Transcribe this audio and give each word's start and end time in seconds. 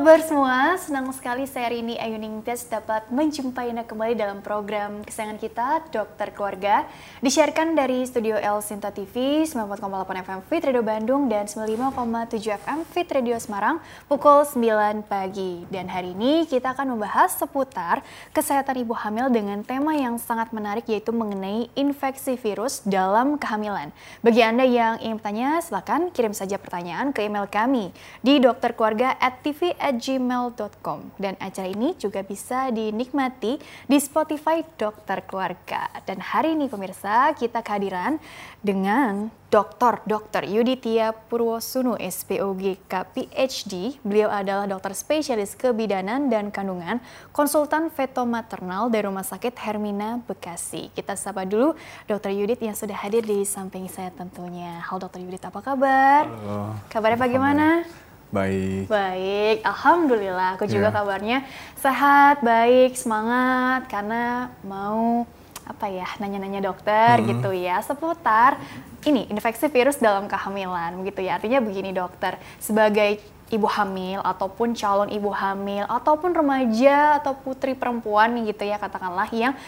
kabar 0.00 0.24
semua? 0.24 0.59
Senang 0.90 1.14
sekali 1.14 1.46
saya 1.46 1.70
Rini 1.70 1.94
Ayuning 2.02 2.42
Tes 2.42 2.66
dapat 2.66 3.06
menjumpai 3.14 3.70
Anda 3.70 3.86
kembali 3.86 4.18
dalam 4.18 4.42
program 4.42 5.06
kesayangan 5.06 5.38
kita, 5.38 5.86
Dokter 5.94 6.34
Keluarga. 6.34 6.82
Disiarkan 7.22 7.78
dari 7.78 8.02
Studio 8.02 8.34
L 8.34 8.58
Sinta 8.58 8.90
TV, 8.90 9.46
94,8 9.46 9.86
FM 10.26 10.40
Fit 10.50 10.66
Radio 10.66 10.82
Bandung, 10.82 11.30
dan 11.30 11.46
95,7 11.46 12.42
FM 12.42 12.82
Fit 12.90 13.06
Radio 13.06 13.38
Semarang, 13.38 13.78
pukul 14.10 14.42
9 14.42 15.06
pagi. 15.06 15.62
Dan 15.70 15.86
hari 15.86 16.10
ini 16.10 16.50
kita 16.50 16.74
akan 16.74 16.98
membahas 16.98 17.38
seputar 17.38 18.02
kesehatan 18.34 18.82
ibu 18.82 18.90
hamil 18.90 19.30
dengan 19.30 19.62
tema 19.62 19.94
yang 19.94 20.18
sangat 20.18 20.50
menarik, 20.50 20.90
yaitu 20.90 21.14
mengenai 21.14 21.70
infeksi 21.78 22.34
virus 22.34 22.82
dalam 22.82 23.38
kehamilan. 23.38 23.94
Bagi 24.26 24.42
Anda 24.42 24.66
yang 24.66 24.98
ingin 24.98 25.22
bertanya, 25.22 25.62
silakan 25.62 26.10
kirim 26.10 26.34
saja 26.34 26.58
pertanyaan 26.58 27.14
ke 27.14 27.30
email 27.30 27.46
kami 27.46 27.94
di 28.26 28.42
dokterkeluarga 28.42 29.14
tv@gmail.com 30.80 31.12
dan 31.20 31.36
acara 31.38 31.68
ini 31.68 31.92
juga 32.00 32.24
bisa 32.24 32.72
dinikmati 32.72 33.60
di 33.86 33.98
Spotify 34.00 34.64
Dokter 34.64 35.20
Keluarga. 35.28 35.92
Dan 36.08 36.24
hari 36.24 36.56
ini 36.56 36.66
pemirsa 36.66 37.36
kita 37.36 37.60
kehadiran 37.60 38.16
dengan 38.64 39.28
Dr. 39.50 40.06
Dr. 40.06 40.46
Yuditya 40.46 41.10
Purwosuno 41.10 41.98
SPOGK 41.98 42.92
PhD. 43.12 43.98
Beliau 44.06 44.30
adalah 44.30 44.70
dokter 44.70 44.94
spesialis 44.94 45.58
kebidanan 45.58 46.30
dan 46.30 46.54
kandungan, 46.54 47.02
konsultan 47.34 47.90
feto 47.90 48.22
maternal 48.22 48.86
dari 48.88 49.10
Rumah 49.10 49.26
Sakit 49.26 49.58
Hermina 49.58 50.22
Bekasi. 50.22 50.94
Kita 50.94 51.18
sapa 51.18 51.42
dulu 51.42 51.74
Dr. 52.06 52.30
Yudit 52.30 52.62
yang 52.62 52.78
sudah 52.78 52.94
hadir 52.94 53.26
di 53.26 53.42
samping 53.42 53.90
saya 53.90 54.14
tentunya. 54.14 54.86
Halo 54.86 55.10
Dr. 55.10 55.18
Yudit, 55.18 55.42
apa 55.42 55.58
kabar? 55.58 56.30
Halo. 56.30 56.78
Kabarnya 56.86 57.18
bagaimana? 57.18 57.66
Baik. 58.30 58.86
Baik, 58.86 59.56
alhamdulillah. 59.66 60.54
Aku 60.54 60.70
juga 60.70 60.88
Ya. 60.88 60.94
kabarnya 60.94 61.38
sehat, 61.74 62.38
baik, 62.40 62.94
semangat 62.94 63.90
karena 63.90 64.54
mau 64.62 65.26
apa 65.66 65.86
ya 65.86 66.06
nanya-nanya 66.18 66.62
dokter 66.62 67.22
Hmm. 67.22 67.26
gitu 67.30 67.50
ya 67.54 67.78
seputar 67.78 68.58
ini 69.06 69.30
infeksi 69.30 69.70
virus 69.70 70.02
dalam 70.02 70.26
kehamilan 70.26 70.98
begitu 70.98 71.26
ya. 71.26 71.38
Artinya 71.38 71.58
begini 71.58 71.90
dokter, 71.90 72.38
sebagai 72.58 73.18
ibu 73.50 73.66
hamil 73.66 74.22
ataupun 74.22 74.78
calon 74.78 75.10
ibu 75.10 75.30
hamil 75.34 75.82
ataupun 75.90 76.30
remaja 76.30 77.18
atau 77.18 77.34
putri 77.34 77.74
perempuan 77.74 78.30
gitu 78.46 78.62
ya 78.62 78.78
katakanlah 78.78 79.26
yang 79.34 79.58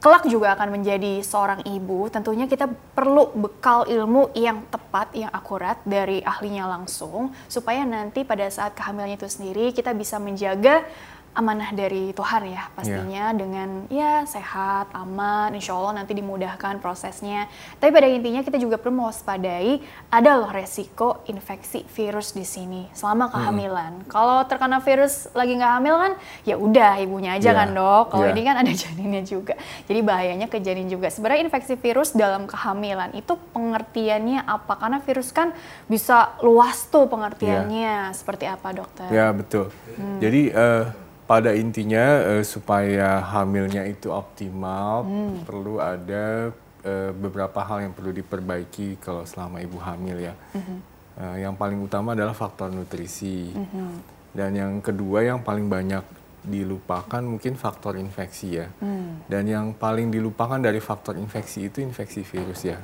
kelak 0.00 0.24
juga 0.24 0.56
akan 0.56 0.80
menjadi 0.80 1.20
seorang 1.20 1.60
ibu, 1.68 2.08
tentunya 2.08 2.48
kita 2.48 2.66
perlu 2.96 3.36
bekal 3.36 3.84
ilmu 3.84 4.32
yang 4.32 4.64
tepat, 4.72 5.12
yang 5.12 5.28
akurat 5.28 5.76
dari 5.84 6.24
ahlinya 6.24 6.64
langsung, 6.64 7.36
supaya 7.52 7.84
nanti 7.84 8.24
pada 8.24 8.48
saat 8.48 8.72
kehamilannya 8.72 9.20
itu 9.20 9.28
sendiri 9.28 9.76
kita 9.76 9.92
bisa 9.92 10.16
menjaga 10.16 10.88
amanah 11.30 11.70
dari 11.70 12.10
Tuhan 12.10 12.42
ya 12.50 12.66
pastinya 12.74 13.30
dengan 13.30 13.86
ya 13.86 14.26
sehat, 14.26 14.90
aman, 14.90 15.54
insya 15.54 15.78
Allah 15.78 16.02
nanti 16.02 16.16
dimudahkan 16.16 16.82
prosesnya. 16.82 17.46
Tapi 17.78 17.94
pada 17.94 18.10
intinya 18.10 18.42
kita 18.42 18.58
juga 18.58 18.82
perlu 18.82 19.06
mewaspadai 19.06 19.78
ada 20.10 20.30
loh 20.42 20.50
resiko 20.50 21.22
infeksi 21.30 21.86
virus 21.94 22.34
di 22.34 22.42
sini 22.42 22.90
selama 22.90 23.30
kehamilan. 23.30 24.10
Kalau 24.10 24.42
terkena 24.50 24.82
virus 24.82 25.30
lagi 25.30 25.54
nggak 25.54 25.72
hamil 25.78 25.96
kan 26.02 26.12
ya 26.42 26.58
udah 26.58 26.98
ibunya 26.98 27.38
aja 27.38 27.50
Ya, 27.50 27.66
kan 27.66 27.68
dok. 27.74 28.04
Kalau 28.14 28.26
ya. 28.26 28.32
ini 28.34 28.42
kan 28.46 28.56
ada 28.62 28.72
janinnya 28.82 29.22
juga. 29.26 29.54
Jadi 29.86 30.00
bahayanya 30.02 30.46
ke 30.46 30.58
janin 30.62 30.86
juga. 30.86 31.10
Sebenarnya 31.10 31.46
infeksi 31.46 31.74
virus 31.74 32.14
dalam 32.14 32.46
kehamilan 32.46 33.14
itu 33.14 33.34
pengertiannya 33.54 34.46
apa? 34.46 34.78
Karena 34.78 34.98
virus 35.02 35.34
kan 35.34 35.50
bisa 35.90 36.34
luas 36.42 36.86
tuh 36.90 37.06
pengertiannya. 37.10 38.14
Seperti 38.14 38.46
apa 38.46 38.70
dokter? 38.74 39.08
Ya 39.10 39.30
betul. 39.34 39.70
Hmm. 39.98 40.18
Jadi 40.22 40.50
eh, 40.54 41.09
pada 41.30 41.54
intinya 41.54 42.26
eh, 42.26 42.42
supaya 42.42 43.22
hamilnya 43.22 43.86
itu 43.86 44.10
optimal 44.10 45.06
Hmm. 45.06 45.46
perlu 45.46 45.78
ada 45.78 46.50
eh, 46.82 47.14
beberapa 47.14 47.62
hal 47.62 47.86
yang 47.86 47.94
perlu 47.94 48.10
diperbaiki 48.10 48.98
kalau 48.98 49.22
selama 49.22 49.62
ibu 49.62 49.78
hamil 49.78 50.18
ya. 50.18 50.34
Hmm. 50.50 50.82
Eh, 51.22 51.36
yang 51.46 51.54
paling 51.54 51.78
utama 51.78 52.18
adalah 52.18 52.34
faktor 52.34 52.74
nutrisi. 52.74 53.54
Hmm. 53.54 54.02
Dan 54.34 54.58
yang 54.58 54.72
kedua 54.82 55.22
yang 55.22 55.46
paling 55.46 55.70
banyak 55.70 56.02
dilupakan 56.42 57.22
mungkin 57.22 57.54
faktor 57.54 57.94
infeksi 57.94 58.58
ya. 58.58 58.66
Hmm. 58.82 59.22
Dan 59.30 59.46
yang 59.46 59.66
paling 59.78 60.10
dilupakan 60.10 60.58
dari 60.58 60.82
faktor 60.82 61.14
infeksi 61.14 61.70
itu 61.70 61.78
infeksi 61.78 62.26
virus 62.26 62.66
ya. 62.66 62.80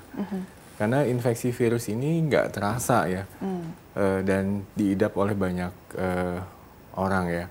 Karena 0.76 1.02
infeksi 1.08 1.50
virus 1.56 1.88
ini 1.88 2.20
nggak 2.30 2.46
terasa 2.52 3.08
ya, 3.10 3.24
Eh, 3.96 4.20
dan 4.28 4.60
diidap 4.76 5.16
oleh 5.16 5.32
banyak 5.32 5.72
eh, 5.96 6.36
orang 6.96 7.26
ya. 7.28 7.46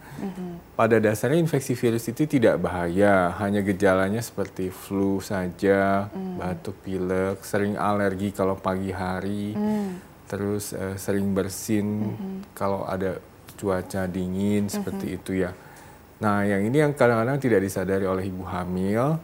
Pada 0.75 1.00
dasarnya 1.00 1.39
infeksi 1.39 1.78
virus 1.78 2.09
itu 2.09 2.28
tidak 2.28 2.59
bahaya, 2.59 3.31
hanya 3.39 3.61
gejalanya 3.61 4.19
seperti 4.19 4.73
flu 4.73 5.22
saja, 5.22 6.09
batuk 6.35 6.75
pilek, 6.83 7.45
sering 7.45 7.79
alergi 7.79 8.34
kalau 8.34 8.57
pagi 8.59 8.91
hari, 8.91 9.55
terus 10.25 10.73
eh, 10.73 10.97
sering 10.97 11.31
bersin 11.31 12.17
kalau 12.57 12.84
ada 12.84 13.22
cuaca 13.55 14.03
dingin 14.09 14.67
seperti 14.67 15.16
itu 15.16 15.45
ya. 15.45 15.55
Nah, 16.16 16.47
yang 16.47 16.63
ini 16.63 16.79
yang 16.79 16.95
kadang-kadang 16.95 17.44
tidak 17.44 17.59
disadari 17.59 18.07
oleh 18.07 18.23
ibu 18.31 18.47
hamil 18.47 19.19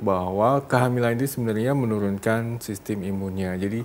bahwa 0.00 0.64
kehamilan 0.64 1.12
itu 1.20 1.36
sebenarnya 1.36 1.76
menurunkan 1.76 2.56
sistem 2.64 3.04
imunnya. 3.04 3.60
Jadi 3.60 3.84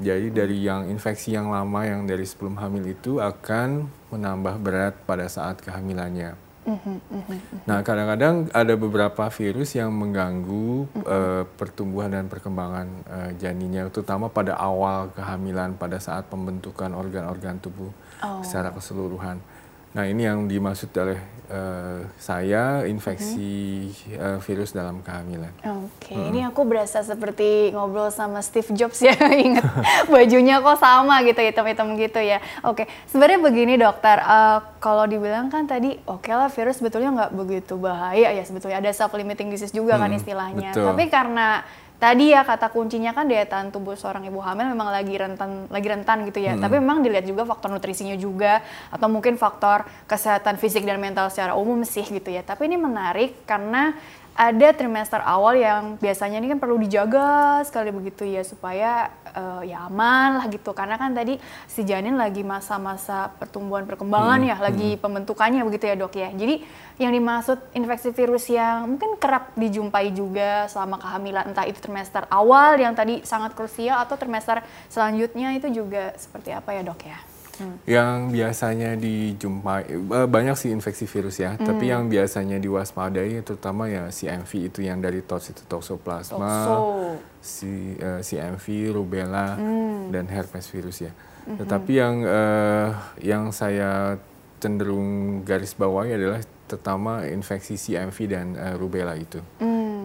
jadi 0.00 0.28
dari 0.32 0.64
yang 0.64 0.88
infeksi 0.88 1.32
yang 1.34 1.48
lama 1.50 1.84
yang 1.86 2.04
dari 2.04 2.24
sebelum 2.24 2.56
hamil 2.60 2.84
itu 2.86 3.18
akan 3.20 3.88
menambah 4.12 4.54
berat 4.60 4.94
pada 5.08 5.26
saat 5.26 5.60
kehamilannya. 5.60 6.36
Nah, 7.70 7.78
kadang-kadang 7.86 8.50
ada 8.50 8.74
beberapa 8.74 9.30
virus 9.30 9.78
yang 9.78 9.94
mengganggu 9.94 10.90
eh, 11.06 11.42
pertumbuhan 11.46 12.10
dan 12.10 12.26
perkembangan 12.26 12.86
eh, 13.06 13.30
janinnya, 13.38 13.86
terutama 13.94 14.26
pada 14.26 14.58
awal 14.58 15.14
kehamilan, 15.14 15.78
pada 15.78 16.02
saat 16.02 16.26
pembentukan 16.26 16.90
organ-organ 16.90 17.62
tubuh 17.62 17.94
Oh. 18.24 18.40
secara 18.40 18.72
keseluruhan. 18.72 19.36
Nah, 19.96 20.04
ini 20.04 20.28
yang 20.28 20.44
dimaksud 20.44 20.92
oleh 20.92 21.16
eh, 21.48 22.04
saya 22.20 22.84
infeksi 22.84 23.88
eh, 24.12 24.36
virus 24.44 24.76
dalam 24.76 25.00
kehamilan. 25.00 25.48
Oke, 25.64 26.12
ini 26.12 26.44
aku 26.44 26.68
berasa 26.68 27.00
seperti 27.00 27.72
ngobrol 27.72 28.12
sama 28.12 28.44
Steve 28.44 28.76
Jobs 28.76 29.00
ya, 29.00 29.16
inget 29.46 29.64
bajunya 30.04 30.60
kok 30.60 30.76
sama 30.76 31.24
gitu, 31.24 31.40
hitam-hitam 31.40 31.96
gitu 31.96 32.20
ya. 32.20 32.44
Oke, 32.60 32.84
sebenarnya 33.08 33.40
begini 33.40 33.80
dokter, 33.80 34.20
eh, 34.20 34.58
kalau 34.84 35.08
dibilang 35.08 35.48
kan 35.48 35.64
tadi, 35.64 35.96
oke 36.04 36.28
lah 36.28 36.52
virus 36.52 36.76
sebetulnya 36.76 37.10
nggak 37.16 37.32
begitu 37.32 37.80
bahaya 37.80 38.36
ya 38.36 38.44
sebetulnya, 38.44 38.84
ada 38.84 38.92
self-limiting 38.92 39.48
disease 39.48 39.72
juga 39.72 39.96
kan 39.96 40.12
Hmm, 40.12 40.20
istilahnya. 40.20 40.76
betul. 40.76 40.92
Tapi 40.92 41.04
karena 41.08 41.64
tadi 41.96 42.32
ya 42.32 42.44
kata 42.44 42.68
kuncinya 42.72 43.16
kan 43.16 43.28
daya 43.28 43.48
tahan 43.48 43.72
tubuh 43.72 43.96
seorang 43.96 44.28
ibu 44.28 44.40
hamil 44.40 44.68
memang 44.72 44.92
lagi 44.92 45.14
rentan 45.16 45.68
lagi 45.68 45.88
rentan 45.88 46.28
gitu 46.28 46.38
ya. 46.44 46.54
Tapi 46.56 46.80
memang 46.80 47.00
dilihat 47.00 47.24
juga 47.24 47.48
faktor 47.48 47.72
nutrisinya 47.72 48.16
juga 48.16 48.60
atau 48.92 49.08
mungkin 49.08 49.40
faktor 49.40 49.88
kesehatan 50.06 50.60
fisik 50.60 50.84
dan 50.84 51.00
mental 51.00 51.32
secara 51.32 51.56
umum 51.56 51.80
sih 51.82 52.04
gitu 52.04 52.28
ya. 52.28 52.44
Tapi 52.44 52.68
ini 52.68 52.76
menarik 52.76 53.44
karena 53.48 53.96
ada 54.36 54.68
trimester 54.76 55.24
awal 55.24 55.56
yang 55.56 55.96
biasanya 55.96 56.44
ini 56.44 56.52
kan 56.52 56.60
perlu 56.60 56.76
dijaga 56.76 57.64
sekali 57.64 57.88
begitu 57.88 58.28
ya 58.28 58.44
supaya 58.44 59.08
eh, 59.36 59.62
ya 59.70 59.84
aman 59.86 60.40
lah 60.40 60.46
gitu. 60.48 60.72
Karena 60.72 60.96
kan 60.96 61.12
tadi 61.12 61.36
si 61.68 61.84
janin 61.84 62.16
lagi 62.16 62.40
masa-masa 62.40 63.28
pertumbuhan 63.36 63.84
perkembangan 63.84 64.40
ya 64.40 64.56
lagi 64.56 64.96
pembentukannya 64.96 65.60
begitu 65.68 65.84
ya 65.92 65.96
dok 66.00 66.16
ya. 66.16 66.32
Jadi 66.32 66.64
yang 66.96 67.12
dimaksud 67.12 67.60
infeksi 67.76 68.08
virus 68.16 68.48
yang 68.48 68.88
mungkin 68.88 69.20
kerap 69.20 69.52
dijumpai 69.52 70.16
juga 70.16 70.64
selama 70.72 70.96
kehamilan 70.96 71.52
entah 71.52 71.68
itu 71.68 71.76
trimester 71.76 72.24
awal 72.32 72.80
yang 72.80 72.96
tadi 72.96 73.20
sangat 73.20 73.52
krusial 73.52 74.00
atau 74.00 74.16
trimester 74.16 74.64
selanjutnya 74.88 75.52
itu 75.60 75.68
juga 75.68 76.16
seperti 76.16 76.56
apa 76.56 76.72
ya 76.72 76.80
dok 76.80 77.00
ya 77.04 77.35
Hmm. 77.56 77.76
Yang 77.88 78.16
biasanya 78.36 78.90
dijumpai 79.00 79.88
eh, 79.88 80.28
banyak 80.28 80.56
sih 80.56 80.70
infeksi 80.72 81.08
virus 81.08 81.40
ya, 81.40 81.56
tapi 81.56 81.88
yang 81.88 82.12
biasanya 82.12 82.60
diwaspadai 82.60 83.40
terutama 83.40 83.88
ya 83.88 84.12
CMV 84.12 84.50
itu 84.72 84.80
yang 84.84 85.00
dari 85.00 85.24
TOS 85.24 85.56
itu 85.56 85.62
toxoplasma, 85.64 86.52
Toxo. 86.68 86.76
si 87.40 87.96
eh, 87.96 88.20
CMV, 88.20 88.92
rubella 88.92 89.56
dan 90.12 90.24
herpes 90.28 90.68
virus 90.68 91.00
ya. 91.00 91.12
Tetapi 91.46 91.92
yang 91.94 92.16
eh, 92.26 92.90
yang 93.22 93.54
saya 93.54 94.18
cenderung 94.58 95.40
garis 95.46 95.78
bawahi 95.78 96.18
adalah 96.18 96.40
terutama 96.66 97.22
infeksi 97.30 97.78
CMV 97.78 98.16
dan 98.26 98.46
eh, 98.58 98.74
rubella 98.74 99.14
itu. 99.14 99.38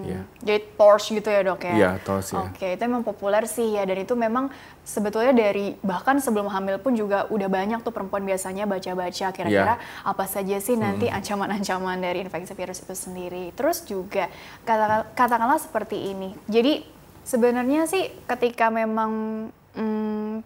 Ya. 0.03 0.21
jadi 0.39 0.59
TORS 0.71 1.05
gitu 1.09 1.25
ya 1.25 1.41
dok 1.41 1.61
ya 1.61 1.73
Iya, 1.73 1.91
TORS 1.99 2.27
ya. 2.29 2.39
Oke, 2.43 2.67
itu 2.71 2.83
memang 2.83 3.01
populer 3.01 3.43
sih 3.43 3.71
ya, 3.71 3.83
dan 3.83 3.95
itu 3.95 4.13
memang 4.13 4.49
sebetulnya 4.81 5.31
dari 5.31 5.77
bahkan 5.79 6.17
sebelum 6.17 6.47
hamil 6.47 6.77
pun 6.77 6.91
juga 6.91 7.25
udah 7.27 7.47
banyak 7.47 7.79
tuh 7.79 7.89
perempuan 7.89 8.21
biasanya 8.21 8.65
baca-baca 8.65 9.27
kira-kira 9.29 9.75
Iya. 9.75 10.03
apa 10.03 10.25
saja 10.25 10.57
sih 10.57 10.75
nanti 10.75 11.07
ancaman-ancaman 11.07 11.97
dari 11.97 12.21
infeksi 12.21 12.51
virus 12.51 12.79
itu 12.79 12.93
sendiri. 12.93 13.51
Terus 13.51 13.83
juga 13.83 14.27
kata- 14.61 15.11
katakanlah 15.11 15.57
seperti 15.57 16.09
ini. 16.09 16.33
Jadi 16.45 16.81
sebenarnya 17.21 17.85
sih 17.85 18.09
ketika 18.25 18.67
memang 18.67 19.11
hmm, 19.71 20.41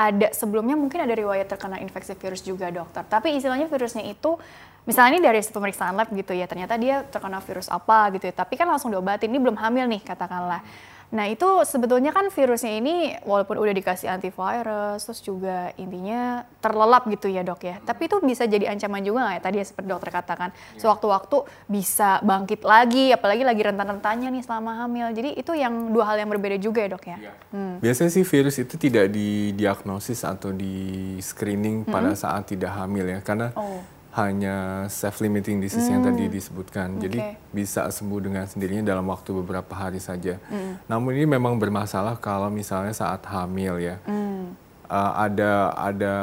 ada 0.00 0.32
sebelumnya 0.32 0.80
mungkin 0.80 1.04
ada 1.04 1.12
riwayat 1.12 1.44
terkena 1.44 1.76
infeksi 1.84 2.16
virus 2.16 2.40
juga 2.40 2.72
dokter. 2.72 3.04
Tapi 3.04 3.36
istilahnya 3.36 3.68
virusnya 3.68 4.08
itu 4.08 4.40
misalnya 4.88 5.20
ini 5.20 5.20
dari 5.20 5.38
satu 5.44 5.60
pemeriksaan 5.60 5.92
lab 5.92 6.08
gitu 6.08 6.32
ya, 6.32 6.48
ternyata 6.48 6.80
dia 6.80 7.04
terkena 7.04 7.44
virus 7.44 7.68
apa 7.68 8.08
gitu 8.16 8.24
ya. 8.24 8.34
Tapi 8.34 8.56
kan 8.56 8.64
langsung 8.64 8.88
diobatin, 8.88 9.28
ini 9.28 9.36
belum 9.36 9.60
hamil 9.60 9.84
nih 9.92 10.00
katakanlah. 10.00 10.64
Nah 11.10 11.26
itu 11.26 11.46
sebetulnya 11.66 12.14
kan 12.14 12.30
virusnya 12.30 12.78
ini 12.78 13.18
walaupun 13.26 13.58
udah 13.58 13.74
dikasih 13.74 14.06
antivirus, 14.06 15.02
terus 15.02 15.20
juga 15.22 15.74
intinya 15.74 16.46
terlelap 16.62 17.10
gitu 17.10 17.26
ya 17.26 17.42
dok 17.42 17.66
ya. 17.66 17.76
Tapi 17.82 18.06
itu 18.06 18.16
bisa 18.22 18.46
jadi 18.46 18.70
ancaman 18.70 19.02
juga 19.02 19.26
nggak 19.26 19.34
ya 19.34 19.42
tadi 19.42 19.56
ya 19.58 19.66
seperti 19.66 19.86
dokter 19.90 20.10
katakan. 20.14 20.50
Ya. 20.54 20.86
Sewaktu-waktu 20.86 21.36
bisa 21.66 22.22
bangkit 22.22 22.62
lagi, 22.62 23.10
apalagi 23.10 23.42
lagi 23.42 23.62
rentan-rentannya 23.66 24.28
nih 24.30 24.42
selama 24.46 24.86
hamil. 24.86 25.10
Jadi 25.10 25.34
itu 25.34 25.52
yang 25.58 25.90
dua 25.90 26.14
hal 26.14 26.22
yang 26.22 26.30
berbeda 26.30 26.56
juga 26.62 26.86
ya 26.86 26.94
dok 26.94 27.04
ya. 27.10 27.18
ya. 27.18 27.32
Hmm. 27.50 27.82
Biasanya 27.82 28.10
sih 28.14 28.22
virus 28.22 28.56
itu 28.62 28.74
tidak 28.78 29.10
didiagnosis 29.10 30.22
atau 30.22 30.54
di 30.54 31.18
screening 31.18 31.84
hmm. 31.84 31.90
pada 31.90 32.14
saat 32.14 32.46
tidak 32.46 32.70
hamil 32.70 33.06
ya, 33.06 33.18
karena 33.18 33.50
oh 33.58 33.99
hanya 34.10 34.86
self 34.90 35.22
limiting 35.22 35.62
disease 35.62 35.86
hmm. 35.86 35.94
yang 35.94 36.02
tadi 36.02 36.24
hmm. 36.26 36.34
disebutkan. 36.34 36.88
Okay. 36.98 37.02
Jadi 37.06 37.18
bisa 37.54 37.86
sembuh 37.86 38.18
dengan 38.18 38.44
sendirinya 38.50 38.82
dalam 38.82 39.06
waktu 39.06 39.30
beberapa 39.30 39.70
hari 39.70 40.02
saja. 40.02 40.42
Hmm. 40.50 40.82
Namun 40.90 41.14
ini 41.14 41.26
memang 41.30 41.54
bermasalah 41.62 42.18
kalau 42.18 42.50
misalnya 42.50 42.90
saat 42.90 43.22
hamil 43.30 43.78
ya. 43.78 44.02
Hmm. 44.02 44.58
Uh, 44.90 45.12
ada 45.14 45.70
ada 45.78 46.14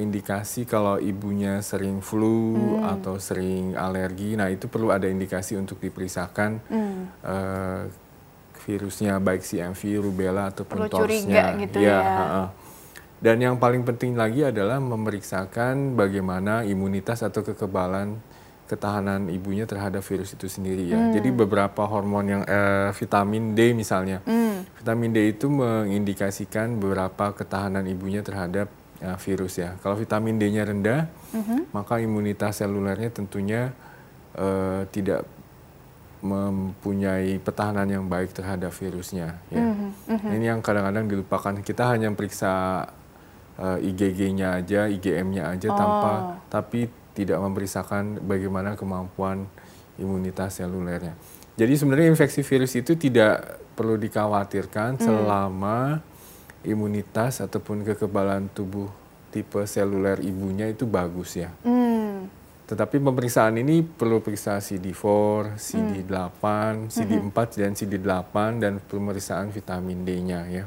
indikasi 0.00 0.64
kalau 0.64 0.96
ibunya 0.96 1.60
sering 1.60 2.00
flu 2.00 2.56
hmm. 2.56 2.92
atau 2.96 3.20
sering 3.20 3.76
alergi. 3.76 4.36
Nah, 4.36 4.48
itu 4.48 4.68
perlu 4.68 4.88
ada 4.88 5.04
indikasi 5.04 5.60
untuk 5.60 5.76
diperiksakan 5.80 6.60
hmm. 6.72 7.00
uh, 7.20 7.82
virusnya 8.64 9.20
baik 9.20 9.44
CMV, 9.44 9.80
rubella 10.00 10.48
ataupun 10.48 10.88
torsnya. 10.88 11.56
gitu 11.60 11.84
ya. 11.84 12.00
ya. 12.00 12.00
Uh 12.00 12.24
-uh. 12.24 12.48
Dan 13.16 13.40
yang 13.40 13.56
paling 13.56 13.80
penting 13.82 14.12
lagi 14.12 14.44
adalah 14.44 14.76
memeriksakan 14.76 15.96
bagaimana 15.96 16.68
imunitas 16.68 17.24
atau 17.24 17.40
kekebalan 17.40 18.20
ketahanan 18.66 19.30
ibunya 19.30 19.62
terhadap 19.64 20.02
virus 20.02 20.34
itu 20.34 20.50
sendiri 20.50 20.90
ya. 20.90 20.98
Hmm. 20.98 21.14
Jadi 21.14 21.30
beberapa 21.30 21.86
hormon 21.86 22.26
yang 22.26 22.42
eh, 22.44 22.90
vitamin 22.92 23.54
D 23.54 23.72
misalnya, 23.72 24.20
hmm. 24.26 24.82
vitamin 24.82 25.10
D 25.14 25.18
itu 25.32 25.46
mengindikasikan 25.46 26.76
beberapa 26.76 27.30
ketahanan 27.32 27.86
ibunya 27.86 28.26
terhadap 28.26 28.66
eh, 29.00 29.16
virus 29.22 29.62
ya. 29.62 29.78
Kalau 29.80 29.94
vitamin 29.94 30.36
D-nya 30.36 30.66
rendah, 30.66 31.06
hmm. 31.30 31.70
maka 31.70 32.02
imunitas 32.02 32.58
selulernya 32.58 33.14
tentunya 33.14 33.70
eh, 34.34 34.82
tidak 34.90 35.24
mempunyai 36.26 37.38
pertahanan 37.38 37.86
yang 37.86 38.04
baik 38.10 38.34
terhadap 38.34 38.74
virusnya 38.74 39.38
ya. 39.46 39.62
Hmm. 39.62 39.94
Hmm. 40.10 40.30
Ini 40.34 40.58
yang 40.58 40.60
kadang-kadang 40.60 41.06
dilupakan. 41.06 41.54
Kita 41.62 41.94
hanya 41.94 42.10
periksa 42.10 42.82
uh, 43.60 43.76
eh, 43.80 43.88
IgG-nya 43.92 44.60
aja, 44.60 44.88
IgM-nya 44.88 45.52
aja 45.52 45.68
oh. 45.72 45.76
tanpa 45.76 46.12
tapi 46.48 46.88
tidak 47.16 47.40
memeriksakan 47.40 48.20
bagaimana 48.24 48.76
kemampuan 48.76 49.48
imunitas 49.96 50.60
selulernya. 50.60 51.16
Jadi 51.56 51.72
sebenarnya 51.72 52.12
infeksi 52.12 52.44
virus 52.44 52.76
itu 52.76 53.00
tidak 53.00 53.64
perlu 53.72 53.96
dikhawatirkan 53.96 55.00
hmm. 55.00 55.04
selama 55.04 56.04
imunitas 56.68 57.40
ataupun 57.40 57.80
kekebalan 57.84 58.52
tubuh 58.52 58.92
tipe 59.32 59.64
seluler 59.64 60.20
ibunya 60.20 60.68
itu 60.68 60.84
bagus 60.84 61.40
ya. 61.40 61.48
Hmm. 61.64 62.28
Tetapi 62.66 62.98
pemeriksaan 62.98 63.56
ini 63.62 63.80
perlu 63.80 64.20
periksa 64.20 64.58
CD4, 64.58 65.04
CD8, 65.56 66.44
hmm. 66.44 66.92
CD4 66.92 67.38
dan 67.56 67.72
CD8 67.72 68.34
dan 68.60 68.72
pemeriksaan 68.84 69.48
vitamin 69.48 70.02
D-nya 70.04 70.40
ya. 70.50 70.64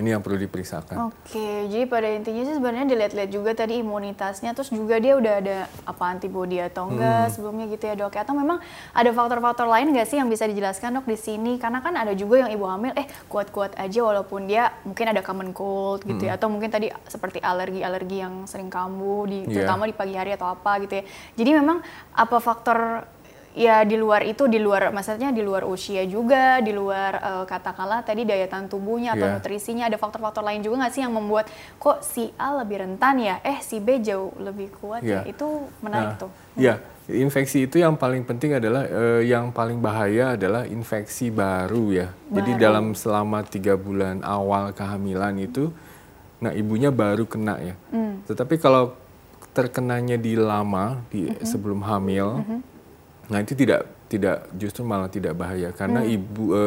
Ini 0.00 0.16
yang 0.16 0.24
perlu 0.24 0.40
diperiksakan. 0.40 1.12
Oke, 1.12 1.68
jadi 1.68 1.84
pada 1.84 2.08
intinya 2.08 2.40
sih 2.48 2.56
sebenarnya 2.56 2.88
dilihat-lihat 2.88 3.28
juga 3.28 3.52
tadi 3.52 3.84
imunitasnya, 3.84 4.56
terus 4.56 4.72
juga 4.72 4.96
dia 4.96 5.12
udah 5.20 5.34
ada 5.44 5.58
apa 5.84 6.04
antibodi 6.08 6.56
atau 6.56 6.88
enggak 6.88 7.28
hmm. 7.28 7.32
sebelumnya 7.36 7.66
gitu 7.68 7.84
ya 7.84 7.94
dok. 8.00 8.16
Atau 8.16 8.32
memang 8.32 8.64
ada 8.96 9.10
faktor-faktor 9.12 9.68
lain 9.68 9.92
nggak 9.92 10.08
sih 10.08 10.16
yang 10.16 10.32
bisa 10.32 10.48
dijelaskan 10.48 10.96
dok 10.96 11.06
di 11.06 11.20
sini? 11.20 11.60
Karena 11.60 11.84
kan 11.84 11.92
ada 11.92 12.16
juga 12.16 12.48
yang 12.48 12.50
ibu 12.50 12.64
hamil, 12.64 12.96
eh 12.96 13.04
kuat-kuat 13.28 13.76
aja 13.76 14.00
walaupun 14.00 14.48
dia 14.48 14.72
mungkin 14.88 15.12
ada 15.12 15.20
common 15.20 15.52
cold 15.52 16.00
gitu 16.08 16.24
ya, 16.24 16.32
hmm. 16.32 16.32
ya, 16.32 16.40
atau 16.40 16.48
mungkin 16.48 16.72
tadi 16.72 16.88
seperti 17.04 17.44
alergi-alergi 17.44 18.16
yang 18.24 18.48
sering 18.48 18.72
kambuh, 18.72 19.28
di, 19.28 19.44
yeah. 19.44 19.68
terutama 19.68 19.84
di 19.84 19.92
pagi 19.92 20.16
hari 20.16 20.32
atau 20.32 20.48
apa 20.48 20.80
gitu 20.80 20.96
ya. 20.96 21.04
Jadi 21.36 21.50
memang 21.60 21.84
apa 22.16 22.36
faktor 22.40 23.04
ya 23.50 23.82
di 23.82 23.98
luar 23.98 24.22
itu 24.22 24.46
di 24.46 24.62
luar 24.62 24.94
maksudnya 24.94 25.34
di 25.34 25.42
luar 25.42 25.66
usia 25.66 26.06
juga 26.06 26.62
di 26.62 26.70
luar 26.70 27.12
uh, 27.18 27.44
katakanlah 27.50 28.06
tadi 28.06 28.22
daya 28.22 28.46
tahan 28.46 28.70
tubuhnya 28.70 29.18
atau 29.18 29.26
yeah. 29.26 29.34
nutrisinya 29.34 29.84
ada 29.90 29.98
faktor-faktor 29.98 30.46
lain 30.46 30.62
juga 30.62 30.86
nggak 30.86 30.92
sih 30.94 31.02
yang 31.02 31.14
membuat 31.14 31.50
kok 31.82 32.06
si 32.06 32.30
A 32.38 32.62
lebih 32.62 32.86
rentan 32.86 33.18
ya 33.18 33.42
eh 33.42 33.58
si 33.58 33.82
B 33.82 33.98
jauh 33.98 34.30
lebih 34.38 34.70
kuat 34.78 35.02
yeah. 35.02 35.26
ya 35.26 35.34
itu 35.34 35.66
menarik 35.82 36.14
nah, 36.14 36.20
tuh 36.22 36.30
ya 36.54 36.78
yeah. 36.78 36.78
infeksi 37.10 37.66
itu 37.66 37.82
yang 37.82 37.98
paling 37.98 38.22
penting 38.22 38.54
adalah 38.54 38.86
uh, 38.86 39.18
yang 39.18 39.50
paling 39.50 39.82
bahaya 39.82 40.38
adalah 40.38 40.62
infeksi 40.70 41.34
baru 41.34 41.90
ya 41.90 42.08
baru. 42.30 42.34
jadi 42.38 42.50
dalam 42.54 42.94
selama 42.94 43.42
tiga 43.42 43.74
bulan 43.74 44.22
awal 44.22 44.70
kehamilan 44.70 45.34
itu 45.42 45.74
nah 46.38 46.54
ibunya 46.54 46.94
baru 46.94 47.26
kena 47.26 47.58
ya 47.58 47.74
mm. 47.90 48.30
tetapi 48.30 48.62
kalau 48.62 48.94
terkenanya 49.50 50.14
di 50.14 50.38
lama 50.38 51.02
di 51.10 51.26
mm 51.26 51.34
-hmm. 51.34 51.44
sebelum 51.44 51.82
hamil 51.82 52.28
mm 52.38 52.46
-hmm 52.46 52.70
Nah 53.30 53.38
itu 53.40 53.54
tidak 53.54 53.86
tidak 54.10 54.50
justru 54.58 54.82
malah 54.82 55.06
tidak 55.06 55.38
bahaya 55.38 55.70
karena 55.70 56.02
hmm. 56.02 56.14
ibu 56.18 56.44
e, 56.50 56.62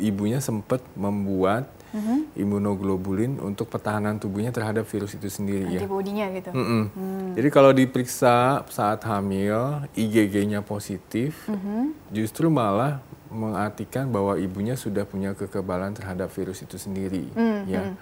ibunya 0.00 0.40
sempat 0.40 0.80
membuat 0.96 1.68
hmm. 1.92 2.32
imunoglobulin 2.40 3.36
untuk 3.44 3.68
pertahanan 3.68 4.16
tubuhnya 4.16 4.48
terhadap 4.48 4.88
virus 4.88 5.12
itu 5.12 5.28
sendiri 5.28 5.76
ya. 5.76 5.80
Antibodinya 5.84 6.26
gitu. 6.32 6.50
Mm 6.56 6.64
-mm. 6.64 6.84
Hmm. 6.96 7.28
Jadi 7.36 7.48
kalau 7.52 7.70
diperiksa 7.76 8.64
saat 8.72 9.04
hamil 9.04 9.84
IgG-nya 9.92 10.64
positif, 10.64 11.36
hmm. 11.52 11.92
justru 12.12 12.48
malah 12.48 13.04
mengartikan 13.28 14.08
bahwa 14.08 14.38
ibunya 14.38 14.78
sudah 14.78 15.04
punya 15.04 15.36
kekebalan 15.36 15.92
terhadap 15.92 16.32
virus 16.32 16.64
itu 16.64 16.80
sendiri 16.80 17.28
hmm. 17.36 17.60
ya. 17.68 17.82
Hmm. 17.92 17.96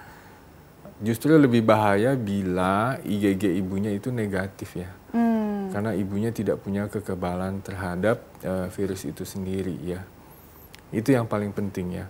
Justru 1.03 1.35
lebih 1.35 1.67
bahaya 1.67 2.15
bila 2.15 3.03
IgG 3.03 3.59
ibunya 3.59 3.91
itu 3.91 4.15
negatif 4.15 4.79
ya. 4.79 4.91
Hmm 5.15 5.55
karena 5.75 5.91
ibunya 5.91 6.31
tidak 6.31 6.63
punya 6.63 6.87
kekebalan 6.87 7.59
terhadap 7.59 8.23
uh, 8.47 8.71
virus 8.71 9.03
itu 9.03 9.27
sendiri 9.27 9.75
ya. 9.83 10.07
Itu 10.95 11.11
yang 11.11 11.27
paling 11.27 11.51
penting 11.51 11.99
ya. 11.99 12.07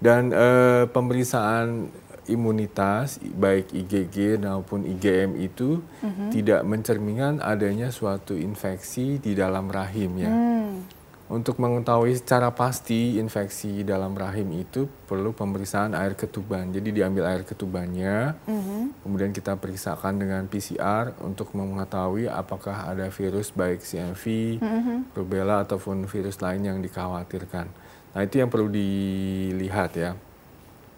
Dan 0.00 0.32
uh, 0.32 0.88
pemeriksaan 0.88 1.92
imunitas 2.24 3.20
baik 3.20 3.76
IgG 3.76 4.40
maupun 4.40 4.88
IgM 4.88 5.36
itu 5.36 5.84
mm-hmm. 6.00 6.28
tidak 6.32 6.60
mencerminkan 6.64 7.44
adanya 7.44 7.92
suatu 7.92 8.32
infeksi 8.32 9.20
di 9.20 9.36
dalam 9.36 9.68
rahim 9.68 10.16
ya. 10.16 10.32
Mm. 10.32 11.03
Untuk 11.34 11.58
mengetahui 11.58 12.14
secara 12.14 12.54
pasti 12.54 13.18
infeksi 13.18 13.82
dalam 13.82 14.14
rahim 14.14 14.54
itu 14.54 14.86
perlu 14.86 15.34
pemeriksaan 15.34 15.90
air 15.98 16.14
ketuban. 16.14 16.70
Jadi 16.70 16.94
diambil 16.94 17.26
air 17.26 17.42
ketubannya, 17.42 18.38
mm-hmm. 18.46 19.02
kemudian 19.02 19.34
kita 19.34 19.58
periksakan 19.58 20.22
dengan 20.22 20.46
PCR 20.46 21.10
untuk 21.26 21.50
mengetahui 21.58 22.30
apakah 22.30 22.86
ada 22.86 23.10
virus 23.10 23.50
baik 23.50 23.82
CMV, 23.82 24.24
mm-hmm. 24.62 24.98
rubella 25.18 25.66
ataupun 25.66 26.06
virus 26.06 26.38
lain 26.38 26.70
yang 26.70 26.78
dikhawatirkan. 26.78 27.66
Nah 28.14 28.20
itu 28.22 28.38
yang 28.38 28.46
perlu 28.46 28.70
dilihat 28.70 29.90
ya. 29.98 30.14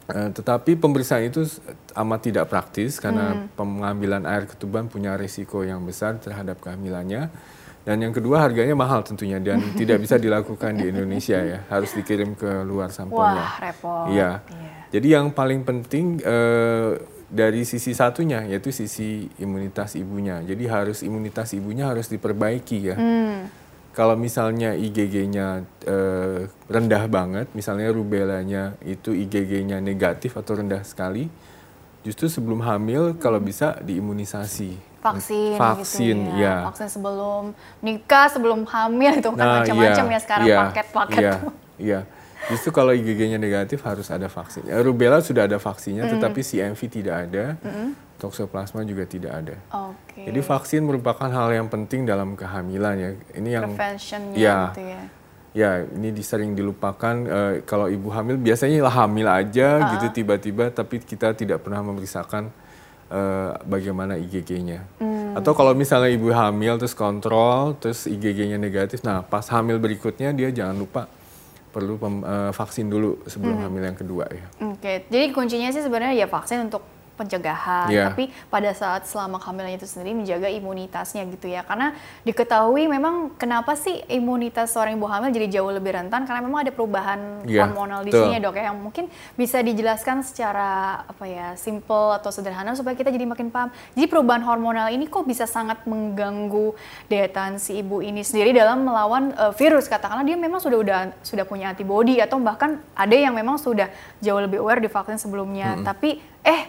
Uh, 0.06 0.28
tetapi 0.36 0.76
pemeriksaan 0.76 1.32
itu 1.32 1.48
amat 1.96 2.20
tidak 2.28 2.46
praktis 2.52 3.00
karena 3.02 3.42
mm. 3.42 3.58
pengambilan 3.58 4.22
air 4.28 4.46
ketuban 4.46 4.86
punya 4.86 5.16
risiko 5.18 5.66
yang 5.66 5.82
besar 5.82 6.20
terhadap 6.22 6.62
kehamilannya 6.62 7.32
dan 7.86 8.02
yang 8.02 8.10
kedua 8.10 8.42
harganya 8.42 8.74
mahal 8.74 9.06
tentunya 9.06 9.38
dan 9.38 9.62
tidak 9.78 10.02
bisa 10.02 10.18
dilakukan 10.18 10.74
di 10.74 10.90
Indonesia 10.90 11.38
ya, 11.38 11.62
harus 11.70 11.94
dikirim 11.94 12.34
ke 12.34 12.66
luar 12.66 12.90
sampelnya. 12.90 13.46
Wah, 13.46 13.54
repot. 13.62 14.10
Iya. 14.10 14.42
Yeah. 14.42 14.74
Jadi 14.90 15.08
yang 15.14 15.30
paling 15.30 15.62
penting 15.62 16.18
eh, 16.18 16.98
dari 17.30 17.62
sisi 17.62 17.94
satunya 17.94 18.42
yaitu 18.42 18.74
sisi 18.74 19.30
imunitas 19.38 19.94
ibunya. 19.94 20.42
Jadi 20.42 20.66
harus 20.66 21.06
imunitas 21.06 21.54
ibunya 21.54 21.86
harus 21.86 22.10
diperbaiki 22.10 22.78
ya. 22.90 22.98
Hmm. 22.98 23.46
Kalau 23.94 24.18
misalnya 24.18 24.74
IgG-nya 24.74 25.62
eh, 25.86 26.50
rendah 26.66 27.04
banget, 27.06 27.54
misalnya 27.54 27.94
rubellanya 27.94 28.74
itu 28.82 29.14
IgG-nya 29.14 29.78
negatif 29.78 30.34
atau 30.34 30.58
rendah 30.58 30.82
sekali, 30.82 31.30
justru 32.02 32.26
sebelum 32.26 32.66
hamil 32.66 33.14
kalau 33.14 33.38
bisa 33.38 33.78
diimunisasi 33.78 34.85
vaksin, 35.02 35.58
vaksin 35.58 36.16
gitu 36.26 36.40
ya. 36.40 36.62
ya. 36.62 36.66
Vaksin 36.70 36.88
sebelum 36.90 37.54
nikah, 37.84 38.26
sebelum 38.32 38.60
hamil 38.66 39.12
itu 39.20 39.30
kan 39.34 39.46
nah, 39.46 39.54
macam-macam 39.62 40.04
iya, 40.04 40.14
ya 40.14 40.20
sekarang 40.20 40.46
iya, 40.46 40.58
paket-paket. 40.60 41.22
Iya, 41.22 41.34
iya. 41.78 42.00
Justru 42.46 42.70
kalau 42.70 42.94
IgG-nya 42.94 43.42
negatif 43.42 43.82
harus 43.82 44.06
ada 44.06 44.30
vaksin. 44.30 44.70
Ya, 44.70 44.78
rubella 44.78 45.18
sudah 45.18 45.50
ada 45.50 45.58
vaksinnya, 45.58 46.06
mm. 46.06 46.12
tetapi 46.14 46.40
CMV 46.46 46.80
tidak 46.86 47.14
ada, 47.26 47.44
mm. 47.58 48.20
toksoplasma 48.22 48.86
juga 48.86 49.02
tidak 49.02 49.32
ada. 49.34 49.56
Okay. 49.66 50.30
Jadi 50.30 50.40
vaksin 50.46 50.86
merupakan 50.86 51.26
hal 51.26 51.50
yang 51.50 51.66
penting 51.66 52.06
dalam 52.06 52.38
kehamilan 52.38 52.94
ya. 52.94 53.10
Ini 53.34 53.48
yang 53.50 53.74
preventionnya 53.74 54.36
ya, 54.38 54.58
gitu 54.70 54.82
ya. 54.86 55.02
Ya, 55.56 55.70
ini 55.88 56.12
sering 56.20 56.52
dilupakan 56.52 57.14
uh, 57.26 57.52
kalau 57.64 57.88
ibu 57.88 58.12
hamil 58.12 58.36
biasanya 58.36 58.84
lah 58.84 58.94
hamil 58.94 59.24
aja 59.26 59.80
uh 59.80 59.82
-huh. 59.82 59.92
gitu 59.96 60.22
tiba-tiba, 60.22 60.70
tapi 60.70 61.00
kita 61.02 61.32
tidak 61.34 61.64
pernah 61.64 61.80
memeriksakan 61.82 62.52
uh, 63.10 63.58
bagaimana 63.66 64.18
IgG-nya. 64.18 64.86
Hmm. 64.98 65.36
Atau 65.36 65.52
kalau 65.52 65.76
misalnya 65.76 66.10
ibu 66.10 66.32
hamil 66.32 66.80
terus 66.80 66.96
kontrol, 66.96 67.76
terus 67.76 68.08
IgG-nya 68.08 68.56
negatif, 68.56 69.04
nah 69.04 69.20
pas 69.20 69.44
hamil 69.52 69.76
berikutnya 69.76 70.32
dia 70.32 70.48
jangan 70.48 70.76
lupa 70.76 71.02
perlu 71.76 72.00
pem, 72.00 72.24
uh, 72.24 72.50
vaksin 72.56 72.88
dulu 72.88 73.20
sebelum 73.28 73.60
hmm. 73.60 73.64
hamil 73.68 73.82
yang 73.84 73.98
kedua 73.98 74.24
ya. 74.32 74.46
Oke, 74.64 74.80
okay. 74.80 74.96
jadi 75.12 75.28
kuncinya 75.36 75.68
sih 75.68 75.84
sebenarnya 75.84 76.24
ya 76.24 76.26
vaksin 76.26 76.72
untuk 76.72 76.95
pencegahan, 77.16 77.88
yeah. 77.88 78.12
tapi 78.12 78.28
pada 78.52 78.70
saat 78.76 79.08
selama 79.08 79.40
kehamilan 79.40 79.74
itu 79.74 79.88
sendiri 79.88 80.12
menjaga 80.12 80.52
imunitasnya 80.52 81.24
gitu 81.32 81.48
ya. 81.48 81.64
Karena 81.64 81.96
diketahui 82.22 82.86
memang 82.86 83.34
kenapa 83.40 83.74
sih 83.74 84.04
imunitas 84.12 84.76
seorang 84.76 84.94
ibu 84.94 85.08
hamil 85.08 85.32
jadi 85.32 85.58
jauh 85.58 85.72
lebih 85.72 85.96
rentan 85.96 86.28
karena 86.28 86.44
memang 86.44 86.68
ada 86.68 86.72
perubahan 86.76 87.42
yeah, 87.48 87.64
hormonal 87.64 88.04
di 88.04 88.12
sini 88.12 88.36
ya 88.36 88.40
dok 88.44 88.54
ya 88.60 88.68
yang 88.68 88.78
mungkin 88.78 89.08
bisa 89.34 89.64
dijelaskan 89.64 90.20
secara 90.20 91.02
apa 91.08 91.24
ya 91.24 91.56
simple 91.56 92.12
atau 92.14 92.28
sederhana 92.28 92.76
supaya 92.76 92.92
kita 92.92 93.08
jadi 93.08 93.24
makin 93.24 93.48
paham. 93.48 93.72
Jadi 93.96 94.06
perubahan 94.06 94.44
hormonal 94.44 94.92
ini 94.92 95.08
kok 95.08 95.24
bisa 95.24 95.48
sangat 95.48 95.82
mengganggu 95.88 96.76
daya 97.08 97.32
tahan 97.32 97.56
si 97.56 97.80
ibu 97.80 98.04
ini 98.04 98.20
sendiri 98.20 98.52
dalam 98.52 98.84
melawan 98.84 99.32
uh, 99.34 99.52
virus 99.56 99.88
katakanlah 99.88 100.22
dia 100.22 100.36
memang 100.36 100.60
sudah 100.60 100.78
udah 100.78 100.98
sudah 101.24 101.48
punya 101.48 101.72
antibodi 101.72 102.20
atau 102.20 102.36
bahkan 102.42 102.78
ada 102.92 103.16
yang 103.16 103.32
memang 103.32 103.56
sudah 103.56 103.88
jauh 104.20 104.40
lebih 104.42 104.60
aware 104.60 104.82
di 104.82 104.90
vaksin 104.90 105.16
sebelumnya, 105.16 105.74
mm 105.74 105.76
-hmm. 105.80 105.86
tapi 105.86 106.10
eh 106.44 106.62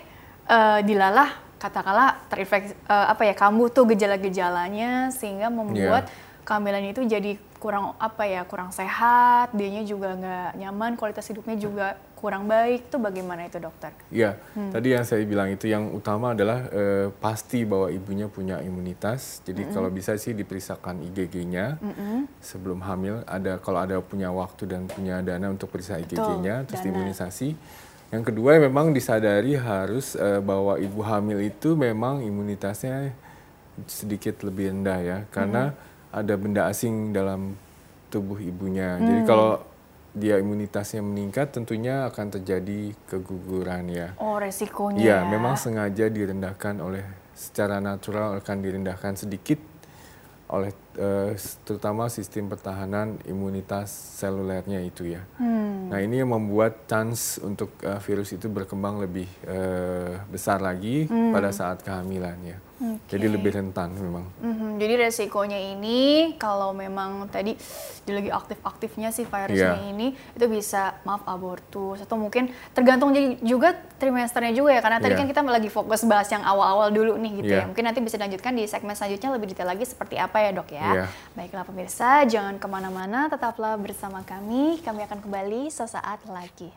uh, 0.47 0.79
dilalah 0.83 1.29
katakanlah 1.57 2.21
terinfeksi 2.29 2.73
uh, 2.85 3.11
apa 3.11 3.25
ya 3.25 3.33
kambuh 3.33 3.69
tuh 3.73 3.89
gejala-gejalanya 3.89 5.09
sehingga 5.09 5.49
membuat 5.49 6.05
yeah. 6.05 6.45
kehamilan 6.45 6.93
itu 6.93 7.01
jadi 7.03 7.35
kurang 7.57 7.97
apa 7.97 8.23
ya 8.29 8.45
kurang 8.45 8.69
sehat, 8.69 9.49
dianya 9.51 9.81
juga 9.81 10.13
nggak 10.13 10.61
nyaman, 10.61 10.93
kualitas 10.93 11.25
hidupnya 11.25 11.57
juga 11.57 11.97
kurang 12.13 12.45
baik. 12.45 12.93
Itu 12.93 13.01
bagaimana 13.01 13.49
itu 13.49 13.57
dokter? 13.57 13.89
Iya, 14.13 14.37
hmm. 14.53 14.71
tadi 14.71 14.93
yang 14.93 15.05
saya 15.05 15.25
bilang 15.25 15.49
itu 15.49 15.65
yang 15.65 15.89
utama 15.89 16.37
adalah 16.37 16.69
uh, 16.69 17.09
pasti 17.17 17.65
bahwa 17.65 17.89
ibunya 17.89 18.29
punya 18.29 18.61
imunitas. 18.61 19.41
Jadi 19.41 19.65
mm 19.65 19.67
-hmm. 19.67 19.75
kalau 19.75 19.89
bisa 19.89 20.13
sih 20.21 20.37
diperiksakan 20.37 21.01
IgG-nya 21.09 21.81
mm 21.81 21.93
-hmm. 21.97 22.19
sebelum 22.37 22.79
hamil. 22.85 23.25
Ada 23.25 23.57
kalau 23.57 23.81
ada 23.81 23.97
punya 24.05 24.29
waktu 24.29 24.69
dan 24.69 24.85
punya 24.85 25.25
dana 25.25 25.49
untuk 25.49 25.73
periksa 25.73 25.97
IgG-nya, 25.97 26.69
terus 26.69 26.85
imunisasi 26.85 27.57
yang 28.07 28.23
kedua 28.23 28.55
memang 28.59 28.95
disadari 28.95 29.59
harus 29.59 30.15
uh, 30.15 30.39
bahwa 30.39 30.79
ibu 30.79 31.03
hamil 31.03 31.43
itu 31.43 31.75
memang 31.75 32.23
imunitasnya 32.23 33.11
sedikit 33.85 34.41
lebih 34.47 34.71
rendah 34.73 34.99
ya 35.03 35.17
karena 35.29 35.75
hmm. 35.75 36.17
ada 36.23 36.33
benda 36.39 36.61
asing 36.71 37.11
dalam 37.11 37.59
tubuh 38.07 38.39
ibunya. 38.39 38.95
Hmm. 38.97 39.05
Jadi 39.05 39.21
kalau 39.27 39.51
dia 40.17 40.41
imunitasnya 40.41 41.05
meningkat 41.05 41.53
tentunya 41.53 42.09
akan 42.09 42.39
terjadi 42.39 42.95
keguguran 43.05 43.85
ya. 43.91 44.17
Oh, 44.17 44.41
resikonya. 44.41 44.97
Iya, 44.97 45.17
ya, 45.21 45.29
memang 45.29 45.53
sengaja 45.59 46.09
direndahkan 46.09 46.81
oleh 46.81 47.05
secara 47.37 47.77
natural 47.77 48.41
akan 48.41 48.57
direndahkan 48.65 49.13
sedikit 49.13 49.61
oleh 50.49 50.73
terutama 51.63 52.09
sistem 52.09 52.49
pertahanan 52.49 53.21
imunitas 53.29 53.93
selulernya 54.17 54.81
itu 54.81 55.13
ya. 55.13 55.21
Hmm. 55.37 55.93
Nah 55.93 56.01
ini 56.01 56.19
yang 56.25 56.33
membuat 56.33 56.89
chance 56.89 57.37
untuk 57.39 57.71
uh, 57.85 58.01
virus 58.01 58.33
itu 58.33 58.49
berkembang 58.49 58.99
lebih 58.99 59.29
uh, 59.45 60.19
besar 60.27 60.59
lagi 60.59 61.05
hmm. 61.05 61.31
pada 61.31 61.53
saat 61.53 61.85
kehamilan 61.85 62.37
ya. 62.43 62.57
Okay. 62.77 63.17
Jadi 63.17 63.25
lebih 63.33 63.57
rentan 63.57 63.89
memang. 63.97 64.29
Mm-hmm. 64.37 64.71
Jadi 64.77 64.93
resikonya 65.01 65.57
ini 65.57 65.99
kalau 66.37 66.77
memang 66.77 67.25
tadi 67.25 67.57
dia 68.05 68.13
lagi 68.13 68.29
aktif-aktifnya 68.29 69.09
si 69.09 69.25
virusnya 69.25 69.81
yeah. 69.81 69.89
ini 69.89 70.13
itu 70.13 70.45
bisa 70.45 71.01
maaf 71.01 71.25
abortus 71.25 72.05
atau 72.05 72.21
mungkin 72.21 72.53
tergantung 72.77 73.17
juga 73.41 73.73
trimesternya 73.97 74.53
juga 74.53 74.77
ya 74.77 74.81
karena 74.85 75.01
tadi 75.01 75.17
yeah. 75.17 75.21
kan 75.25 75.27
kita 75.33 75.41
lagi 75.41 75.69
fokus 75.73 76.05
bahas 76.05 76.29
yang 76.29 76.45
awal-awal 76.45 76.93
dulu 76.93 77.17
nih 77.17 77.31
gitu 77.41 77.53
yeah. 77.57 77.65
ya. 77.65 77.69
Mungkin 77.73 77.81
nanti 77.81 77.99
bisa 78.05 78.21
dilanjutkan 78.21 78.53
di 78.53 78.63
segmen 78.69 78.93
selanjutnya 78.93 79.29
lebih 79.33 79.47
detail 79.49 79.73
lagi 79.73 79.85
seperti 79.89 80.15
apa 80.21 80.37
ya 80.37 80.49
dok 80.53 80.69
ya. 80.69 80.85
Yeah. 80.93 81.09
Baiklah 81.35 81.65
pemirsa 81.67 82.23
jangan 82.23 82.55
ke 82.61 82.67
mana-mana 82.69 83.27
tetaplah 83.27 83.75
bersama 83.75 84.23
kami. 84.23 84.79
Kami 84.79 85.01
akan 85.03 85.19
kembali 85.23 85.67
sesaat 85.67 86.23
lagi. 86.31 86.71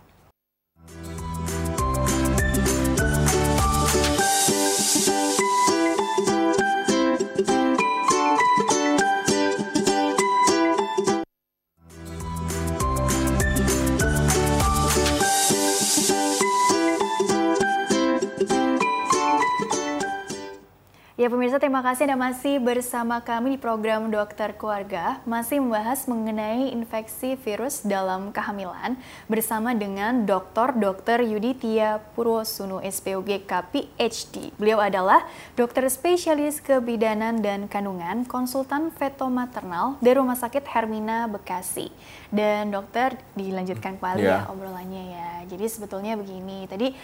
Ya 21.21 21.29
pemirsa 21.29 21.61
terima 21.61 21.85
kasih 21.85 22.09
Anda 22.09 22.33
masih 22.33 22.57
bersama 22.65 23.21
kami 23.21 23.53
di 23.53 23.59
program 23.61 24.09
Dokter 24.09 24.57
Keluarga 24.57 25.21
masih 25.29 25.61
membahas 25.61 26.09
mengenai 26.09 26.73
infeksi 26.73 27.37
virus 27.37 27.85
dalam 27.85 28.33
kehamilan 28.33 28.97
bersama 29.29 29.77
dengan 29.77 30.25
Dr. 30.25 30.73
Dr. 30.81 31.21
Yuditia 31.21 32.01
Purwosuno 32.17 32.81
SPOG 32.81 33.45
KPHD. 33.45 34.57
Beliau 34.57 34.81
adalah 34.81 35.29
dokter 35.61 35.85
spesialis 35.93 36.57
kebidanan 36.65 37.45
dan 37.45 37.69
kandungan, 37.69 38.25
konsultan 38.25 38.89
feto 38.89 39.29
maternal 39.29 40.01
dari 40.01 40.17
Rumah 40.17 40.41
Sakit 40.41 40.65
Hermina 40.73 41.29
Bekasi. 41.29 41.93
Dan 42.33 42.73
dokter 42.73 43.21
dilanjutkan 43.37 44.01
kembali 44.01 44.25
yeah. 44.25 44.49
ya 44.49 44.49
obrolannya 44.49 45.05
ya. 45.13 45.31
Jadi 45.53 45.67
sebetulnya 45.69 46.17
begini, 46.17 46.65
tadi 46.65 46.97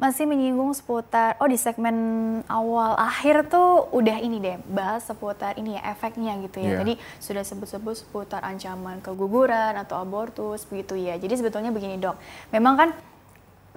masih 0.00 0.24
menyinggung 0.26 0.72
seputar 0.74 1.38
oh 1.38 1.46
di 1.46 1.54
segmen 1.54 1.94
awal 2.50 2.96
akhir 2.98 3.46
tuh 3.46 3.86
udah 3.92 4.18
ini 4.18 4.42
deh 4.42 4.56
bahas 4.66 5.04
seputar 5.06 5.54
ini 5.60 5.78
ya 5.78 5.94
efeknya 5.94 6.34
gitu 6.42 6.58
ya. 6.58 6.66
Yeah. 6.74 6.78
Tadi 6.80 6.94
sudah 7.20 7.42
sebut-sebut 7.46 7.94
seputar 8.02 8.42
ancaman 8.42 8.98
keguguran 9.04 9.76
atau 9.78 10.00
abortus 10.00 10.64
begitu 10.66 10.96
ya. 10.98 11.14
Jadi 11.20 11.38
sebetulnya 11.38 11.70
begini 11.70 12.00
dok, 12.00 12.18
memang 12.50 12.74
kan 12.74 12.90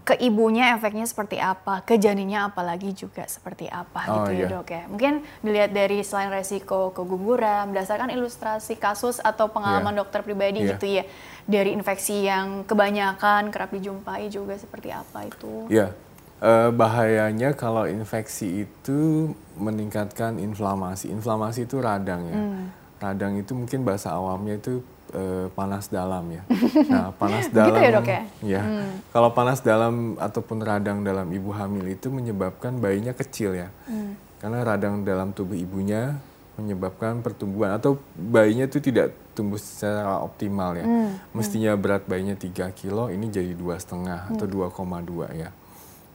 ke 0.05 0.13
ibunya 0.21 0.77
efeknya 0.77 1.01
seperti 1.09 1.41
apa, 1.41 1.81
ke 1.81 1.97
janinnya 1.97 2.45
apalagi 2.45 2.93
juga 2.93 3.25
seperti 3.25 3.65
apa 3.65 4.05
oh, 4.05 4.13
gitu 4.21 4.31
ya 4.37 4.39
yeah. 4.45 4.49
dok 4.53 4.67
ya. 4.69 4.83
Mungkin 4.85 5.13
dilihat 5.41 5.73
dari 5.73 6.05
selain 6.05 6.29
resiko 6.29 6.93
keguguran, 6.93 7.73
berdasarkan 7.73 8.13
ilustrasi 8.13 8.77
kasus 8.77 9.17
atau 9.17 9.49
pengalaman 9.49 9.97
yeah. 9.97 9.99
dokter 10.05 10.21
pribadi 10.21 10.61
yeah. 10.61 10.77
gitu 10.77 10.85
ya, 11.01 11.03
dari 11.49 11.73
infeksi 11.73 12.25
yang 12.29 12.61
kebanyakan 12.69 13.49
kerap 13.49 13.73
dijumpai 13.73 14.29
juga 14.29 14.53
seperti 14.61 14.93
apa 14.93 15.25
itu? 15.25 15.69
Iya, 15.73 15.89
yeah 15.89 16.04
Uh, 16.35 16.67
bahayanya 16.75 17.55
kalau 17.55 17.87
infeksi 17.87 18.67
itu 18.67 19.31
meningkatkan 19.55 20.35
inflamasi. 20.37 21.07
Inflamasi 21.07 21.63
itu 21.63 21.79
radang 21.79 22.27
ya. 22.27 22.35
Hmm. 22.35 22.65
Radang 22.99 23.33
itu 23.39 23.55
mungkin 23.55 23.87
bahasa 23.87 24.11
awamnya 24.11 24.59
itu 24.59 24.83
uh, 25.15 25.47
panas 25.55 25.87
dalam 25.87 26.27
ya. 26.27 26.43
Nah, 26.91 27.15
panas 27.15 27.47
dalam. 27.49 27.71
gitu 27.71 27.79
ya 27.79 27.91
dok 27.95 28.07
ya. 28.07 28.21
ya 28.43 28.61
hmm. 28.61 28.89
Kalau 29.15 29.29
panas 29.31 29.59
dalam 29.63 30.19
ataupun 30.19 30.59
radang 30.59 31.07
dalam 31.07 31.31
ibu 31.31 31.55
hamil 31.55 31.87
itu 31.87 32.11
menyebabkan 32.11 32.83
bayinya 32.83 33.15
kecil 33.15 33.55
ya. 33.55 33.71
Hmm. 33.87 34.19
Karena 34.43 34.61
radang 34.67 35.07
dalam 35.07 35.31
tubuh 35.31 35.55
ibunya 35.55 36.19
menyebabkan 36.55 37.19
pertumbuhan 37.19 37.75
atau 37.75 37.99
bayinya 38.15 38.63
itu 38.67 38.79
tidak 38.79 39.11
tumbuh 39.35 39.59
secara 39.59 40.23
optimal 40.23 40.75
ya. 40.79 40.87
Hmm. 40.87 41.19
Mestinya 41.35 41.75
berat 41.75 42.07
bayinya 42.07 42.35
3 42.35 42.71
kilo, 42.71 43.11
ini 43.11 43.27
jadi 43.27 43.51
dua 43.51 43.75
setengah 43.75 44.31
atau 44.31 44.47
2,2 44.47 44.71
hmm. 44.71 45.35
ya. 45.35 45.49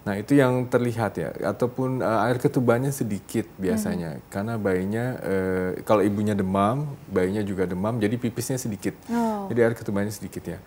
Nah 0.01 0.17
itu 0.17 0.33
yang 0.33 0.65
terlihat 0.65 1.13
ya, 1.21 1.29
ataupun 1.45 2.01
uh, 2.01 2.25
air 2.25 2.41
ketubannya 2.41 2.89
sedikit 2.89 3.45
biasanya, 3.61 4.17
hmm. 4.17 4.23
karena 4.33 4.55
bayinya 4.57 5.07
uh, 5.21 5.71
kalau 5.85 6.01
ibunya 6.01 6.33
demam, 6.33 6.97
bayinya 7.05 7.45
juga 7.45 7.69
demam, 7.69 8.01
jadi 8.01 8.17
pipisnya 8.17 8.57
sedikit, 8.57 8.97
oh. 9.13 9.53
jadi 9.53 9.69
air 9.69 9.75
ketubannya 9.77 10.09
sedikit 10.09 10.57
ya. 10.57 10.59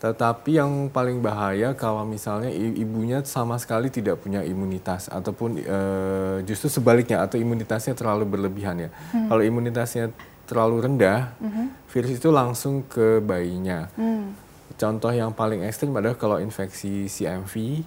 Tetapi 0.00 0.56
yang 0.56 0.88
paling 0.88 1.20
bahaya 1.20 1.76
kalau 1.76 2.08
misalnya 2.08 2.48
ibunya 2.56 3.20
sama 3.20 3.60
sekali 3.60 3.92
tidak 3.92 4.24
punya 4.24 4.40
imunitas, 4.40 5.12
ataupun 5.12 5.60
uh, 5.60 6.36
justru 6.48 6.72
sebaliknya, 6.72 7.20
atau 7.20 7.36
imunitasnya 7.36 7.92
terlalu 7.92 8.24
berlebihan 8.24 8.80
ya. 8.80 8.90
Hmm. 9.12 9.28
Kalau 9.28 9.44
imunitasnya 9.44 10.08
terlalu 10.48 10.88
rendah, 10.88 11.36
hmm. 11.36 11.84
virus 11.92 12.16
itu 12.16 12.32
langsung 12.32 12.80
ke 12.88 13.20
bayinya. 13.20 13.92
Hmm. 13.92 14.32
Contoh 14.80 15.12
yang 15.12 15.36
paling 15.36 15.68
ekstrim 15.68 15.92
adalah 15.92 16.16
kalau 16.16 16.40
infeksi 16.40 17.04
CMV 17.04 17.84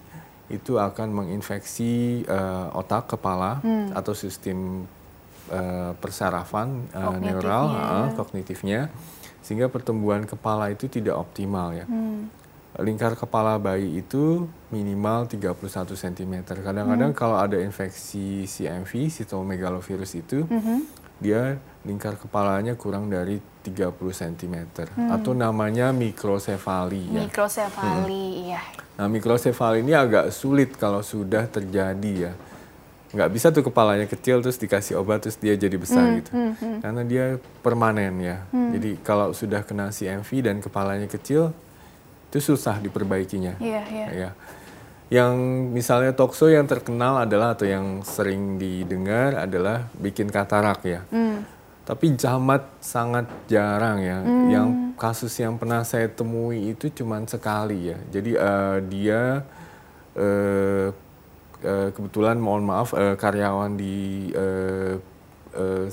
itu 0.52 0.76
akan 0.76 1.24
menginfeksi 1.24 2.24
uh, 2.28 2.68
otak 2.76 3.16
kepala 3.16 3.64
hmm. 3.64 3.96
atau 3.96 4.12
sistem 4.12 4.84
uh, 5.48 5.96
persarafan 5.98 6.88
uh, 6.92 7.16
neural 7.16 7.64
uh, 7.72 8.08
kognitifnya 8.16 8.92
sehingga 9.44 9.68
pertumbuhan 9.68 10.24
kepala 10.24 10.72
itu 10.72 10.88
tidak 10.88 11.20
optimal 11.20 11.76
ya. 11.76 11.84
Hmm. 11.84 12.32
Lingkar 12.80 13.14
kepala 13.14 13.62
bayi 13.62 14.02
itu 14.02 14.50
minimal 14.74 15.30
31 15.30 15.54
cm. 15.94 16.34
Kadang-kadang 16.42 17.14
hmm. 17.14 17.20
kalau 17.20 17.38
ada 17.38 17.60
infeksi 17.62 18.50
CMV, 18.50 19.14
cytomegalovirus 19.14 20.18
itu, 20.18 20.48
hmm. 20.50 21.03
Dia 21.20 21.58
lingkar 21.84 22.16
kepalanya 22.16 22.74
kurang 22.74 23.12
dari 23.12 23.38
30 23.64 23.92
cm 23.96 24.56
hmm. 24.96 25.12
atau 25.12 25.32
namanya 25.36 25.92
mikrosefali 25.92 27.12
ya. 27.12 27.22
Mikrosefali, 27.28 28.26
hmm. 28.40 28.44
iya. 28.48 28.62
Nah, 28.96 29.08
mikrosefali 29.10 29.82
ini 29.82 29.92
agak 29.92 30.32
sulit 30.32 30.76
kalau 30.80 31.04
sudah 31.04 31.48
terjadi 31.48 32.14
ya. 32.30 32.34
nggak 33.14 33.30
bisa 33.30 33.54
tuh 33.54 33.62
kepalanya 33.62 34.10
kecil 34.10 34.42
terus 34.42 34.58
dikasih 34.58 34.98
obat 34.98 35.22
terus 35.22 35.38
dia 35.38 35.54
jadi 35.54 35.78
besar 35.78 36.02
Hmm, 36.02 36.18
gitu 36.18 36.34
karena 36.82 37.02
dia 37.06 37.26
permanen 37.62 38.18
ya 38.18 38.42
jadi 38.50 38.98
kalau 39.06 39.38
sudah 39.38 39.62
kena 39.62 39.94
CMV 39.94 40.30
dan 40.42 40.58
kepalanya 40.58 41.06
kecil 41.06 41.54
itu 42.34 42.40
susah 42.42 42.82
diperbaikinya 42.82 43.54
Iya, 43.62 43.82
iya. 43.86 44.08
ya 44.10 44.30
yang 45.08 45.36
misalnya 45.70 46.12
tokso 46.12 46.48
yang 46.48 46.66
terkenal 46.66 47.20
adalah 47.20 47.54
atau 47.54 47.64
yang 47.64 48.02
sering 48.02 48.56
didengar 48.56 49.36
adalah 49.38 49.88
bikin 49.94 50.28
katarak 50.28 50.80
ya 50.84 51.02
Hmm. 51.08 51.44
tapi 51.84 52.16
jamat 52.16 52.64
sangat 52.80 53.28
jarang 53.46 54.00
ya. 54.00 54.24
Yang 54.24 54.68
kasus 54.96 55.36
yang 55.36 55.60
pernah 55.60 55.84
saya 55.84 56.08
temui 56.08 56.72
itu 56.72 56.88
cuma 56.90 57.20
sekali 57.28 57.92
ya. 57.92 58.00
Jadi 58.08 58.32
eh, 58.34 58.78
dia 58.88 59.44
eh, 60.16 60.88
eh, 61.60 61.90
kebetulan 61.92 62.40
mohon 62.40 62.64
maaf 62.64 62.96
eh, 62.96 63.20
karyawan 63.20 63.76
di 63.76 64.32
eh, 64.32 64.96
eh, 65.54 65.86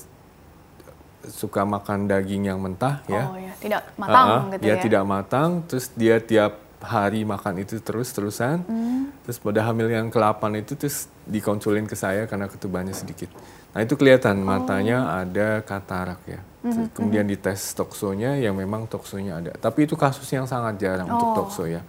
suka 1.26 1.66
makan 1.66 2.06
daging 2.06 2.46
yang 2.46 2.62
mentah 2.62 3.02
ya. 3.04 3.26
Oh 3.26 3.34
ya, 3.34 3.52
tidak 3.58 3.82
matang 3.98 4.14
Ah, 4.24 4.38
ah, 4.38 4.42
gitu 4.48 4.62
dia 4.62 4.72
ya. 4.72 4.80
tidak 4.80 5.04
matang, 5.04 5.50
terus 5.66 5.86
dia 5.92 6.16
tiap 6.16 6.52
hari 6.80 7.28
makan 7.28 7.60
itu 7.60 7.76
terus-terusan. 7.78 8.64
Hmm. 8.64 9.12
Terus 9.24 9.36
pada 9.36 9.60
hamil 9.68 9.92
yang 9.92 10.08
ke-8 10.08 10.42
itu 10.56 10.72
terus 10.74 11.06
dikonsulin 11.28 11.84
ke 11.84 11.94
saya 11.94 12.24
karena 12.24 12.48
ketubannya 12.48 12.96
sedikit. 12.96 13.28
Nah 13.70 13.84
itu 13.84 13.94
kelihatan 13.94 14.40
Oh. 14.40 14.48
matanya 14.48 15.20
ada 15.20 15.60
katarak 15.62 16.20
ya. 16.26 16.40
Hmm, 16.60 16.92
Kemudian 16.92 17.24
dites 17.24 17.72
toksonya 17.72 18.36
yang 18.36 18.52
memang 18.56 18.84
toksonya 18.84 19.40
ada. 19.40 19.52
Tapi 19.56 19.88
itu 19.88 19.96
kasus 19.96 20.26
yang 20.28 20.44
sangat 20.44 20.76
jarang 20.76 21.08
untuk 21.08 21.30
Oh. 21.32 21.36
tokso 21.44 21.64
ya. 21.64 21.80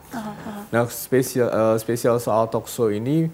Nah 0.69 0.85
spesial 0.87 1.49
eh, 1.49 1.77
spesial 1.79 2.19
soal 2.19 2.47
tokso 2.47 2.87
ini 2.87 3.27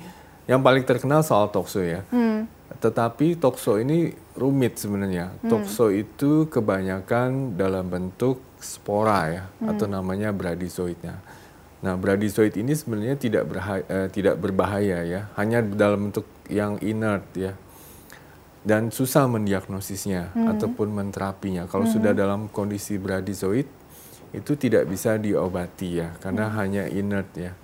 yang 0.47 0.63
paling 0.63 0.85
terkenal 0.87 1.21
soal 1.21 1.49
tokso 1.51 1.83
ya. 1.83 2.01
Hmm. 2.09 2.47
Tetapi 2.77 3.35
tokso 3.41 3.81
ini 3.81 4.13
rumit 4.37 4.77
sebenarnya. 4.77 5.33
Tokso 5.43 5.89
itu 5.89 6.45
kebanyakan 6.47 7.57
dalam 7.57 7.89
bentuk 7.89 8.37
spora 8.57 9.19
ya, 9.29 9.43
atau 9.65 9.85
namanya 9.85 10.29
bradyzoidnya. 10.29 11.17
Nah, 11.77 11.93
bradyzoid 11.93 12.57
ini 12.57 12.73
sebenarnya 12.73 13.17
tidak 13.21 13.43
berha- 13.45 13.85
eh, 13.85 14.09
tidak 14.09 14.41
berbahaya 14.41 15.05
ya, 15.05 15.29
hanya 15.37 15.61
dalam 15.61 16.09
bentuk 16.09 16.25
yang 16.49 16.81
inert 16.81 17.25
ya. 17.37 17.53
Dan 18.67 18.91
susah 18.91 19.29
mendiagnosisnya 19.31 20.35
ataupun 20.57 20.91
menterapinya. 20.91 21.69
Kalau 21.71 21.87
sudah 21.87 22.11
dalam 22.11 22.51
kondisi 22.51 22.99
bradyzoid 22.99 23.69
itu 24.35 24.51
tidak 24.59 24.89
bisa 24.91 25.15
diobati 25.15 26.03
ya, 26.03 26.11
karena 26.19 26.51
hanya 26.51 26.83
inert 26.89 27.31
ya. 27.37 27.55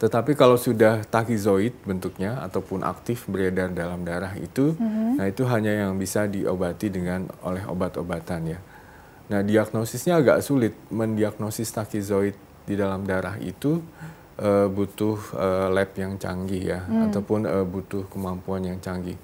Tetapi 0.00 0.32
kalau 0.32 0.56
sudah 0.56 1.04
takizoid 1.04 1.76
bentuknya 1.84 2.40
ataupun 2.40 2.80
aktif 2.82 3.28
beredar 3.28 3.68
dalam 3.68 4.00
darah 4.02 4.32
itu, 4.40 4.72
nah 5.20 5.28
itu 5.28 5.44
hanya 5.44 5.84
yang 5.86 5.92
bisa 6.00 6.24
diobati 6.24 6.88
dengan 6.88 7.28
oleh 7.44 7.60
obat-obatan 7.68 8.56
ya. 8.56 8.58
Nah 9.28 9.44
diagnosisnya 9.44 10.16
agak 10.18 10.40
sulit 10.40 10.72
mendiagnosis 10.88 11.68
takizoid 11.70 12.34
di 12.70 12.78
dalam 12.78 13.02
darah 13.02 13.34
itu 13.42 13.82
eh, 14.38 14.70
butuh 14.70 15.18
eh, 15.34 15.68
lab 15.74 15.90
yang 15.98 16.14
canggih 16.22 16.62
ya, 16.78 16.80
ataupun 17.10 17.50
eh, 17.50 17.66
butuh 17.66 18.06
kemampuan 18.06 18.62
yang 18.62 18.78
canggih. 18.78 19.18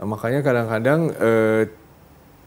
Eh, 0.00 0.06
makanya 0.08 0.40
kadang-kadang 0.40 1.12
eh, 1.20 1.68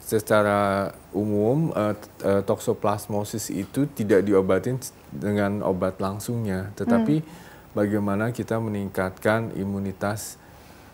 secara 0.02 0.94
umum 1.14 1.74
t- 1.74 2.10
eh, 2.26 2.42
toksoplasmosis 2.46 3.54
itu 3.54 3.86
tidak 3.94 4.26
diobatin 4.26 4.78
dengan 5.10 5.66
obat 5.66 5.98
langsungnya, 5.98 6.70
tetapi 6.78 7.26
bagaimana 7.74 8.30
kita 8.30 8.62
meningkatkan 8.62 9.54
imunitas 9.58 10.38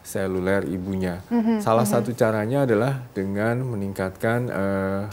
seluler 0.02 0.65
ibunya. 0.65 1.22
Salah 1.62 1.86
satu 1.86 2.10
caranya 2.15 2.65
adalah 2.65 3.06
dengan 3.13 3.62
meningkatkan 3.67 4.39
eh, 4.50 5.04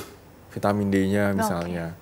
vitamin 0.49 0.89
D-nya 0.89 1.37
misalnya, 1.37 1.93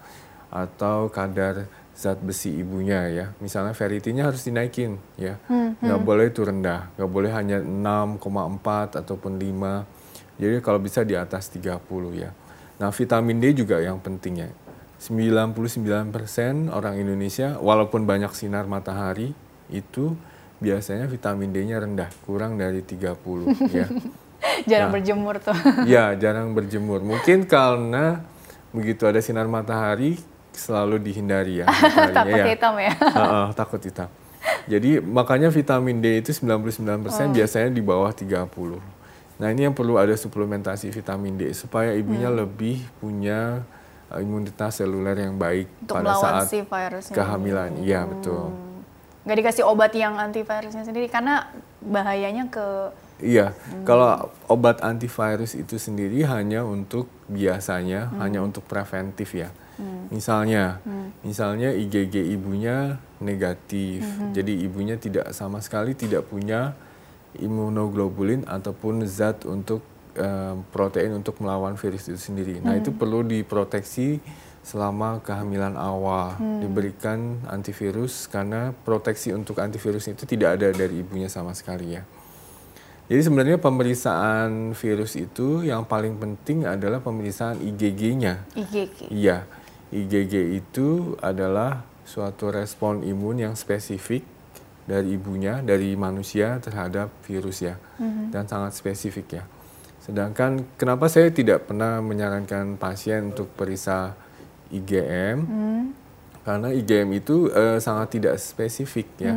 atau 0.53 1.11
kadar 1.11 1.67
zat 1.97 2.21
besi 2.21 2.53
ibunya 2.53 3.09
ya. 3.09 3.27
Misalnya 3.41 3.73
ferritinnya 3.73 4.29
harus 4.29 4.45
dinaikin 4.45 5.01
ya, 5.17 5.41
nggak 5.81 6.01
boleh 6.05 6.29
itu 6.29 6.45
rendah, 6.45 6.93
nggak 6.95 7.11
boleh 7.11 7.33
hanya 7.33 7.59
6,4 7.65 9.01
ataupun 9.01 9.41
5. 9.41 10.37
Jadi 10.37 10.61
kalau 10.61 10.77
bisa 10.77 11.01
di 11.03 11.17
atas 11.17 11.49
30 11.49 11.81
ya. 12.13 12.31
Nah 12.77 12.93
vitamin 12.93 13.41
D 13.41 13.57
juga 13.57 13.81
yang 13.81 13.97
penting 13.99 14.45
ya. 14.45 14.51
99% 14.97 16.73
orang 16.73 16.95
Indonesia 16.97 17.57
walaupun 17.61 18.05
banyak 18.05 18.33
sinar 18.33 18.65
matahari 18.65 19.33
itu 19.69 20.17
biasanya 20.57 21.05
vitamin 21.05 21.53
D-nya 21.53 21.77
rendah, 21.81 22.09
kurang 22.25 22.57
dari 22.57 22.81
30 22.81 23.13
ya. 23.73 23.89
Jarang 24.69 24.89
Nah. 24.89 24.95
berjemur 24.97 25.37
tuh. 25.41 25.57
Ya, 25.85 26.13
jarang 26.15 26.53
berjemur. 26.57 27.01
Mungkin 27.03 27.45
karena 27.51 28.23
begitu 28.71 29.05
ada 29.09 29.19
sinar 29.21 29.49
matahari 29.49 30.17
selalu 30.57 30.99
dihindari 30.99 31.63
ya. 31.63 31.67
Takut 32.17 32.35
ya. 32.35 32.45
hitam 32.49 32.75
ya. 32.77 32.93
Heeh, 32.93 33.47
takut 33.53 33.81
hitam. 33.81 34.09
Jadi 34.67 34.99
makanya 34.99 35.49
vitamin 35.49 35.99
D 35.99 36.19
itu 36.19 36.31
99% 36.33 37.03
biasanya 37.31 37.69
di 37.69 37.81
bawah 37.81 38.11
30. 38.11 38.47
Nah, 39.37 39.49
ini 39.49 39.63
yang 39.63 39.75
perlu 39.75 39.95
ada 39.97 40.13
suplementasi 40.13 40.89
vitamin 40.89 41.37
D 41.37 41.53
supaya 41.53 41.93
ibunya 41.93 42.27
Hmm. 42.27 42.41
lebih 42.41 42.81
punya 42.97 43.63
uh, 44.07 44.17
imunitas 44.17 44.79
seluler 44.79 45.19
yang 45.19 45.35
baik 45.35 45.67
Untuk 45.81 45.95
pada 45.95 46.15
saat 46.17 46.47
si 46.47 46.63
virusnya. 46.63 47.13
kehamilan. 47.13 47.71
Iya, 47.79 48.07
betul. 48.07 48.55
Nggak 49.23 49.37
dikasih 49.37 49.65
obat 49.65 49.93
yang 49.93 50.15
antivirusnya 50.17 50.83
sendiri 50.83 51.07
karena 51.07 51.51
bahayanya 51.81 52.47
ke 52.47 52.95
Iya, 53.17 53.51
Hmm. 53.51 53.83
kalau 53.83 54.29
obat 54.47 54.79
antivirus 54.81 55.53
itu 55.53 55.77
sendiri 55.77 56.21
hanya 56.23 56.63
untuk 56.63 57.09
biasanya 57.27 58.09
Hmm. 58.09 58.21
hanya 58.21 58.41
untuk 58.41 58.63
preventif 58.63 59.33
ya. 59.33 59.49
Misalnya, 60.09 60.81
misalnya 61.21 61.69
IgG 61.75 62.33
ibunya 62.33 62.97
negatif, 63.21 64.01
Hmm. 64.01 64.33
jadi 64.33 64.53
ibunya 64.65 64.97
tidak 64.97 65.33
sama 65.37 65.61
sekali 65.61 65.93
tidak 65.93 66.25
punya 66.29 66.73
imunoglobulin 67.37 68.49
ataupun 68.49 69.05
zat 69.05 69.45
untuk 69.45 69.85
eh, 70.17 70.57
protein 70.73 71.13
untuk 71.13 71.37
melawan 71.45 71.77
virus 71.77 72.09
itu 72.09 72.17
sendiri. 72.17 72.57
Nah 72.65 72.73
itu 72.81 72.89
perlu 72.89 73.21
diproteksi 73.21 74.17
selama 74.65 75.21
kehamilan 75.21 75.77
awal, 75.77 76.35
diberikan 76.59 77.37
antivirus 77.47 78.25
karena 78.27 78.73
proteksi 78.83 79.31
untuk 79.31 79.61
antivirus 79.61 80.09
itu 80.09 80.25
tidak 80.25 80.57
ada 80.59 80.73
dari 80.73 81.05
ibunya 81.05 81.29
sama 81.29 81.53
sekali 81.53 82.01
ya. 82.01 82.03
Jadi 83.07 83.23
sebenarnya 83.23 83.63
pemeriksaan 83.63 84.75
virus 84.75 85.15
itu 85.15 85.63
yang 85.63 85.87
paling 85.87 86.19
penting 86.19 86.67
adalah 86.67 86.99
pemeriksaan 86.99 87.63
IgG-nya. 87.63 88.43
IgG. 88.59 89.07
Iya, 89.15 89.47
IgG 89.95 90.59
itu 90.59 91.15
adalah 91.23 91.87
suatu 92.07 92.51
respon 92.51 93.03
imun 93.03 93.43
yang 93.43 93.55
spesifik 93.59 94.23
dari 94.87 95.19
ibunya, 95.19 95.63
dari 95.67 95.99
manusia 95.99 96.63
terhadap 96.63 97.11
virus 97.27 97.63
ya, 97.63 97.75
dan 98.31 98.47
sangat 98.47 98.79
spesifik 98.79 99.43
ya. 99.43 99.45
Sedangkan 99.99 100.63
kenapa 100.79 101.11
saya 101.11 101.35
tidak 101.35 101.67
pernah 101.67 101.99
menyarankan 101.99 102.79
pasien 102.79 103.35
untuk 103.35 103.51
periksa 103.59 104.15
IgM? 104.71 105.39
Karena 106.47 106.71
IgM 106.71 107.11
itu 107.19 107.51
eh, 107.51 107.83
sangat 107.83 108.15
tidak 108.15 108.39
spesifik 108.39 109.11
ya. 109.19 109.35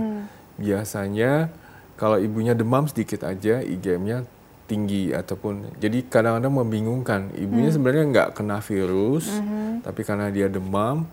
Biasanya 0.62 1.50
kalau 1.98 2.22
ibunya 2.22 2.54
demam 2.54 2.86
sedikit 2.86 3.26
aja 3.26 3.66
IgM-nya 3.66 4.30
tinggi 4.70 5.10
ataupun 5.10 5.82
jadi 5.82 6.06
kadang-kadang 6.06 6.54
membingungkan 6.54 7.34
ibunya 7.34 7.74
sebenarnya 7.74 8.06
nggak 8.14 8.30
kena 8.38 8.62
virus 8.62 9.26
tapi 9.82 10.06
karena 10.06 10.30
dia 10.30 10.46
demam 10.46 11.10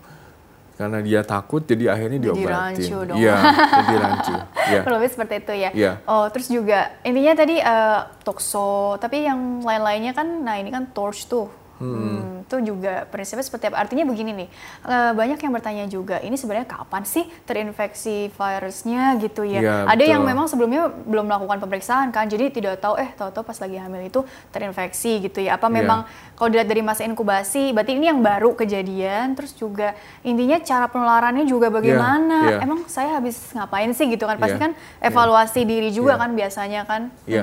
karena 0.77 1.01
dia 1.01 1.25
takut 1.25 1.65
jadi 1.65 1.97
akhirnya 1.97 2.21
Jadi 2.21 2.27
diobatin 2.29 2.53
rancu 2.53 2.97
dong. 3.09 3.17
iya 3.17 3.37
jadi 3.81 3.97
rancu 3.97 4.35
ya 4.67 4.81
Kurang 4.85 4.99
lebih 5.01 5.11
seperti 5.15 5.35
itu 5.41 5.53
ya. 5.57 5.71
Iya. 5.73 5.93
Oh, 6.05 6.27
terus 6.29 6.51
juga 6.51 6.91
intinya 7.07 7.33
tadi 7.39 7.57
eh, 7.63 8.01
tokso, 8.27 8.99
tapi 8.99 9.25
yang 9.25 9.63
lain-lainnya 9.63 10.11
kan, 10.11 10.27
nah 10.43 10.59
ini 10.59 10.75
kan 10.75 10.91
torch 10.91 11.31
tuh. 11.31 11.47
Hmm, 11.77 12.41
itu 12.41 12.57
juga 12.73 13.05
prinsipnya 13.07 13.45
seperti 13.45 13.69
apa? 13.69 13.77
Artinya 13.77 14.09
begini 14.09 14.33
nih, 14.33 14.49
eh, 14.85 15.13
banyak 15.13 15.37
yang 15.37 15.53
bertanya 15.53 15.85
juga, 15.85 16.17
ini 16.19 16.33
sebenarnya 16.35 16.65
kapan 16.65 17.05
sih 17.05 17.29
terinfeksi 17.45 18.33
virusnya 18.33 19.21
gitu 19.21 19.45
ya? 19.45 19.61
Iya, 19.61 19.77
Ada 19.85 20.05
yang 20.07 20.23
betul. 20.25 20.31
memang 20.33 20.47
sebelumnya 20.49 20.83
belum 20.89 21.29
melakukan 21.29 21.59
pemeriksaan 21.61 22.09
kan, 22.11 22.25
jadi 22.27 22.49
tidak 22.49 22.81
tahu 22.81 22.97
eh 22.97 23.13
tahu-tahu 23.13 23.45
pas 23.45 23.59
lagi 23.61 23.77
hamil 23.77 24.09
itu 24.09 24.25
terinfeksi 24.49 25.21
gitu 25.23 25.45
ya? 25.45 25.61
Apa 25.61 25.69
Iya. 25.69 25.77
memang 25.85 26.01
kalau 26.33 26.49
dilihat 26.49 26.67
dari 26.67 26.81
masa 26.81 27.05
inkubasi, 27.05 27.77
berarti 27.77 27.93
ini 27.93 28.09
yang 28.09 28.25
baru 28.25 28.57
kejadian, 28.57 29.37
terus 29.37 29.53
juga 29.53 29.93
intinya 30.23 30.57
cara 30.59 30.89
penularannya 30.89 31.45
juga 31.45 31.69
bagaimana? 31.69 32.57
iya. 32.57 32.65
Emang 32.65 32.89
saya 32.89 33.21
habis 33.21 33.37
ngapain 33.53 33.93
sih 33.93 34.09
gitu 34.09 34.25
kan? 34.25 34.37
Pasti 34.37 34.57
Iya, 34.57 34.65
kan 34.65 34.73
evaluasi 35.01 35.61
diri 35.63 35.93
juga 35.93 36.17
Iya. 36.17 36.23
kan 36.25 36.31
biasanya 36.33 36.81
kan? 36.89 37.03
Iya, 37.29 37.43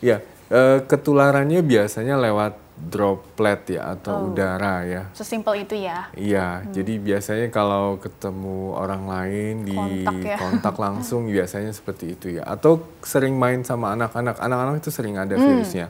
iya. 0.00 0.16
Eh, 0.48 0.78
ketularannya 0.84 1.60
biasanya 1.60 2.16
lewat 2.16 2.63
droplet 2.74 3.78
ya 3.78 3.94
atau 3.94 4.12
Oh. 4.12 4.26
udara 4.28 4.82
ya. 4.82 5.02
Sesimpel 5.14 5.62
itu 5.62 5.78
ya. 5.78 6.10
Iya, 6.12 6.66
jadi 6.68 6.98
biasanya 6.98 7.46
kalau 7.48 7.96
ketemu 7.96 8.74
orang 8.74 9.06
lain 9.06 9.54
di 9.62 9.74
Kontak 9.74 10.18
ya. 10.20 10.36
kontak 10.36 10.74
langsung 10.84 11.26
biasanya 11.26 11.70
seperti 11.70 12.12
itu 12.12 12.26
ya. 12.34 12.42
Atau 12.44 12.82
sering 13.00 13.34
main 13.34 13.62
sama 13.62 13.94
anak-anak, 13.94 14.36
anak-anak 14.36 14.74
itu 14.78 14.90
sering 14.90 15.14
ada 15.14 15.32
Hmm. 15.32 15.44
virusnya. 15.44 15.86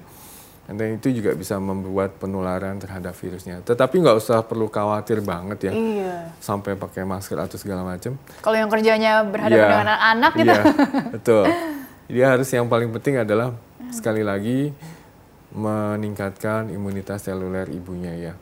Dan 0.64 0.96
itu 0.96 1.12
juga 1.12 1.32
bisa 1.32 1.60
membuat 1.60 2.16
penularan 2.16 2.80
terhadap 2.80 3.12
virusnya. 3.12 3.60
Tetapi 3.60 4.00
nggak 4.00 4.16
usah 4.16 4.40
perlu 4.40 4.68
khawatir 4.68 5.20
banget 5.20 5.68
ya, 5.68 5.72
Iya. 5.72 6.32
sampai 6.38 6.72
pakai 6.72 7.04
masker 7.04 7.36
atau 7.36 7.56
segala 7.56 7.84
macam. 7.84 8.16
Kalau 8.40 8.56
yang 8.56 8.68
kerjanya 8.68 9.24
berhadapan 9.24 9.60
Iya, 9.60 9.68
dengan 9.76 9.88
anak 9.92 10.32
gitu. 10.34 10.48
Iya, 10.48 10.62
betul. 11.12 11.44
Jadi 12.08 12.20
harus 12.20 12.48
yang 12.48 12.64
paling 12.64 12.88
penting 12.90 13.16
adalah 13.18 13.52
sekali 13.88 14.20
lagi 14.20 14.72
meningkatkan 15.54 16.68
imunitas 16.74 17.24
seluler 17.24 17.70
ibunya 17.70 18.12
ya. 18.12 18.34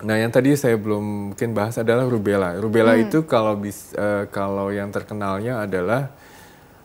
Nah, 0.00 0.16
yang 0.16 0.32
tadi 0.32 0.56
saya 0.56 0.80
belum 0.80 1.32
mungkin 1.32 1.52
bahas 1.52 1.76
adalah 1.76 2.08
rubella. 2.08 2.56
Rubella 2.56 2.96
itu 2.96 3.28
kalau 3.28 3.52
bis, 3.60 3.92
eh, 3.92 4.24
kalau 4.32 4.72
yang 4.72 4.88
terkenalnya 4.88 5.64
adalah 5.64 6.08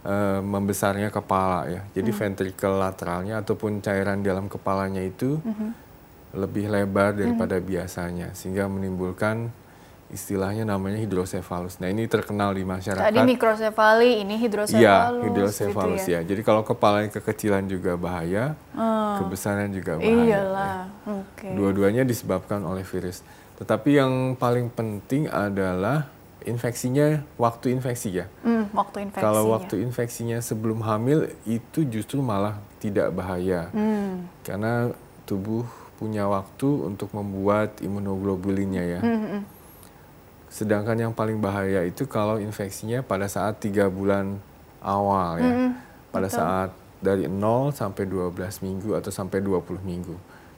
eh, 0.07 0.39
membesarnya 0.43 1.11
kepala 1.11 1.67
ya. 1.67 1.81
Jadi 1.95 2.11
ventricle 2.11 2.75
lateralnya 2.79 3.43
ataupun 3.43 3.79
cairan 3.79 4.23
dalam 4.23 4.51
kepalanya 4.51 5.03
itu 5.03 5.39
lebih 6.35 6.67
lebar 6.67 7.15
daripada 7.15 7.55
biasanya 7.57 8.35
sehingga 8.35 8.67
menimbulkan 8.67 9.49
istilahnya 10.07 10.63
namanya 10.63 11.03
hidrosefalus. 11.03 11.83
Nah, 11.83 11.91
ini 11.91 12.07
terkenal 12.07 12.55
di 12.55 12.63
masyarakat. 12.63 13.11
Tadi 13.11 13.19
mikrosefali, 13.27 14.23
ini 14.23 14.39
hidrosefalus. 14.39 14.79
Iya, 14.79 15.11
gitu 15.11 15.23
hidrosefalus 15.27 16.05
ya. 16.07 16.19
Jadi 16.23 16.41
kalau 16.47 16.63
kepalanya 16.63 17.11
kekecilan 17.11 17.67
juga 17.67 17.99
bahaya, 17.99 18.55
kebesaran 19.19 19.67
juga 19.75 19.99
bahaya. 19.99 20.15
Ah. 20.15 20.23
Iyalah. 20.23 20.77
Oke. 21.03 21.47
Dua-duanya 21.51 22.07
disebabkan 22.07 22.63
oleh 22.63 22.87
virus. 22.87 23.19
Tetapi 23.59 23.89
yang 23.99 24.13
paling 24.39 24.71
penting 24.71 25.27
adalah 25.27 26.07
infeksinya 26.47 27.27
waktu 27.35 27.75
infeksi 27.75 28.23
ya. 28.23 28.31
Hmm, 28.47 28.71
waktu 28.71 29.11
infeksinya. 29.11 29.27
Kalau 29.27 29.43
waktu 29.51 29.83
infeksinya 29.83 30.39
sebelum 30.39 30.79
hamil 30.87 31.27
itu 31.43 31.83
justru 31.83 32.23
malah 32.23 32.63
tidak 32.79 33.11
bahaya. 33.11 33.67
Hmm. 33.75 34.31
Karena 34.47 34.95
tubuh 35.27 35.67
punya 35.99 36.29
waktu 36.29 36.87
untuk 36.87 37.11
membuat 37.11 37.83
imunoglobulinnya 37.83 38.83
ya. 38.85 38.99
Hmm, 39.03 39.43
Sedangkan 40.47 40.95
yang 40.95 41.13
paling 41.13 41.39
bahaya 41.43 41.83
itu 41.83 42.07
kalau 42.07 42.39
infeksinya 42.39 43.03
pada 43.03 43.27
saat 43.27 43.59
tiga 43.59 43.91
bulan 43.91 44.39
awal 44.79 45.41
ya. 45.41 45.53
pada 46.13 46.31
saat 46.31 46.69
dari 47.03 47.29
0 47.29 47.69
sampai 47.75 48.09
12 48.09 48.65
minggu 48.65 48.89
atau 48.97 49.11
sampai 49.13 49.43
20 49.43 49.83
minggu. 49.85 50.15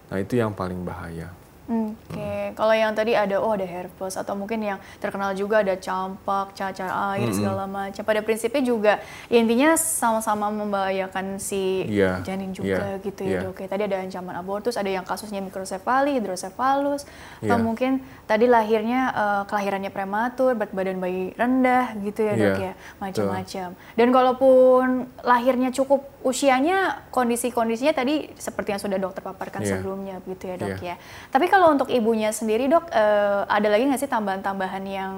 Nah, 0.10 0.18
itu 0.18 0.40
yang 0.40 0.56
paling 0.56 0.82
bahaya. 0.88 1.30
Oke, 1.70 2.58
kalau 2.58 2.74
yang 2.74 2.98
tadi 2.98 3.14
ada 3.14 3.38
oh 3.38 3.54
ada 3.54 3.62
herpes 3.62 4.18
atau 4.18 4.34
mungkin 4.34 4.58
yang 4.58 4.82
terkenal 4.98 5.38
juga 5.38 5.62
ada 5.62 5.78
campak, 5.78 6.58
cacar 6.58 6.90
air 7.14 7.30
segala 7.30 7.70
macam. 7.70 8.02
Pada 8.02 8.26
prinsipnya 8.26 8.66
juga 8.66 8.94
ya 9.30 9.38
intinya 9.38 9.78
sama-sama 9.78 10.50
membahayakan 10.50 11.38
si 11.38 11.86
Iya, 11.86 12.26
janin 12.26 12.58
juga 12.58 12.98
iya, 12.98 13.06
gitu 13.06 13.22
ya 13.22 13.30
iya. 13.30 13.40
dok. 13.46 13.62
ya. 13.62 13.68
Tadi 13.70 13.84
ada 13.86 14.02
ancaman 14.02 14.36
abortus, 14.42 14.82
ada 14.82 14.90
yang 14.90 15.06
kasusnya 15.06 15.46
mikrosefali, 15.46 16.18
hidrosefalus, 16.18 17.06
atau 17.38 17.46
Iya. 17.46 17.62
mungkin 17.62 18.02
tadi 18.26 18.50
lahirnya 18.50 19.02
eh, 19.14 19.42
kelahirannya 19.46 19.94
prematur, 19.94 20.58
berat 20.58 20.74
badan 20.74 20.98
bayi 20.98 21.38
rendah 21.38 21.94
gitu 22.02 22.26
ya 22.26 22.34
dok 22.34 22.58
ya, 22.58 22.58
Iya, 22.58 22.74
macam-macam. 22.98 23.70
Dan 23.94 24.08
kalaupun 24.10 24.86
lahirnya 25.22 25.70
cukup 25.70 26.02
usianya, 26.22 26.78
kondisi-kondisinya 27.10 27.94
tadi 27.94 28.28
seperti 28.36 28.70
yang 28.72 28.82
sudah 28.82 28.98
dokter 28.98 29.22
paparkan 29.22 29.62
Iya. 29.62 29.70
sebelumnya 29.74 30.16
gitu 30.22 30.44
ya 30.46 30.56
dok 30.56 30.70
ya. 30.76 30.78
Iya. 30.84 30.96
Tapi 31.30 31.46
kalau 31.48 31.70
untuk 31.70 31.88
ibunya 31.88 32.30
sendiri 32.30 32.66
dok, 32.66 32.88
eh, 32.88 33.42
ada 33.46 33.68
lagi 33.68 33.84
nggak 33.84 33.98
sih 33.98 34.08
tambahan-tambahan 34.08 34.84
yang 34.84 35.14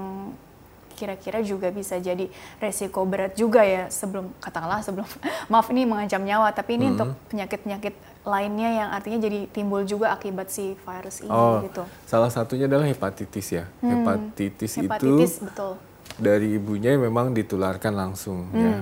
kira-kira 0.91 1.41
juga 1.41 1.69
bisa 1.69 1.97
jadi 1.97 2.29
resiko 2.57 3.01
berat 3.03 3.33
juga 3.33 3.65
ya 3.65 3.89
sebelum 3.89 4.29
katakanlah 4.37 4.85
sebelum 4.85 5.09
maaf 5.49 5.65
ini 5.67 5.81
mengancam 5.83 6.21
nyawa 6.21 6.53
tapi 6.53 6.77
ini 6.77 6.93
untuk 6.93 7.17
penyakit-penyakit 7.25 7.97
lainnya 8.21 8.69
yang 8.71 8.89
artinya 8.93 9.17
jadi 9.19 9.49
timbul 9.49 9.81
juga 9.81 10.13
akibat 10.13 10.53
si 10.53 10.77
virus 10.77 11.25
ini 11.25 11.33
Oh, 11.33 11.65
gitu. 11.65 11.81
salah 12.05 12.29
satunya 12.29 12.69
adalah 12.69 12.85
hepatitis 12.85 13.49
ya. 13.51 13.65
Hepatitis, 13.81 14.77
Hmm. 14.77 14.85
Hepatitis 14.85 15.31
itu 15.33 15.45
betul. 15.49 15.73
dari 16.15 16.53
ibunya 16.53 16.93
memang 16.95 17.33
ditularkan 17.33 17.97
langsung 17.97 18.45
Hmm. 18.47 18.61
ya. 18.61 18.77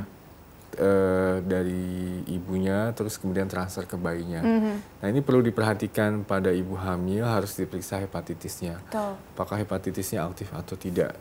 Eh, 0.77 1.37
dari 1.49 2.21
ibunya 2.29 2.93
terus 2.93 3.17
kemudian 3.17 3.49
transfer 3.49 3.89
ke 3.89 3.97
bayinya. 3.97 4.39
Hmm. 4.39 4.77
Nah, 4.77 5.07
ini 5.09 5.19
perlu 5.25 5.41
diperhatikan 5.41 6.21
pada 6.23 6.53
ibu 6.53 6.77
hamil 6.77 7.25
harus 7.25 7.57
diperiksa 7.57 7.97
hepatitisnya. 8.05 8.77
Betul. 8.85 9.17
apakah 9.33 9.57
hepatitisnya 9.57 10.23
aktif 10.23 10.53
atau 10.53 10.77
tidak. 10.77 11.17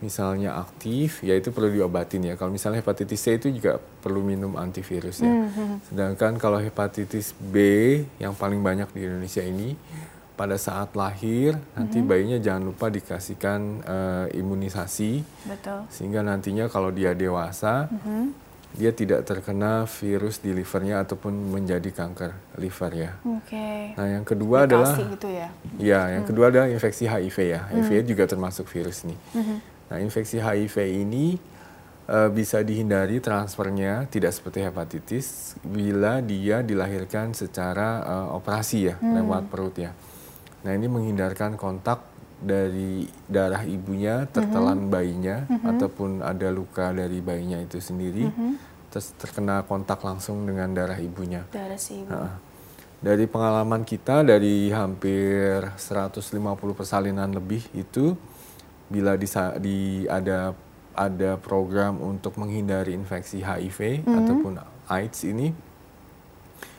Misalnya 0.00 0.56
aktif, 0.60 1.24
ya 1.24 1.36
itu 1.36 1.52
perlu 1.52 1.72
diobatin 1.72 2.24
ya. 2.24 2.34
Kalau 2.40 2.52
misalnya 2.52 2.80
hepatitis 2.80 3.20
C 3.20 3.36
itu 3.36 3.48
juga 3.52 3.78
perlu 3.78 4.24
minum 4.24 4.56
antivirus 4.56 5.24
ya. 5.24 5.32
Sedangkan 5.88 6.40
kalau 6.40 6.60
hepatitis 6.60 7.36
B 7.36 7.56
yang 8.16 8.32
paling 8.32 8.60
banyak 8.60 8.90
di 8.92 9.06
Indonesia 9.08 9.40
ini, 9.44 9.76
pada 10.36 10.60
saat 10.60 10.92
lahir 10.92 11.56
nanti 11.72 12.04
bayinya 12.04 12.36
jangan 12.36 12.68
lupa 12.68 12.92
dikasihkan 12.92 13.60
eh, 13.82 14.26
imunisasi 14.36 15.24
Betul. 15.48 15.88
sehingga 15.88 16.20
nantinya 16.20 16.68
kalau 16.68 16.92
dia 16.92 17.16
dewasa 17.16 17.88
dia 18.74 18.90
tidak 18.92 19.24
terkena 19.24 19.86
virus 19.86 20.42
di 20.42 20.50
livernya 20.52 21.06
ataupun 21.06 21.32
menjadi 21.54 21.88
kanker 21.94 22.58
liver 22.60 22.92
ya. 22.92 23.12
Oke. 23.22 23.94
Nah 23.94 24.06
yang 24.18 24.24
kedua 24.26 24.66
adalah 24.66 24.92
Dikasih 24.92 25.06
gitu 25.16 25.28
ya. 25.30 25.48
Ya, 25.78 26.00
yang 26.12 26.24
kedua 26.26 26.50
adalah 26.50 26.68
infeksi 26.68 27.06
HIV 27.06 27.36
ya. 27.46 27.60
HIV 27.72 28.04
juga 28.04 28.26
termasuk 28.26 28.68
virus 28.68 29.06
nih. 29.06 29.16
Nah, 29.86 30.02
infeksi 30.02 30.42
HIV 30.42 31.06
ini 31.06 31.38
eh, 32.10 32.30
bisa 32.34 32.60
dihindari 32.66 33.22
transfernya 33.22 34.10
tidak 34.10 34.34
seperti 34.34 34.66
hepatitis 34.66 35.54
bila 35.62 36.18
dia 36.18 36.60
dilahirkan 36.60 37.32
secara 37.32 38.02
eh, 38.02 38.28
operasi 38.34 38.92
ya, 38.92 38.94
lewat 38.98 39.46
perut 39.46 39.76
ya. 39.78 39.94
Nah, 40.66 40.72
ini 40.74 40.90
menghindarkan 40.90 41.54
kontak 41.54 42.02
dari 42.36 43.08
darah 43.24 43.64
ibunya 43.64 44.28
tertelan 44.28 44.92
bayinya 44.92 45.48
ataupun 45.64 46.20
ada 46.20 46.52
luka 46.52 46.92
dari 46.92 47.24
bayinya 47.24 47.56
itu 47.58 47.80
sendiri 47.80 48.28
terus 48.92 49.12
terkena 49.16 49.64
kontak 49.64 50.00
langsung 50.00 50.44
dengan 50.44 50.72
darah 50.72 50.96
ibunya. 50.96 51.44
Darah 51.52 51.76
si 51.76 52.00
ibu. 52.00 52.12
Nah, 52.12 52.40
dari 52.96 53.28
pengalaman 53.28 53.84
kita 53.84 54.24
dari 54.24 54.72
hampir 54.72 55.68
150 55.76 56.32
persalinan 56.72 57.28
lebih 57.28 57.60
itu 57.76 58.16
bila 58.88 59.18
disa- 59.20 59.56
di 59.60 60.08
ada 60.08 60.56
ada 60.96 61.36
program 61.36 62.00
untuk 62.00 62.40
menghindari 62.40 62.96
infeksi 62.96 63.44
HIV 63.44 64.00
ataupun 64.06 64.56
AIDS 64.88 65.28
ini 65.28 65.52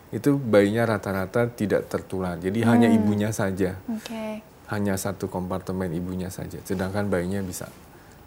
itu 0.10 0.39
bayinya 0.39 0.98
rata-rata 0.98 1.52
tidak 1.52 1.86
tertular. 1.86 2.39
Jadi 2.39 2.63
hanya 2.63 2.88
ibunya 2.89 3.30
saja, 3.30 3.76
Oke. 3.86 4.39
Hanya 4.67 4.99
satu 4.99 5.27
kompartemen 5.27 5.88
ibunya 5.91 6.27
saja. 6.27 6.60
Sedangkan 6.63 7.08
bayinya 7.08 7.39
bisa 7.39 7.71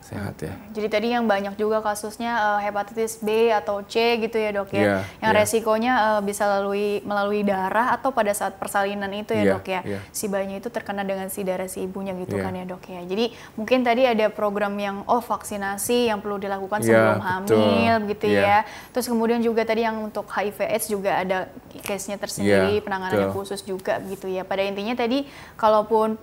sehat 0.00 0.42
ya. 0.42 0.57
Jadi 0.74 0.88
tadi 0.90 1.09
yang 1.12 1.29
banyak 1.29 1.55
juga 1.55 1.79
kasusnya 1.85 2.59
eh, 2.59 2.66
hepatitis 2.66 3.20
B 3.22 3.53
atau 3.53 3.85
C 3.87 4.18
gitu 4.18 4.40
ya 4.40 4.50
dok 4.50 4.72
ya, 4.74 4.81
Iya, 4.83 4.96
yang 5.22 5.33
iya. 5.37 5.38
resikonya 5.38 5.92
eh, 6.18 6.20
bisa 6.24 6.50
melalui 6.50 7.05
melalui 7.05 7.40
darah 7.46 7.94
atau 7.94 8.11
pada 8.11 8.33
saat 8.35 8.59
persalinan 8.59 9.07
itu 9.14 9.37
ya 9.37 9.44
Iya, 9.44 9.53
dok 9.55 9.66
ya, 9.70 9.81
iya. 9.87 10.00
si 10.11 10.26
bayinya 10.26 10.59
itu 10.59 10.66
terkena 10.66 11.07
dengan 11.07 11.31
si 11.31 11.44
darah 11.46 11.68
si 11.70 11.85
ibunya 11.87 12.16
gitu 12.18 12.40
Iya. 12.40 12.42
kan 12.42 12.53
ya 12.59 12.64
dok 12.66 12.85
ya. 12.90 13.00
Jadi 13.07 13.24
mungkin 13.55 13.87
tadi 13.87 14.03
ada 14.03 14.26
program 14.33 14.74
yang 14.81 15.05
oh 15.07 15.22
vaksinasi 15.22 16.11
yang 16.11 16.18
perlu 16.18 16.42
dilakukan 16.42 16.81
Iya, 16.83 16.88
sebelum 16.90 17.14
betul. 17.20 17.29
hamil 17.31 17.94
gitu 18.11 18.26
Iya. 18.26 18.40
ya. 18.42 18.59
Terus 18.90 19.07
kemudian 19.07 19.40
juga 19.44 19.62
tadi 19.62 19.85
yang 19.87 20.00
untuk 20.00 20.26
HIV/AIDS 20.26 20.90
juga 20.90 21.22
ada 21.22 21.38
case-nya 21.87 22.16
tersendiri, 22.18 22.81
Iya, 22.81 22.83
penanganannya 22.83 23.31
betul. 23.31 23.46
khusus 23.46 23.62
juga 23.62 24.00
gitu 24.11 24.26
ya. 24.26 24.42
Pada 24.42 24.64
intinya 24.66 24.96
tadi 24.98 25.22
kalaupun 25.55 26.18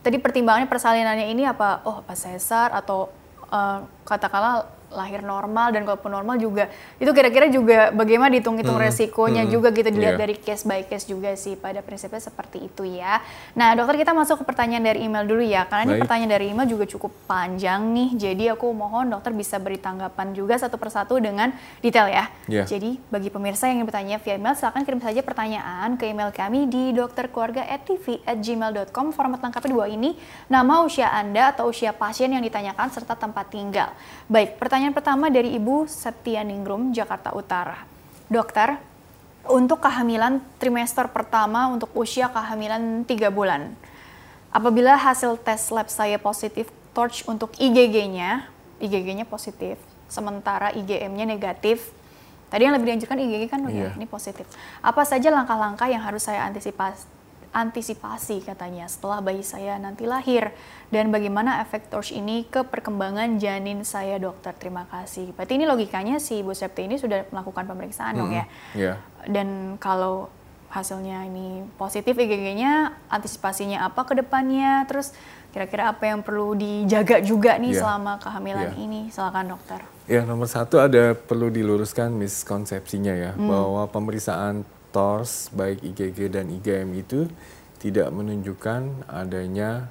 tadi 0.00 0.16
pertimbangannya 0.16 0.68
persalinannya 0.68 1.26
ini 1.32 1.44
apa? 1.44 1.84
Oh, 1.84 2.00
apa 2.00 2.16
sesar 2.16 2.72
atau 2.72 3.08
eh, 3.52 3.78
katakanlah 4.04 4.79
lahir 4.90 5.22
normal 5.22 5.70
dan 5.70 5.82
kalaupun 5.82 6.10
normal 6.10 6.36
juga 6.36 6.66
itu 6.98 7.08
kira-kira 7.10 7.46
juga 7.46 7.90
bagaimana 7.90 8.28
dihitung-hitung 8.34 8.74
resikonya 8.74 9.46
juga 9.46 9.70
gitu 9.70 9.88
dilihat 9.88 10.10
Iya. 10.10 10.20
dari 10.20 10.34
case 10.34 10.66
by 10.66 10.82
case 10.82 11.06
juga 11.06 11.30
sih 11.34 11.54
pada 11.54 11.78
prinsipnya 11.78 12.18
seperti 12.18 12.66
itu 12.66 12.82
ya. 12.82 13.22
Nah 13.54 13.72
dokter 13.72 13.96
kita 13.96 14.10
masuk 14.10 14.42
ke 14.42 14.44
pertanyaan 14.44 14.82
dari 14.82 15.06
email 15.06 15.22
dulu 15.22 15.40
ya 15.40 15.62
karena 15.64 15.86
ini 15.86 15.94
Baik. 15.94 16.02
pertanyaan 16.02 16.30
dari 16.34 16.50
email 16.50 16.66
juga 16.66 16.84
cukup 16.84 17.14
panjang 17.24 17.78
nih 17.94 18.08
jadi 18.18 18.58
aku 18.58 18.66
mohon 18.74 19.06
dokter 19.06 19.30
bisa 19.30 19.54
beri 19.56 19.78
tanggapan 19.78 20.34
juga 20.34 20.58
satu 20.58 20.74
persatu 20.74 21.22
dengan 21.22 21.54
detail 21.78 22.10
ya. 22.10 22.26
Iya. 22.50 22.66
Jadi 22.66 22.98
bagi 23.06 23.30
pemirsa 23.30 23.70
yang 23.70 23.78
ingin 23.78 23.86
bertanya 23.86 24.18
via 24.18 24.34
email 24.34 24.54
silahkan 24.54 24.82
kirim 24.82 24.98
saja 24.98 25.22
pertanyaan 25.22 25.94
ke 25.94 26.10
email 26.10 26.34
kami 26.34 26.66
di 26.66 26.90
dokterkeluarga@tv@gmail.com 26.90 29.06
format 29.12 29.38
lengkapnya 29.38 29.70
dua 29.70 29.86
ini 29.86 30.16
nama 30.48 30.82
usia 30.82 31.12
anda 31.12 31.52
atau 31.52 31.68
usia 31.70 31.92
pasien 31.92 32.32
yang 32.32 32.42
ditanyakan 32.42 32.90
serta 32.90 33.14
tempat 33.14 33.52
tinggal. 33.52 33.92
Baik 34.26 34.56
pertanyaan 34.56 34.79
pertama 34.88 35.28
dari 35.28 35.52
Ibu 35.60 35.84
Setia 35.84 36.40
Ningrum 36.40 36.96
Jakarta 36.96 37.36
Utara. 37.36 37.84
Dokter, 38.32 38.80
untuk 39.44 39.84
kehamilan 39.84 40.40
trimester 40.56 41.04
pertama 41.12 41.68
untuk 41.68 41.92
usia 41.92 42.32
kehamilan 42.32 43.04
3 43.04 43.28
bulan. 43.28 43.76
Apabila 44.48 44.96
hasil 44.96 45.36
tes 45.44 45.68
lab 45.68 45.92
saya 45.92 46.16
positif 46.16 46.72
torch 46.96 47.28
untuk 47.28 47.52
IgG-nya, 47.60 48.48
IgG-nya 48.80 49.28
positif, 49.28 49.76
sementara 50.08 50.72
IgM-nya 50.72 51.28
negatif. 51.28 51.92
Tadi 52.48 52.66
yang 52.66 52.74
lebih 52.74 52.96
dianjurkan 52.96 53.20
IgG 53.20 53.44
kan, 53.46 53.60
yeah. 53.68 53.94
ini 53.94 54.08
positif. 54.08 54.48
Apa 54.80 55.06
saja 55.06 55.30
langkah-langkah 55.30 55.86
yang 55.86 56.02
harus 56.02 56.26
saya 56.26 56.48
antisipasi, 56.48 57.06
antisipasi 57.50 58.46
katanya 58.46 58.86
setelah 58.86 59.18
bayi 59.18 59.42
saya 59.42 59.74
nanti 59.76 60.06
lahir 60.06 60.54
dan 60.94 61.10
bagaimana 61.10 61.62
efek 61.66 61.90
torch 61.90 62.14
ini 62.14 62.46
ke 62.46 62.62
perkembangan 62.62 63.42
janin 63.42 63.82
saya 63.82 64.22
dokter 64.22 64.54
terima 64.54 64.86
kasih 64.86 65.34
berarti 65.34 65.58
ini 65.58 65.66
logikanya 65.66 66.22
si 66.22 66.42
Bu 66.46 66.54
Septi 66.54 66.86
ini 66.86 66.96
sudah 66.96 67.26
melakukan 67.34 67.66
pemeriksaan 67.66 68.14
mm 68.14 68.18
-hmm. 68.18 68.22
dong 68.22 68.32
ya 68.32 68.44
yeah. 68.78 68.96
dan 69.26 69.78
kalau 69.82 70.30
hasilnya 70.70 71.26
ini 71.26 71.66
positif 71.74 72.14
IgG-nya, 72.14 72.94
antisipasinya 73.10 73.90
apa 73.90 74.06
ke 74.06 74.14
depannya, 74.22 74.86
terus 74.86 75.10
kira-kira 75.50 75.90
apa 75.90 76.06
yang 76.06 76.22
perlu 76.22 76.54
dijaga 76.54 77.18
juga 77.18 77.58
nih 77.58 77.74
yeah. 77.74 77.80
selama 77.82 78.22
kehamilan 78.22 78.70
yeah. 78.70 78.84
ini, 78.86 79.00
silakan 79.10 79.58
dokter. 79.58 79.82
Ya 80.06 80.22
nomor 80.22 80.46
satu 80.46 80.78
ada 80.78 81.18
perlu 81.18 81.50
diluruskan 81.50 82.14
miskonsepsinya 82.14 83.14
ya 83.14 83.32
hmm. 83.34 83.46
bahwa 83.50 83.82
pemeriksaan 83.90 84.62
TORS 84.90 85.54
baik 85.54 85.82
IgG 85.82 86.30
dan 86.30 86.50
IgM 86.50 86.90
itu 86.98 87.26
tidak 87.80 88.12
menunjukkan 88.12 89.08
adanya 89.08 89.88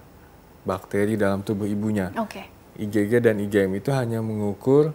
bakteri 0.67 1.17
dalam 1.17 1.41
tubuh 1.41 1.65
ibunya. 1.65 2.13
Okay. 2.13 2.47
IgG 2.79 3.19
dan 3.19 3.41
IgM 3.41 3.75
itu 3.79 3.89
hanya 3.91 4.21
mengukur 4.21 4.93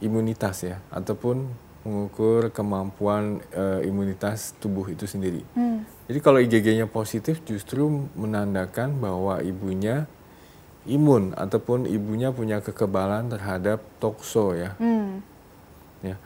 imunitas 0.00 0.64
ya 0.64 0.80
ataupun 0.90 1.48
mengukur 1.80 2.52
kemampuan 2.52 3.40
uh, 3.56 3.80
imunitas 3.80 4.52
tubuh 4.60 4.84
itu 4.92 5.08
sendiri. 5.08 5.40
Hmm. 5.56 5.88
Jadi 6.10 6.18
kalau 6.20 6.42
IgG-nya 6.42 6.84
positif 6.90 7.40
justru 7.46 7.86
menandakan 8.12 9.00
bahwa 9.00 9.40
ibunya 9.40 10.04
imun 10.84 11.32
ataupun 11.36 11.88
ibunya 11.88 12.32
punya 12.32 12.60
kekebalan 12.60 13.32
terhadap 13.32 13.80
tokso 13.96 14.52
ya. 14.52 14.76
Hmm. 14.76 15.24
Ya. 16.04 16.16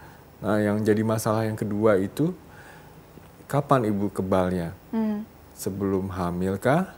Nah, 0.42 0.58
yang 0.58 0.82
jadi 0.82 1.02
masalah 1.06 1.46
yang 1.46 1.58
kedua 1.58 2.02
itu 2.02 2.34
kapan 3.46 3.88
ibu 3.88 4.10
kebalnya? 4.10 4.76
Hmm. 4.94 5.24
Sebelum 5.54 6.10
hamil 6.10 6.58
kah? 6.58 6.94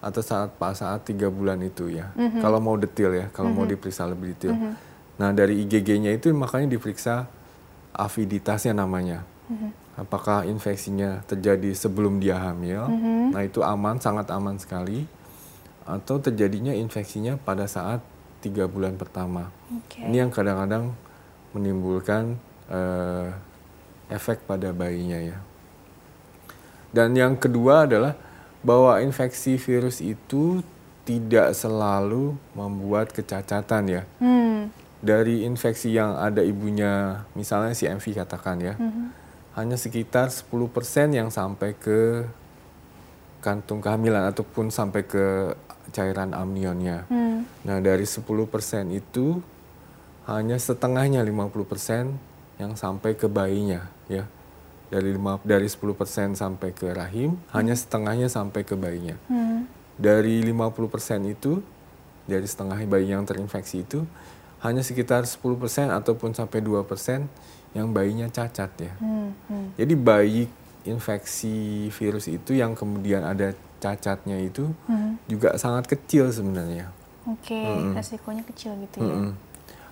Atau 0.00 0.24
saat 0.24 0.56
pas 0.56 0.72
saat 0.72 1.04
tiga 1.04 1.28
bulan 1.28 1.60
itu 1.60 1.92
ya? 1.92 2.12
-hmm. 2.16 2.40
Kalau 2.40 2.56
mau 2.62 2.78
detail 2.78 3.12
ya, 3.12 3.26
kalau 3.34 3.52
-hmm. 3.52 3.58
mau 3.60 3.66
diperiksa 3.68 4.08
lebih 4.08 4.32
detail. 4.32 4.56
-hmm. 4.56 4.72
Nah 5.20 5.36
dari 5.36 5.60
IgG-nya 5.60 6.16
itu 6.16 6.32
makanya 6.32 6.72
diperiksa 6.72 7.28
aviditasnya 7.92 8.72
namanya. 8.72 9.28
Mm-hmm. 9.52 9.70
Apakah 10.00 10.48
infeksinya 10.48 11.20
terjadi 11.28 11.76
sebelum 11.76 12.16
dia 12.24 12.40
hamil? 12.40 12.88
Mm-hmm. 12.88 13.36
Nah 13.36 13.42
itu 13.44 13.60
aman, 13.60 14.00
sangat 14.00 14.32
aman 14.32 14.56
sekali. 14.56 15.04
Atau 15.84 16.16
terjadinya 16.24 16.72
infeksinya 16.72 17.36
pada 17.36 17.68
saat 17.68 18.00
tiga 18.40 18.64
bulan 18.64 18.96
pertama. 18.96 19.52
Okay. 19.68 20.08
Ini 20.08 20.24
yang 20.24 20.32
kadang-kadang 20.32 20.96
menimbulkan 21.52 22.40
uh, 22.72 23.28
efek 24.08 24.48
pada 24.48 24.72
bayinya 24.72 25.20
ya. 25.20 25.38
Dan 26.90 27.14
yang 27.14 27.38
kedua 27.38 27.86
adalah 27.86 28.14
bahwa 28.60 28.98
infeksi 29.00 29.56
virus 29.56 30.02
itu 30.04 30.60
tidak 31.06 31.54
selalu 31.56 32.36
membuat 32.52 33.14
kecacatan 33.14 33.82
ya. 33.88 34.02
Hmm 34.20 34.68
dari 35.00 35.48
infeksi 35.48 35.96
yang 35.96 36.16
ada 36.20 36.44
ibunya, 36.44 37.24
misalnya 37.32 37.72
si 37.72 37.88
MV 37.88 38.04
katakan 38.04 38.60
ya, 38.60 38.76
mm-hmm. 38.76 39.06
hanya 39.56 39.76
sekitar 39.80 40.28
10% 40.28 41.16
yang 41.16 41.32
sampai 41.32 41.72
ke 41.72 42.28
kantung 43.40 43.80
kehamilan 43.80 44.28
ataupun 44.28 44.68
sampai 44.68 45.08
ke 45.08 45.56
cairan 45.96 46.36
amnionnya. 46.36 47.08
Mm. 47.08 47.48
Nah, 47.64 47.78
dari 47.80 48.04
10% 48.04 48.28
itu 48.92 49.40
hanya 50.28 50.60
setengahnya 50.60 51.24
50% 51.24 52.60
yang 52.60 52.76
sampai 52.76 53.16
ke 53.16 53.24
bayinya 53.24 53.88
ya. 54.12 54.28
Dari 54.90 55.14
lima, 55.14 55.38
dari 55.46 55.70
10% 55.70 56.34
sampai 56.34 56.74
ke 56.74 56.90
rahim, 56.90 57.38
mm. 57.38 57.54
hanya 57.54 57.74
setengahnya 57.78 58.26
sampai 58.26 58.66
ke 58.66 58.74
bayinya. 58.74 59.14
Mm. 59.30 59.70
Dari 59.94 60.42
50% 60.42 61.30
itu 61.30 61.62
dari 62.26 62.46
setengah 62.46 62.78
bayi 62.86 63.10
yang 63.10 63.26
terinfeksi 63.26 63.86
itu 63.86 64.02
hanya 64.60 64.84
sekitar 64.84 65.24
10% 65.24 65.40
ataupun 65.88 66.36
sampai 66.36 66.60
2% 66.60 67.26
yang 67.72 67.88
bayinya 67.90 68.28
cacat 68.28 68.70
ya. 68.76 68.92
Hmm, 68.98 69.32
hmm. 69.48 69.66
Jadi 69.78 69.94
bayi 69.96 70.42
infeksi 70.84 71.88
virus 71.92 72.26
itu 72.28 72.56
yang 72.56 72.76
kemudian 72.76 73.24
ada 73.24 73.54
cacatnya 73.80 74.36
itu 74.40 74.68
hmm. 74.88 75.16
juga 75.30 75.56
sangat 75.56 75.88
kecil 75.88 76.28
sebenarnya. 76.28 76.92
Oke, 77.28 77.56
okay, 77.56 77.64
hmm. 77.64 77.94
resikonya 77.96 78.44
kecil 78.44 78.76
gitu 78.84 79.00
ya. 79.00 79.14
Hmm. 79.16 79.32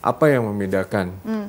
Apa 0.04 0.28
yang 0.28 0.44
membedakan? 0.48 1.16
Hmm. 1.24 1.48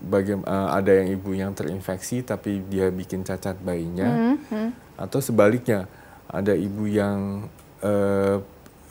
Bagi, 0.00 0.36
uh, 0.36 0.68
ada 0.74 0.90
yang 0.90 1.08
ibu 1.14 1.30
yang 1.32 1.52
terinfeksi 1.56 2.26
tapi 2.26 2.60
dia 2.66 2.90
bikin 2.92 3.24
cacat 3.24 3.56
bayinya, 3.62 4.08
hmm. 4.10 4.36
Hmm. 4.52 4.70
atau 5.00 5.18
sebaliknya 5.22 5.88
ada 6.28 6.52
ibu 6.52 6.84
yang 6.90 7.48
uh, 7.84 8.36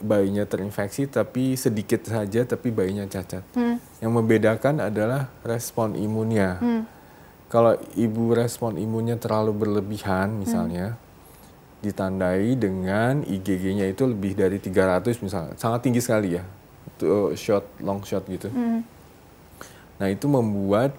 bayinya 0.04 0.44
terinfeksi 0.44 1.08
tapi 1.08 1.56
sedikit 1.56 2.04
saja 2.04 2.44
tapi 2.44 2.68
bayinya 2.68 3.08
cacat. 3.08 3.42
Hmm. 3.56 3.80
Yang 4.04 4.12
membedakan 4.12 4.84
adalah 4.84 5.32
respon 5.46 5.96
imunnya. 5.96 6.60
Hmm. 6.60 6.82
Kalau 7.48 7.78
ibu 7.94 8.34
respon 8.34 8.76
imunnya 8.76 9.16
terlalu 9.16 9.54
berlebihan 9.54 10.36
misalnya 10.36 10.94
hmm. 10.94 11.00
ditandai 11.86 12.50
dengan 12.58 13.22
IgG-nya 13.22 13.86
itu 13.88 14.04
lebih 14.04 14.34
dari 14.34 14.58
300 14.58 15.24
misalnya, 15.24 15.54
sangat 15.56 15.80
tinggi 15.84 16.00
sekali 16.04 16.36
ya. 16.36 16.44
Itu 16.94 17.32
shot 17.38 17.80
long 17.80 18.04
shot 18.04 18.28
gitu. 18.28 18.52
Hmm. 18.52 18.84
Nah, 19.98 20.10
itu 20.10 20.26
membuat 20.26 20.94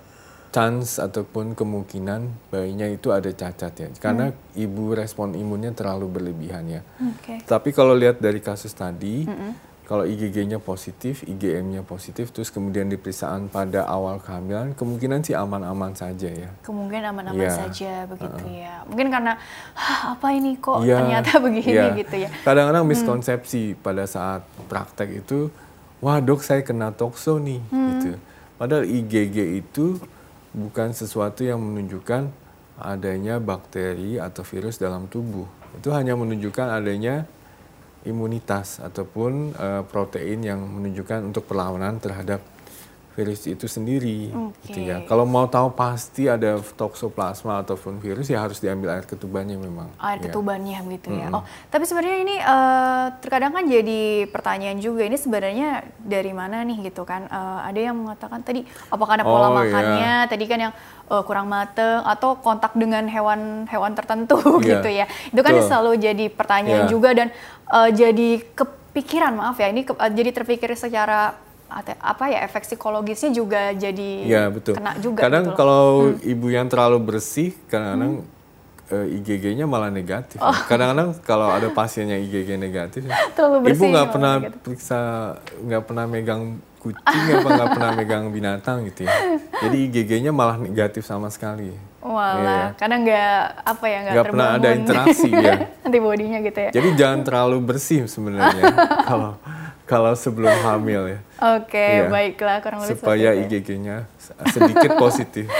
chance 0.55 1.03
ataupun 1.03 1.51
kemungkinan 1.51 2.47
bayinya 2.47 2.87
itu 2.87 3.11
ada 3.11 3.27
cacat 3.27 3.75
ya 3.75 3.87
karena 3.99 4.31
hmm. 4.31 4.63
ibu 4.63 4.95
respon 4.95 5.35
imunnya 5.35 5.75
terlalu 5.75 6.07
berlebihan 6.07 6.63
ya. 6.71 6.81
Okay. 7.19 7.43
Tapi 7.43 7.75
kalau 7.75 7.91
lihat 7.91 8.23
dari 8.23 8.39
kasus 8.39 8.71
tadi, 8.71 9.27
hmm. 9.27 9.83
kalau 9.83 10.07
IgG-nya 10.07 10.63
positif, 10.63 11.27
IgM-nya 11.27 11.83
positif, 11.83 12.31
terus 12.31 12.47
kemudian 12.55 12.87
diperiksaan 12.87 13.51
pada 13.51 13.83
awal 13.83 14.23
kehamilan, 14.23 14.71
kemungkinan 14.79 15.27
sih 15.27 15.35
aman-aman 15.35 15.91
saja 15.91 16.31
ya. 16.31 16.47
Kemungkinan 16.63 17.11
aman-aman 17.11 17.51
ya. 17.51 17.51
saja 17.51 18.07
begitu 18.07 18.47
uh 18.47 18.47
-uh. 18.47 18.55
ya. 18.63 18.75
Mungkin 18.87 19.11
karena 19.11 19.35
apa 20.15 20.27
ini 20.31 20.55
kok 20.55 20.87
ya, 20.87 21.03
ternyata 21.03 21.31
begini 21.51 21.75
ya. 21.75 21.91
gitu 21.99 22.15
ya. 22.15 22.29
Kadang-kadang 22.47 22.87
hmm. 22.87 22.91
miskonsepsi 22.95 23.75
hmm. 23.75 23.83
pada 23.83 24.07
saat 24.07 24.47
praktek 24.71 25.19
itu, 25.19 25.51
wah 25.99 26.23
dok 26.23 26.47
saya 26.47 26.63
kena 26.63 26.95
tokso 26.95 27.43
nih 27.43 27.59
hmm. 27.59 27.87
gitu. 27.91 28.11
Padahal 28.55 28.87
IgG 28.87 29.59
itu 29.59 29.99
bukan 30.55 30.95
sesuatu 30.95 31.43
yang 31.43 31.59
menunjukkan 31.59 32.31
adanya 32.79 33.39
bakteri 33.39 34.15
atau 34.19 34.43
virus 34.47 34.79
dalam 34.79 35.11
tubuh. 35.11 35.47
Itu 35.75 35.91
hanya 35.91 36.15
menunjukkan 36.15 36.71
adanya 36.71 37.27
imunitas 38.07 38.79
ataupun 38.79 39.57
uh, 39.57 39.83
protein 39.87 40.45
yang 40.45 40.61
menunjukkan 40.63 41.25
untuk 41.25 41.49
perlawanan 41.49 41.99
terhadap 41.99 42.39
virus 43.15 43.47
itu 43.47 43.65
sendiri. 43.65 44.27
Okay. 44.29 44.75
Gitu 44.75 44.79
ya. 44.91 44.99
Kalau 45.07 45.23
mau 45.23 45.47
tahu 45.47 45.71
pasti 45.71 46.27
ada 46.27 46.59
toksoplasma 46.59 47.63
ataupun 47.63 48.03
virus 48.03 48.27
ya 48.27 48.43
harus 48.43 48.59
diambil 48.59 48.99
air 48.99 49.07
ketubannya 49.07 49.55
memang. 49.55 49.87
Air 50.03 50.19
ya. 50.19 50.23
ketubannya 50.27 50.79
gitu 50.99 51.09
ya. 51.15 51.31
Mm 51.31 51.31
-hmm. 51.31 51.37
Oh, 51.39 51.43
tapi 51.71 51.87
sebenarnya 51.87 52.17
ini 52.27 52.35
uh, 52.43 53.05
terkadang 53.23 53.55
kan 53.55 53.63
jadi 53.63 54.27
pertanyaan 54.27 54.77
juga 54.83 55.07
ini 55.07 55.15
sebenarnya 55.15 55.87
dari 56.03 56.35
mana 56.35 56.61
nih 56.67 56.91
gitu 56.91 57.07
kan? 57.07 57.31
Uh, 57.31 57.63
ada 57.63 57.79
yang 57.79 57.95
mengatakan 57.95 58.43
tadi 58.43 58.67
apakah 58.91 59.15
ada 59.15 59.23
pola 59.23 59.47
oh, 59.47 59.55
makannya? 59.63 60.27
Yeah. 60.27 60.29
Tadi 60.29 60.45
kan 60.51 60.59
yang 60.59 60.73
uh, 61.07 61.23
kurang 61.23 61.47
mateng 61.47 62.03
atau 62.03 62.35
kontak 62.35 62.75
dengan 62.75 63.07
hewan-hewan 63.07 63.95
tertentu 63.95 64.43
yeah. 64.59 64.67
gitu 64.75 64.89
ya. 64.91 65.05
Itu 65.31 65.39
kan 65.39 65.55
selalu 65.55 66.03
jadi 66.03 66.25
pertanyaan 66.27 66.85
yeah. 66.85 66.91
juga 66.91 67.15
dan 67.15 67.31
uh, 67.71 67.87
jadi 67.87 68.43
kepikiran 68.51 69.39
maaf 69.39 69.55
ya 69.55 69.71
ini 69.71 69.87
ke, 69.87 69.95
uh, 69.95 70.11
jadi 70.11 70.35
terpikir 70.35 70.75
secara 70.75 71.44
apa 71.69 72.23
ya 72.29 72.45
efek 72.45 72.63
psikologisnya 72.63 73.33
juga 73.33 73.73
jadi 73.73 74.11
ya, 74.23 74.43
betul. 74.53 74.77
kena 74.77 74.95
juga. 75.01 75.25
Kadang 75.25 75.51
gitu 75.51 75.57
kalau 75.57 76.13
hmm. 76.13 76.31
ibu 76.33 76.47
yang 76.53 76.67
terlalu 76.69 76.97
bersih, 77.01 77.57
kadang-kadang 77.67 78.21
hmm. 78.21 78.93
uh, 78.93 79.05
eh, 79.09 79.17
IgG-nya 79.17 79.65
malah 79.65 79.89
negatif. 79.89 80.37
Oh. 80.39 80.53
Kadang-kadang 80.53 81.17
kalau 81.25 81.49
ada 81.49 81.67
pasiennya 81.73 82.21
IgG 82.21 82.55
negatif, 82.55 83.09
ibu 83.73 83.83
nggak 83.83 84.07
pernah 84.13 84.33
negatif. 84.39 84.61
periksa, 84.61 85.01
nggak 85.65 85.83
pernah 85.89 86.05
megang 86.05 86.61
kucing, 86.85 87.23
apa 87.33 87.49
nggak 87.49 87.69
pernah 87.73 87.91
megang 87.97 88.23
binatang 88.29 88.77
gitu 88.85 89.09
ya. 89.09 89.13
Jadi 89.65 89.77
IgG-nya 89.89 90.29
malah 90.29 90.61
negatif 90.61 91.01
sama 91.01 91.33
sekali. 91.33 91.73
Walah, 92.05 92.37
yeah. 92.37 92.65
karena 92.77 92.95
nggak 93.01 93.37
apa 93.65 93.85
ya 93.89 93.97
nggak 94.05 94.25
pernah 94.29 94.47
ada 94.61 94.69
interaksi 94.77 95.29
ya. 95.33 95.73
Antibodinya 95.89 96.37
gitu 96.45 96.59
ya. 96.61 96.69
Jadi 96.69 96.89
jangan 96.93 97.25
terlalu 97.25 97.57
bersih 97.65 98.05
sebenarnya 98.05 98.69
kalau 99.09 99.41
kalau 99.89 100.13
sebelum 100.13 100.53
hamil 100.61 101.17
ya. 101.17 101.19
Oke, 101.35 101.75
okay, 101.75 101.91
ya. 101.99 102.07
baiklah 102.07 102.63
kurang 102.63 102.79
lebih 102.87 102.95
supaya 102.95 103.29
IgG-nya 103.35 104.07
sedikit 104.55 104.95
positif. 105.03 105.51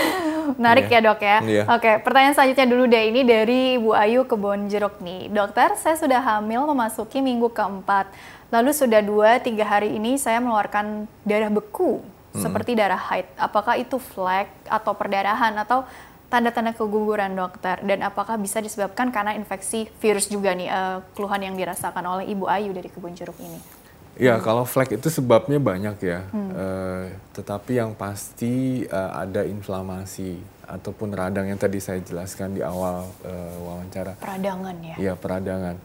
Menarik 0.56 0.88
Iya. 0.88 1.02
ya 1.02 1.06
dok 1.10 1.20
ya. 1.20 1.38
Iya. 1.44 1.62
Oke, 1.68 1.90
pertanyaan 2.00 2.32
selanjutnya 2.32 2.66
dulu 2.70 2.84
deh. 2.88 3.04
Ini 3.12 3.20
dari 3.28 3.60
Ibu 3.76 3.90
Ayu 3.92 4.24
Kebon 4.24 4.72
Jeruk 4.72 5.04
nih. 5.04 5.28
Dokter, 5.28 5.76
saya 5.76 6.00
sudah 6.00 6.24
hamil 6.24 6.64
memasuki 6.64 7.20
minggu 7.20 7.52
keempat. 7.52 8.08
Lalu 8.48 8.70
sudah 8.72 9.04
dua 9.04 9.36
tiga 9.42 9.68
hari 9.68 9.98
ini 10.00 10.16
saya 10.16 10.40
mengeluarkan 10.40 11.10
darah 11.28 11.52
beku 11.52 12.00
seperti 12.32 12.72
darah 12.72 13.00
haid. 13.12 13.26
Apakah 13.36 13.76
itu 13.76 14.00
flek 14.00 14.48
atau 14.68 14.92
perdarahan 14.96 15.56
atau 15.60 15.84
tanda-tanda 16.32 16.72
keguguran 16.72 17.36
dokter? 17.36 17.80
Dan 17.84 18.00
apakah 18.00 18.40
bisa 18.40 18.64
disebabkan 18.64 19.12
karena 19.12 19.36
infeksi 19.36 19.88
virus 20.00 20.28
juga 20.32 20.56
nih 20.56 20.68
eh, 20.72 20.98
keluhan 21.12 21.42
yang 21.42 21.56
dirasakan 21.56 22.04
oleh 22.06 22.24
Ibu 22.32 22.48
Ayu 22.48 22.70
dari 22.72 22.88
Kebon 22.88 23.12
Jeruk 23.12 23.36
ini? 23.40 23.75
Ya, 24.16 24.40
kalau 24.40 24.64
flek 24.64 24.96
itu 24.96 25.12
sebabnya 25.12 25.60
banyak 25.60 25.96
ya. 26.00 26.24
Eh, 26.32 27.04
tetapi 27.36 27.76
yang 27.76 27.92
pasti 27.92 28.84
eh, 28.88 29.10
ada 29.12 29.44
inflamasi 29.44 30.40
ataupun 30.66 31.12
radang 31.12 31.46
yang 31.46 31.60
tadi 31.60 31.78
saya 31.78 32.00
jelaskan 32.00 32.56
di 32.56 32.64
awal 32.64 33.04
eh, 33.28 33.56
wawancara. 33.60 34.16
Peradangan 34.16 34.76
ya. 34.80 34.96
Iya, 34.96 35.12
peradangan. 35.16 35.76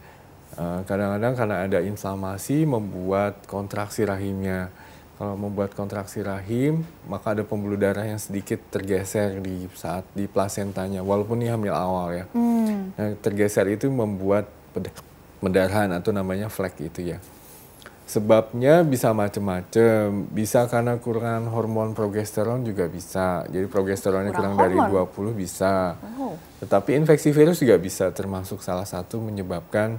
Kadang-kadang 0.84 1.32
karena 1.32 1.56
ada 1.64 1.80
inflamasi 1.80 2.68
membuat 2.68 3.40
kontraksi 3.48 4.04
rahimnya. 4.04 4.68
Kalau 5.16 5.32
membuat 5.32 5.72
kontraksi 5.72 6.20
rahim, 6.20 6.84
maka 7.08 7.32
ada 7.32 7.40
pembuluh 7.40 7.80
darah 7.80 8.04
yang 8.04 8.20
sedikit 8.20 8.60
tergeser 8.68 9.40
di 9.40 9.64
saat 9.72 10.04
di 10.12 10.28
plasentanya, 10.28 11.00
walaupun 11.00 11.40
ini 11.40 11.48
hamil 11.48 11.72
awal 11.72 12.12
ya. 12.12 12.24
Hmm. 12.36 12.92
Nah, 12.92 13.16
tergeser 13.24 13.64
itu 13.72 13.88
membuat 13.88 14.44
pendarahan 15.40 15.88
atau 15.96 16.12
namanya 16.12 16.52
flek 16.52 16.84
itu 16.84 17.16
ya. 17.16 17.18
Sebabnya 18.12 18.84
bisa 18.84 19.16
macam-macam, 19.16 20.28
bisa 20.28 20.68
karena 20.68 21.00
kurangan 21.00 21.48
hormon 21.48 21.96
progesteron 21.96 22.60
juga 22.60 22.84
bisa. 22.84 23.48
Jadi 23.48 23.64
progesteronnya 23.72 24.36
Kurang 24.36 24.60
kurang, 24.60 24.68
dari 24.68 24.76
hormon? 24.76 25.32
20 25.32 25.40
bisa. 25.40 25.96
Oh. 26.20 26.36
Tetapi 26.60 26.92
infeksi 26.92 27.32
virus 27.32 27.64
juga 27.64 27.80
bisa 27.80 28.12
termasuk 28.12 28.60
salah 28.60 28.84
satu 28.84 29.16
menyebabkan 29.16 29.96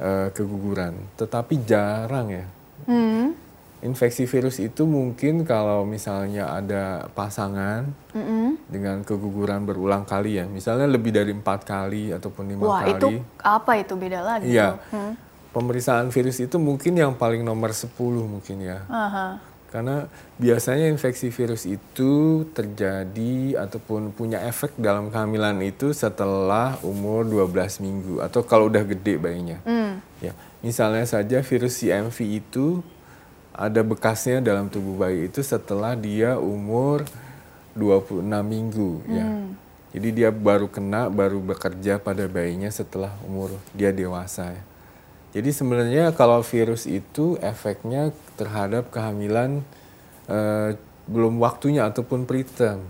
eh, 0.00 0.32
keguguran. 0.32 0.96
Tetapi 1.20 1.68
jarang 1.68 2.32
ya. 2.32 2.46
Hmm. 2.88 3.36
Infeksi 3.84 4.24
virus 4.24 4.56
itu 4.64 4.88
mungkin 4.88 5.44
kalau 5.44 5.84
misalnya 5.84 6.48
ada 6.48 7.12
pasangan 7.12 7.84
Mm-mm. 8.16 8.56
dengan 8.72 9.04
keguguran 9.04 9.68
berulang 9.68 10.08
kali 10.08 10.40
ya, 10.40 10.48
misalnya 10.48 10.88
lebih 10.88 11.12
dari 11.12 11.36
empat 11.36 11.68
kali 11.68 12.08
ataupun 12.08 12.48
lima 12.48 12.64
Wah, 12.64 12.80
kali. 12.80 12.96
itu 12.96 13.08
apa 13.44 13.76
itu 13.76 13.92
beda 13.92 14.24
lagi? 14.24 14.48
Iya. 14.48 14.80
Hmm. 14.88 15.12
Pemeriksaan 15.54 16.10
virus 16.10 16.42
itu 16.42 16.58
mungkin 16.58 16.98
yang 16.98 17.14
paling 17.14 17.46
nomor 17.46 17.70
10 17.70 17.94
mungkin 18.26 18.56
ya. 18.58 18.82
Aha. 18.90 19.38
Karena 19.70 20.06
biasanya 20.38 20.86
infeksi 20.86 21.30
virus 21.30 21.66
itu 21.66 22.42
terjadi 22.54 23.58
ataupun 23.58 24.14
punya 24.14 24.42
efek 24.46 24.74
dalam 24.78 25.10
kehamilan 25.14 25.58
itu 25.62 25.90
setelah 25.90 26.78
umur 26.82 27.26
12 27.26 27.82
minggu 27.82 28.14
atau 28.22 28.42
kalau 28.46 28.70
udah 28.70 28.82
gede 28.82 29.18
bayinya. 29.18 29.58
Hmm. 29.66 29.98
Ya, 30.22 30.34
misalnya 30.62 31.06
saja 31.06 31.42
virus 31.42 31.78
CMV 31.82 32.18
itu 32.22 32.82
ada 33.54 33.82
bekasnya 33.86 34.42
dalam 34.42 34.66
tubuh 34.66 34.98
bayi 34.98 35.30
itu 35.30 35.38
setelah 35.42 35.94
dia 35.94 36.38
umur 36.38 37.06
26 37.78 38.22
minggu 38.26 38.90
ya. 39.06 39.26
Jadi 39.94 40.08
dia 40.10 40.30
baru 40.34 40.66
kena, 40.66 41.06
baru 41.06 41.38
bekerja 41.38 42.02
pada 42.02 42.26
bayinya 42.26 42.66
setelah 42.70 43.14
umur 43.22 43.54
dia 43.70 43.94
dewasa 43.94 44.50
ya. 44.50 44.62
Jadi 45.34 45.50
sebenarnya 45.50 46.14
kalau 46.14 46.46
virus 46.46 46.86
itu 46.86 47.34
efeknya 47.42 48.14
terhadap 48.38 48.94
kehamilan 48.94 49.66
eh, 50.30 50.78
belum 51.04 51.42
waktunya 51.42 51.84
ataupun 51.84 52.22
preterm 52.24 52.80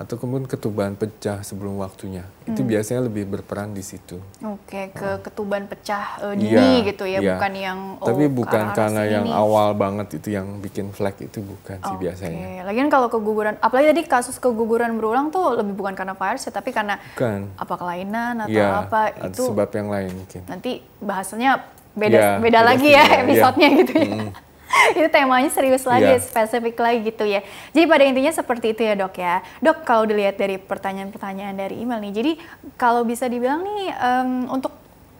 atau 0.00 0.16
kemudian 0.16 0.48
ketuban 0.48 0.96
pecah 0.96 1.44
sebelum 1.44 1.76
waktunya. 1.76 2.24
Itu 2.48 2.64
biasanya 2.64 3.04
lebih 3.04 3.28
berperan 3.28 3.76
di 3.76 3.84
situ. 3.84 4.16
Oke, 4.40 4.88
ke 4.96 5.20
ketuban 5.20 5.68
pecah 5.68 6.16
eh, 6.24 6.34
dini 6.40 6.56
Iya, 6.80 6.88
gitu 6.88 7.04
ya, 7.04 7.20
iya. 7.20 7.36
bukan 7.36 7.52
yang 7.52 7.78
oh, 8.00 8.08
Tapi 8.08 8.24
bukan 8.32 8.72
karena 8.72 9.02
yang 9.04 9.28
awal 9.28 9.76
banget 9.76 10.16
itu 10.16 10.32
yang 10.32 10.56
bikin 10.56 10.88
flek 10.96 11.20
itu 11.20 11.44
bukan 11.44 11.84
sih 11.84 11.92
Oke, 11.92 12.00
biasanya. 12.00 12.64
lagian 12.64 12.88
kalau 12.88 13.12
keguguran, 13.12 13.60
apalagi 13.60 13.92
tadi 13.92 14.02
kasus 14.08 14.40
keguguran 14.40 14.96
berulang 14.96 15.28
tuh 15.28 15.60
lebih 15.60 15.76
bukan 15.76 15.92
karena 15.92 16.16
virus 16.16 16.48
ya, 16.48 16.52
tapi 16.54 16.72
karena 16.72 16.96
Bukan. 17.12 17.52
apa 17.60 17.74
kelainan 17.76 18.34
atau 18.48 18.56
Iya, 18.56 18.68
apa 18.88 19.00
ada 19.12 19.28
itu 19.28 19.42
sebab 19.52 19.68
yang 19.68 19.88
lain 19.92 20.10
mungkin. 20.16 20.40
nanti 20.48 20.80
bahasanya 21.04 21.60
beda 22.00 22.08
Iya, 22.10 22.28
beda 22.32 22.40
beda 22.40 22.60
lagi 22.64 22.88
ya 22.88 23.04
iya. 23.04 23.20
episodenya 23.20 23.68
gitu 23.76 23.92
ya. 23.94 24.08
itu 24.94 25.08
temanya 25.10 25.50
serius 25.50 25.82
lagi, 25.82 26.06
Iya. 26.08 26.22
spesifik 26.22 26.78
lagi 26.78 27.02
gitu 27.04 27.26
ya. 27.26 27.42
Jadi 27.70 27.84
pada 27.84 28.04
intinya 28.06 28.30
seperti 28.30 28.70
itu 28.70 28.80
ya 28.80 28.94
dok 28.94 29.14
ya. 29.14 29.42
Dok 29.58 29.82
kalau 29.82 30.06
dilihat 30.06 30.38
dari 30.38 30.56
pertanyaan-pertanyaan 30.56 31.54
dari 31.54 31.74
email 31.76 31.98
nih, 32.00 32.12
jadi 32.14 32.32
kalau 32.76 33.02
bisa 33.02 33.26
dibilang 33.26 33.60
nih 33.60 33.90
em, 33.90 34.30
untuk 34.46 34.70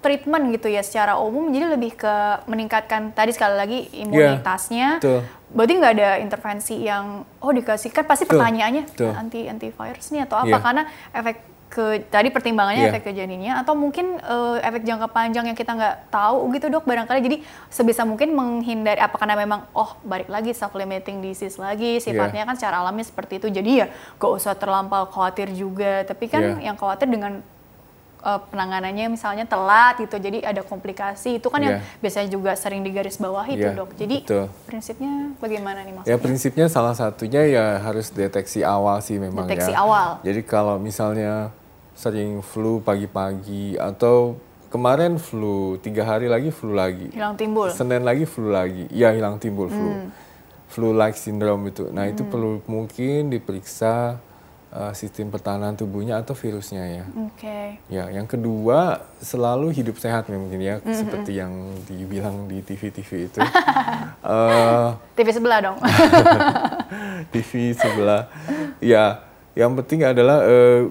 treatment 0.00 0.48
gitu 0.50 0.70
ya 0.70 0.80
secara 0.80 1.18
umum, 1.18 1.50
jadi 1.50 1.66
lebih 1.68 1.92
ke 1.92 2.14
meningkatkan 2.46 3.10
tadi 3.10 3.34
sekali 3.34 3.52
lagi 3.52 3.78
imunitasnya. 3.92 4.96
Iya, 4.96 5.02
betul. 5.02 5.20
Berarti 5.50 5.72
nggak 5.76 5.92
ada 5.92 6.10
intervensi 6.16 6.74
yang 6.78 7.04
oh 7.36 7.50
dikasihkan 7.50 8.06
pasti 8.06 8.24
pertanyaannya 8.24 8.86
betul. 8.86 9.10
anti 9.12 9.44
antivirus 9.44 10.08
nih 10.08 10.24
atau 10.24 10.40
apa 10.40 10.48
Iya. 10.48 10.58
karena 10.62 10.82
efek 11.10 11.36
ke 11.70 12.02
tadi 12.04 12.28
pertimbangannya 12.28 12.82
Iya. 12.82 12.90
efek 12.90 13.02
ke 13.04 13.12
janinnya 13.12 13.54
atau 13.56 13.72
mungkin 13.72 14.18
eh, 14.18 14.58
efek 14.60 14.82
jangka 14.82 15.06
panjang 15.08 15.46
yang 15.46 15.54
kita 15.54 15.70
nggak 15.70 16.10
tahu 16.10 16.50
gitu 16.50 16.66
dok 16.68 16.82
barangkali 16.82 17.20
jadi 17.20 17.36
sebisa 17.68 18.02
mungkin 18.02 18.34
menghindari 18.34 18.98
apa 18.98 19.14
karena 19.14 19.38
memang 19.38 19.70
oh 19.70 19.94
balik 20.02 20.26
lagi 20.26 20.50
self 20.50 20.74
limiting 20.74 21.18
disease 21.20 21.56
lagi 21.56 21.96
Iya. 21.96 22.02
sifatnya 22.02 22.42
kan 22.44 22.54
secara 22.54 22.82
alami 22.82 23.00
seperti 23.00 23.38
itu 23.38 23.46
jadi 23.48 23.70
ya 23.72 23.86
gak 24.16 24.32
usah 24.32 24.52
terlampau 24.52 25.06
khawatir 25.06 25.46
juga 25.52 26.02
tapi 26.02 26.26
kan 26.26 26.42
Iya. 26.58 26.66
yang 26.66 26.76
khawatir 26.76 27.06
dengan 27.06 27.38
eh, 28.20 28.40
penanganannya 28.44 29.06
misalnya 29.08 29.46
telat 29.46 29.96
gitu 29.96 30.18
jadi 30.18 30.42
ada 30.44 30.60
komplikasi 30.60 31.38
itu 31.38 31.46
kan 31.46 31.56
yang 31.58 31.78
Iya. 31.78 32.02
biasanya 32.02 32.28
juga 32.28 32.50
sering 32.52 32.82
digaris 32.82 33.14
bawahi 33.16 33.54
tuh 33.54 33.62
Iya, 33.64 33.78
dok 33.78 33.90
jadi 33.94 34.16
betul. 34.20 34.44
prinsipnya 34.66 35.12
bagaimana 35.38 35.80
nih 35.80 35.94
maksudnya 35.94 36.10
Ya 36.10 36.18
prinsipnya 36.18 36.66
salah 36.66 36.92
satunya 36.92 37.46
ya 37.46 37.78
harus 37.78 38.10
deteksi 38.10 38.60
awal 38.60 38.98
sih 38.98 39.16
memang 39.16 39.46
Deteksi 39.46 39.70
ya. 39.70 39.80
awal. 39.80 40.18
Jadi 40.20 40.42
kalau 40.42 40.76
misalnya 40.76 41.54
sering 42.00 42.40
flu 42.40 42.80
pagi-pagi 42.80 43.76
atau 43.76 44.40
kemarin 44.72 45.20
flu 45.20 45.76
tiga 45.76 46.08
hari 46.08 46.24
lagi 46.26 46.48
flu 46.48 46.72
lagi, 46.72 47.12
hilang 47.12 47.36
timbul 47.36 47.68
Senin 47.68 48.00
lagi 48.00 48.24
flu 48.24 48.48
lagi, 48.48 48.88
ya 48.88 49.12
hilang 49.12 49.36
timbul 49.36 49.68
flu, 49.68 49.90
Hmm. 49.90 50.08
flu 50.66 50.88
like 50.90 51.12
syndrome 51.14 51.68
itu. 51.68 51.92
Nah 51.92 52.08
itu 52.08 52.24
perlu 52.24 52.64
mungkin 52.64 53.28
diperiksa 53.28 54.16
uh, 54.70 54.92
sistem 54.94 55.28
pertahanan 55.28 55.74
tubuhnya 55.74 56.16
atau 56.16 56.32
virusnya 56.32 56.86
ya. 56.86 57.04
oke 57.10 57.60
Ya, 57.90 58.08
yang 58.08 58.24
kedua 58.24 59.02
selalu 59.18 59.74
hidup 59.74 59.98
sehat 59.98 60.24
ya 60.24 60.38
mungkin 60.38 60.62
ya, 60.62 60.78
seperti 60.86 61.36
yang 61.36 61.52
dibilang 61.84 62.46
di 62.46 62.62
TV-TV 62.62 63.10
itu. 63.28 63.40
Eh, 64.20 64.88
TV 65.16 65.32
sebelah 65.32 65.58
dong 65.60 65.76
TV 67.32 67.72
sebelah. 67.72 68.28
Ya, 68.78 69.24
yang 69.52 69.72
penting 69.74 70.04
adalah 70.04 70.44
eh, 70.44 70.86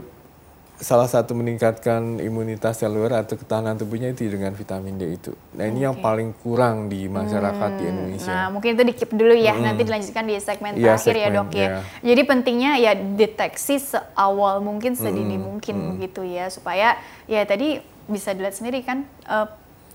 salah 0.80 1.12
satu 1.12 1.36
meningkatkan 1.36 2.24
imunitas 2.24 2.80
seluler 2.80 3.12
atau 3.12 3.36
ketahanan 3.36 3.76
tubuhnya 3.76 4.16
itu 4.16 4.32
dengan 4.32 4.56
vitamin 4.56 4.96
D 4.96 5.20
itu. 5.20 5.32
Nah 5.60 5.68
ini 5.68 5.84
yang 5.84 6.00
Oke. 6.00 6.04
paling 6.04 6.32
kurang 6.40 6.88
di 6.88 7.12
masyarakat 7.12 7.72
di 7.76 7.84
Indonesia. 7.92 8.32
Nah, 8.32 8.48
mungkin 8.48 8.80
itu 8.80 8.84
di 8.88 8.94
keep 8.96 9.12
dulu 9.12 9.36
ya. 9.36 9.60
Nanti 9.60 9.84
dilanjutkan 9.84 10.24
di 10.24 10.40
segmen 10.40 10.80
Iya, 10.80 10.96
terakhir 10.96 11.16
ya, 11.16 11.28
segmen, 11.28 11.36
Dok 11.36 11.50
ya. 11.52 11.60
iya. 11.60 11.70
Jadi 12.00 12.22
pentingnya 12.24 12.72
ya 12.80 12.92
deteksi 12.96 13.76
seawal 13.76 14.64
mungkin, 14.64 14.96
sedini 14.96 15.36
Mm-mm, 15.36 15.48
mungkin 15.52 15.76
mm-mm. 15.76 15.90
begitu 16.00 16.22
ya 16.24 16.48
supaya 16.48 16.96
ya 17.28 17.44
tadi 17.44 17.84
bisa 18.08 18.32
dilihat 18.32 18.56
sendiri 18.56 18.80
kan 18.82 19.04
eh, 19.28 19.48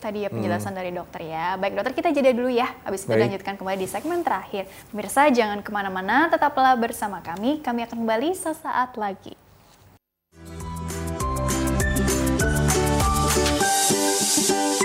tadi 0.04 0.22
ya 0.22 0.28
penjelasan 0.28 0.76
dari 0.76 0.92
dokter 0.92 1.24
ya. 1.24 1.56
Baik 1.56 1.80
dokter 1.80 1.96
kita 1.96 2.12
jeda 2.12 2.36
dulu 2.36 2.52
ya. 2.52 2.68
Habis 2.84 3.08
itu 3.08 3.16
lanjutkan 3.16 3.56
kembali 3.56 3.78
di 3.80 3.88
segmen 3.88 4.20
terakhir. 4.20 4.68
Pemirsa 4.92 5.32
jangan 5.32 5.64
ke 5.64 5.72
mana-mana, 5.72 6.28
tetaplah 6.28 6.76
bersama 6.76 7.24
kami. 7.24 7.64
Kami 7.64 7.88
akan 7.88 8.04
kembali 8.04 8.36
sesaat 8.36 9.00
lagi. 9.00 9.32
Thank 14.46 14.82
you. 14.82 14.83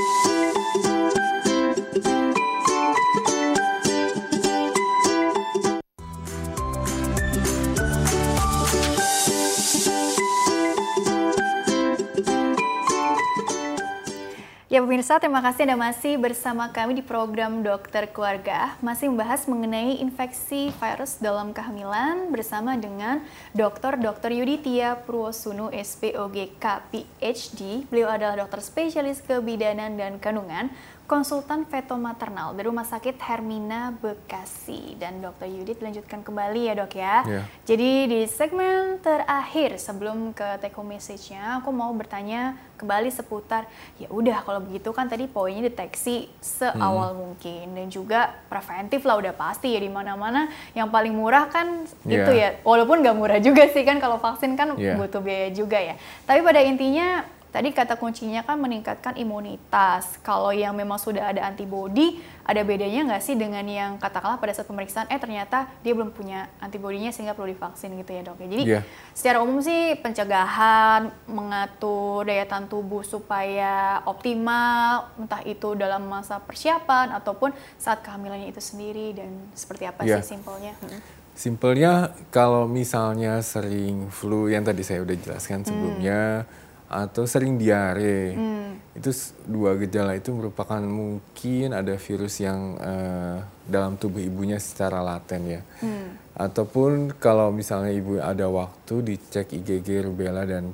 Ya 14.70 14.86
pemirsa, 14.86 15.18
terima 15.18 15.42
kasih 15.42 15.66
Anda 15.66 15.90
masih 15.90 16.22
bersama 16.22 16.70
kami 16.70 16.94
di 16.94 17.02
program 17.02 17.66
Dokter 17.66 18.06
Keluarga. 18.06 18.78
Masih 18.86 19.10
membahas 19.10 19.50
mengenai 19.50 19.98
infeksi 19.98 20.70
virus 20.70 21.18
dalam 21.18 21.58
kehamilan 21.58 22.30
bersama 22.30 22.78
dengan 22.78 23.26
Dr. 23.58 23.98
Dr. 23.98 24.30
Yuditia 24.30 25.02
Purwosuno 25.10 25.74
SPOGK 25.74 26.86
PhD. 26.94 27.90
Beliau 27.90 28.14
adalah 28.14 28.46
dokter 28.46 28.62
spesialis 28.62 29.26
kebidanan 29.26 29.98
dan 29.98 30.22
kandungan, 30.22 30.70
konsultan 31.10 31.66
veto 31.66 31.98
maternal 31.98 32.54
dari 32.54 32.70
Rumah 32.70 32.86
Sakit 32.86 33.18
Hermina 33.18 33.90
Bekasi 33.98 34.94
dan 35.02 35.18
Dokter 35.26 35.50
Yudit 35.50 35.82
lanjutkan 35.82 36.22
kembali 36.22 36.70
ya 36.70 36.74
dok 36.78 36.94
ya. 36.94 37.16
Yeah. 37.26 37.46
Jadi 37.66 37.90
di 38.06 38.20
segmen 38.30 39.02
terakhir 39.02 39.82
sebelum 39.82 40.38
ke 40.38 40.62
take 40.62 40.78
home 40.78 40.94
message-nya, 40.94 41.66
aku 41.66 41.74
mau 41.74 41.90
bertanya 41.98 42.54
kembali 42.78 43.10
seputar 43.12 43.68
ya 44.00 44.08
udah 44.08 44.40
kalau 44.46 44.64
begitu 44.64 44.94
kan 44.96 45.12
tadi 45.12 45.28
poinnya 45.28 45.68
deteksi 45.68 46.32
seawal 46.40 47.12
hmm. 47.12 47.20
mungkin 47.20 47.66
dan 47.76 47.88
juga 47.92 48.40
preventif 48.48 49.04
lah 49.04 49.20
udah 49.20 49.36
pasti 49.36 49.76
ya 49.76 49.84
di 49.84 49.92
mana-mana 49.92 50.48
yang 50.72 50.88
paling 50.88 51.12
murah 51.12 51.52
kan 51.52 51.84
yeah. 52.08 52.24
itu 52.24 52.32
ya 52.32 52.50
walaupun 52.64 53.04
nggak 53.04 53.18
murah 53.20 53.40
juga 53.44 53.68
sih 53.68 53.84
kan 53.84 54.00
kalau 54.00 54.16
vaksin 54.16 54.56
kan 54.56 54.80
yeah. 54.80 54.96
butuh 54.96 55.20
biaya 55.20 55.52
juga 55.52 55.76
ya 55.76 56.00
tapi 56.24 56.40
pada 56.40 56.64
intinya 56.64 57.28
Tadi 57.50 57.74
kata 57.74 57.98
kuncinya 57.98 58.46
kan 58.46 58.62
meningkatkan 58.62 59.18
imunitas. 59.18 60.22
Kalau 60.22 60.54
yang 60.54 60.78
memang 60.78 61.02
sudah 61.02 61.34
ada 61.34 61.50
antibodi, 61.50 62.22
ada 62.46 62.62
bedanya 62.62 63.10
nggak 63.10 63.24
sih 63.26 63.34
dengan 63.34 63.66
yang 63.66 63.98
katakanlah 63.98 64.38
pada 64.38 64.54
saat 64.54 64.70
pemeriksaan, 64.70 65.10
eh 65.10 65.18
ternyata 65.18 65.66
dia 65.82 65.98
belum 65.98 66.14
punya 66.14 66.46
antibodinya 66.62 67.10
sehingga 67.10 67.34
perlu 67.34 67.58
divaksin 67.58 67.98
gitu 67.98 68.12
ya 68.14 68.22
dok 68.22 68.38
ya. 68.46 68.48
Jadi 68.54 68.64
yeah. 68.70 68.84
secara 69.18 69.42
umum 69.42 69.66
sih 69.66 69.98
pencegahan, 69.98 71.10
mengatur 71.26 72.30
daya 72.30 72.46
tahan 72.46 72.70
tubuh 72.70 73.02
supaya 73.02 74.06
optimal, 74.06 75.10
entah 75.18 75.42
itu 75.42 75.74
dalam 75.74 76.06
masa 76.06 76.38
persiapan 76.38 77.18
ataupun 77.18 77.50
saat 77.82 78.06
kehamilannya 78.06 78.54
itu 78.54 78.62
sendiri 78.62 79.18
dan 79.18 79.34
seperti 79.58 79.90
apa 79.90 80.06
yeah. 80.06 80.22
sih 80.22 80.38
simpelnya? 80.38 80.78
Hmm. 80.86 81.02
Simpelnya 81.34 82.14
kalau 82.30 82.70
misalnya 82.70 83.42
sering 83.42 84.14
flu 84.14 84.54
yang 84.54 84.62
tadi 84.62 84.86
saya 84.86 85.02
udah 85.02 85.18
jelaskan 85.18 85.66
sebelumnya. 85.66 86.46
Hmm 86.46 86.69
atau 86.90 87.30
sering 87.30 87.62
diare. 87.62 88.34
Hmm. 88.34 88.82
Itu 88.98 89.14
dua 89.46 89.78
gejala 89.78 90.18
itu 90.18 90.34
merupakan 90.34 90.82
mungkin 90.82 91.78
ada 91.78 91.94
virus 92.02 92.42
yang 92.42 92.76
uh, 92.82 93.38
dalam 93.70 93.96
tubuh 93.96 94.20
ibunya 94.20 94.58
secara 94.58 95.06
laten 95.06 95.42
ya. 95.46 95.62
Hmm. 95.86 96.18
Ataupun 96.34 97.14
kalau 97.22 97.54
misalnya 97.54 97.94
ibu 97.94 98.18
ada 98.18 98.50
waktu 98.50 99.06
dicek 99.06 99.54
IgG 99.54 100.02
rubella 100.02 100.50
dan 100.50 100.74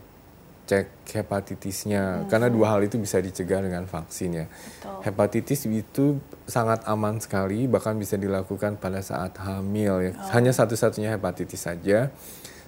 cek 0.66 1.14
hepatitisnya 1.14 2.26
hmm. 2.26 2.28
karena 2.34 2.50
dua 2.50 2.74
hal 2.74 2.82
itu 2.82 2.98
bisa 2.98 3.22
dicegah 3.22 3.62
dengan 3.62 3.86
vaksin 3.86 4.32
ya. 4.34 4.46
Betul. 4.50 4.98
Hepatitis 5.06 5.62
itu 5.70 6.18
sangat 6.50 6.82
aman 6.90 7.22
sekali 7.22 7.70
bahkan 7.70 7.94
bisa 8.00 8.18
dilakukan 8.18 8.80
pada 8.82 9.04
saat 9.06 9.38
hamil 9.38 10.02
ya. 10.02 10.12
Oh. 10.18 10.32
Hanya 10.34 10.56
satu-satunya 10.56 11.14
hepatitis 11.20 11.70
saja 11.70 12.10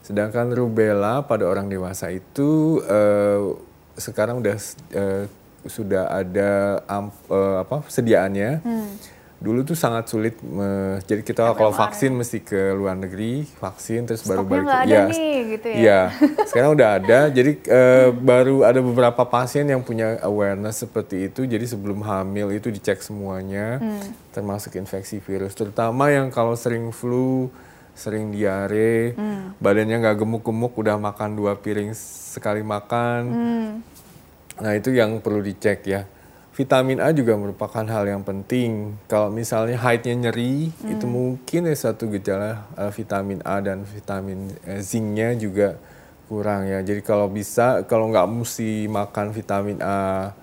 Sedangkan 0.08 0.56
rubella 0.56 1.20
pada 1.28 1.44
orang 1.44 1.68
dewasa 1.68 2.08
itu 2.16 2.80
uh, 2.88 3.60
sekarang 4.00 4.40
udah 4.40 4.56
uh, 4.96 5.28
sudah 5.68 6.08
ada 6.08 6.80
um, 6.88 7.12
uh, 7.28 7.60
apa 7.60 7.84
sediaannya. 7.92 8.64
Hmm. 8.64 8.96
Dulu 9.38 9.62
tuh 9.62 9.78
sangat 9.78 10.10
sulit, 10.10 10.34
me, 10.42 10.98
jadi 11.06 11.22
kita 11.22 11.54
kalau 11.54 11.70
vaksin 11.70 12.10
ya. 12.10 12.18
mesti 12.18 12.42
ke 12.42 12.74
luar 12.74 12.98
negeri 12.98 13.46
vaksin 13.62 14.10
terus 14.10 14.26
Stoknya 14.26 14.34
baru 14.34 14.66
balik. 14.66 14.66
Ada 14.66 14.90
ya, 14.90 15.04
nih, 15.14 15.38
gitu 15.54 15.68
ya. 15.70 15.78
Iya, 15.78 16.02
sekarang 16.50 16.72
udah 16.74 16.90
ada. 16.98 17.20
Jadi 17.38 17.52
uh, 17.70 18.10
hmm. 18.10 18.12
baru 18.18 18.56
ada 18.66 18.80
beberapa 18.82 19.22
pasien 19.30 19.70
yang 19.70 19.86
punya 19.86 20.18
awareness 20.26 20.82
seperti 20.82 21.30
itu. 21.30 21.46
Jadi 21.46 21.70
sebelum 21.70 22.02
hamil 22.02 22.50
itu 22.50 22.74
dicek 22.74 22.98
semuanya, 23.06 23.78
hmm. 23.78 24.34
termasuk 24.34 24.74
infeksi 24.74 25.22
virus, 25.22 25.54
terutama 25.54 26.10
yang 26.10 26.34
kalau 26.34 26.58
sering 26.58 26.90
flu 26.90 27.54
sering 27.98 28.30
diare, 28.30 29.18
hmm. 29.18 29.58
badannya 29.58 29.98
nggak 29.98 30.18
gemuk-gemuk, 30.22 30.78
udah 30.78 31.02
makan 31.02 31.34
dua 31.34 31.58
piring 31.58 31.92
sekali 31.98 32.62
makan. 32.62 33.22
Hmm. 33.26 33.68
Nah 34.62 34.72
itu 34.78 34.94
yang 34.94 35.18
perlu 35.18 35.42
dicek 35.42 35.82
ya. 35.90 36.06
Vitamin 36.58 36.98
A 36.98 37.14
juga 37.14 37.38
merupakan 37.38 37.86
hal 37.86 38.10
yang 38.10 38.26
penting. 38.26 38.98
Kalau 39.06 39.30
misalnya 39.30 39.78
haidnya 39.78 40.30
nyeri, 40.30 40.74
hmm. 40.74 40.94
itu 40.94 41.06
mungkin 41.06 41.70
ya 41.70 41.76
satu 41.78 42.10
gejala 42.10 42.66
uh, 42.74 42.90
vitamin 42.90 43.42
A 43.46 43.62
dan 43.62 43.86
vitamin 43.86 44.54
uh, 44.66 44.82
zincnya 44.82 45.38
juga 45.38 45.78
kurang 46.26 46.66
ya. 46.66 46.82
Jadi 46.82 47.06
kalau 47.06 47.30
bisa, 47.30 47.86
kalau 47.86 48.10
nggak 48.10 48.26
mesti 48.26 48.90
makan 48.90 49.38
vitamin 49.38 49.78
A 49.86 50.34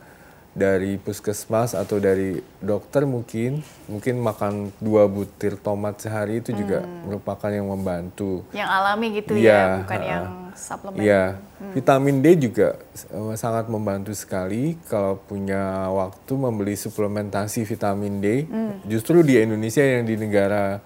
dari 0.55 1.03
puskesmas 1.03 1.75
atau 1.75 1.99
dari 1.99 2.39
dokter 2.63 3.03
mungkin 3.03 3.59
mungkin 3.91 4.23
makan 4.23 4.71
dua 4.79 5.11
butir 5.11 5.59
tomat 5.59 5.99
sehari 5.99 6.39
itu 6.39 6.55
juga 6.55 6.87
hmm. 6.87 7.11
merupakan 7.11 7.51
yang 7.51 7.67
membantu 7.67 8.47
yang 8.55 8.71
alami 8.71 9.19
gitu 9.19 9.35
ya, 9.35 9.43
ya 9.43 9.63
bukan 9.83 10.01
uh, 10.01 10.07
yang 10.07 10.25
suplemen 10.55 10.99
ya 11.03 11.23
hmm. 11.35 11.73
vitamin 11.75 12.17
D 12.23 12.27
juga 12.39 12.79
uh, 13.11 13.35
sangat 13.35 13.67
membantu 13.67 14.15
sekali 14.15 14.79
kalau 14.87 15.19
punya 15.19 15.91
waktu 15.91 16.33
membeli 16.39 16.79
suplementasi 16.79 17.67
vitamin 17.67 18.23
D 18.23 18.47
hmm. 18.47 18.87
justru 18.87 19.27
di 19.27 19.43
Indonesia 19.43 19.83
yang 19.83 20.07
di 20.07 20.15
negara 20.15 20.79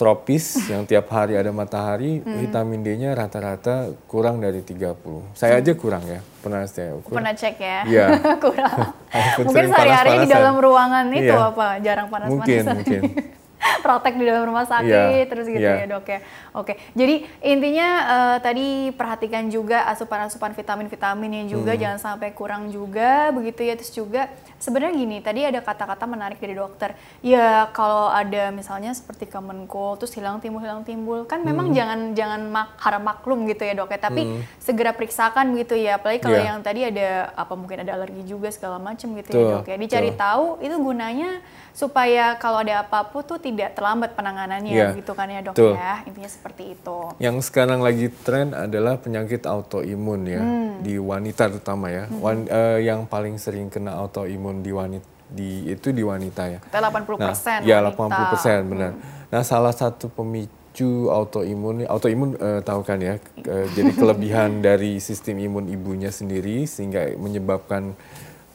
tropis 0.00 0.56
yang 0.72 0.88
tiap 0.88 1.12
hari 1.12 1.36
ada 1.36 1.52
matahari, 1.52 2.24
hmm. 2.24 2.40
vitamin 2.40 2.80
D-nya 2.80 3.12
rata-rata 3.12 3.92
kurang 4.08 4.40
dari 4.40 4.64
30. 4.64 5.36
Saya 5.36 5.60
aja 5.60 5.72
kurang 5.76 6.00
ya, 6.08 6.24
pernah 6.40 6.64
saya 6.64 6.96
ukur. 6.96 7.20
Pernah 7.20 7.36
cek 7.36 7.60
ya? 7.60 7.84
Iya. 7.84 8.06
kurang. 8.44 8.96
Mungkin 9.44 9.64
sehari-hari 9.68 10.24
di 10.24 10.28
dalam 10.32 10.56
ruangan 10.56 11.04
itu 11.12 11.28
iya. 11.28 11.52
apa, 11.52 11.76
jarang 11.84 12.08
panas-panasan. 12.08 12.40
Mungkin, 12.40 12.62
mungkin. 12.80 13.02
praktek 13.84 14.16
di 14.16 14.24
dalam 14.24 14.48
rumah 14.48 14.64
sakit 14.64 14.88
yeah. 14.88 15.28
terus 15.28 15.46
gitu 15.46 15.60
yeah. 15.60 15.84
ya 15.84 15.86
dok 15.86 16.06
ya. 16.08 16.20
Oke, 16.50 16.74
jadi 16.98 17.28
intinya 17.44 17.88
uh, 18.08 18.36
tadi 18.42 18.90
perhatikan 18.96 19.46
juga 19.52 19.86
asupan-asupan 19.92 20.50
vitamin-vitaminnya 20.56 21.46
juga 21.46 21.76
hmm. 21.76 21.80
jangan 21.80 21.98
sampai 22.00 22.34
kurang 22.34 22.72
juga 22.72 23.30
begitu 23.30 23.62
ya. 23.62 23.78
Terus 23.78 23.92
juga 23.94 24.26
sebenarnya 24.58 24.94
gini, 24.96 25.16
tadi 25.22 25.46
ada 25.46 25.60
kata-kata 25.62 26.04
menarik 26.10 26.42
dari 26.42 26.58
dokter. 26.58 26.96
Ya 27.22 27.70
kalau 27.70 28.10
ada 28.10 28.50
misalnya 28.50 28.90
seperti 28.96 29.30
common 29.30 29.68
cold 29.70 30.02
terus 30.02 30.16
hilang 30.16 30.42
timbul 30.42 30.58
hilang 30.64 30.82
timbul 30.82 31.22
kan 31.28 31.44
memang 31.44 31.70
hmm. 31.70 31.76
jangan 31.76 32.00
jangan 32.16 32.40
mak 32.50 32.68
harap 32.80 33.02
maklum 33.04 33.46
gitu 33.46 33.62
ya 33.62 33.78
dok 33.78 33.92
ya. 33.94 34.00
Tapi 34.00 34.22
hmm. 34.26 34.40
segera 34.58 34.90
periksakan 34.96 35.54
gitu 35.54 35.78
ya. 35.78 36.00
Apalagi 36.00 36.18
kalau 36.18 36.40
yeah. 36.40 36.50
yang 36.50 36.58
tadi 36.64 36.80
ada 36.88 37.30
apa 37.36 37.54
mungkin 37.54 37.86
ada 37.86 37.94
alergi 37.94 38.26
juga 38.26 38.50
segala 38.50 38.82
macam 38.82 39.12
gitu 39.14 39.30
tuh, 39.30 39.38
ya 39.38 39.52
dok 39.60 39.66
ya. 39.70 39.76
Dicari 39.78 40.10
tuh. 40.10 40.18
tahu 40.18 40.44
itu 40.64 40.76
gunanya 40.80 41.30
supaya 41.70 42.34
kalau 42.36 42.60
ada 42.60 42.82
apa-apa 42.82 43.22
tuh 43.22 43.38
tidak 43.38 43.78
terlambat 43.78 44.12
penanganannya 44.18 44.74
yeah. 44.74 44.92
gitu 44.92 45.14
kan 45.14 45.30
ya 45.30 45.40
dok 45.40 45.54
Tuh. 45.54 45.74
ya 45.74 46.02
intinya 46.04 46.30
seperti 46.30 46.74
itu. 46.74 46.98
Yang 47.22 47.50
sekarang 47.50 47.80
lagi 47.80 48.10
tren 48.10 48.52
adalah 48.52 48.98
penyakit 48.98 49.46
autoimun 49.46 50.20
ya 50.26 50.42
hmm. 50.42 50.82
di 50.82 50.98
wanita 50.98 51.48
terutama 51.50 51.88
ya. 51.88 52.04
Hmm. 52.10 52.20
Wan, 52.20 52.38
uh, 52.50 52.78
yang 52.82 53.06
paling 53.06 53.38
sering 53.38 53.70
kena 53.70 53.94
autoimun 53.96 54.60
di 54.60 54.72
wanita 54.74 55.08
di 55.30 55.70
itu 55.70 55.94
di 55.94 56.02
wanita 56.02 56.42
ya. 56.50 56.58
Kita 56.58 56.82
80 56.82 57.16
persen. 57.16 57.58
Nah, 57.62 57.70
ya 57.70 57.78
80 57.86 58.32
persen 58.34 58.58
benar. 58.66 58.90
Hmm. 58.92 59.02
Nah 59.30 59.42
salah 59.46 59.70
satu 59.70 60.10
pemicu 60.10 61.06
autoimun 61.06 61.86
autoimun 61.86 62.34
uh, 62.36 62.60
tahu 62.66 62.82
kan 62.82 62.98
ya. 62.98 63.22
Uh, 63.46 63.66
jadi 63.78 63.94
kelebihan 63.94 64.58
dari 64.66 64.98
sistem 64.98 65.38
imun 65.38 65.70
ibunya 65.70 66.10
sendiri 66.10 66.66
sehingga 66.66 67.14
menyebabkan 67.14 67.94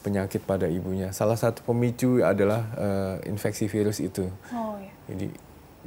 penyakit 0.06 0.46
pada 0.46 0.70
ibunya. 0.70 1.10
Salah 1.10 1.34
satu 1.34 1.66
pemicu 1.66 2.22
adalah 2.22 2.62
uh, 2.78 3.16
infeksi 3.26 3.66
virus 3.66 3.98
itu. 3.98 4.30
Oh, 4.54 4.78
iya. 4.78 4.94
Jadi 5.10 5.26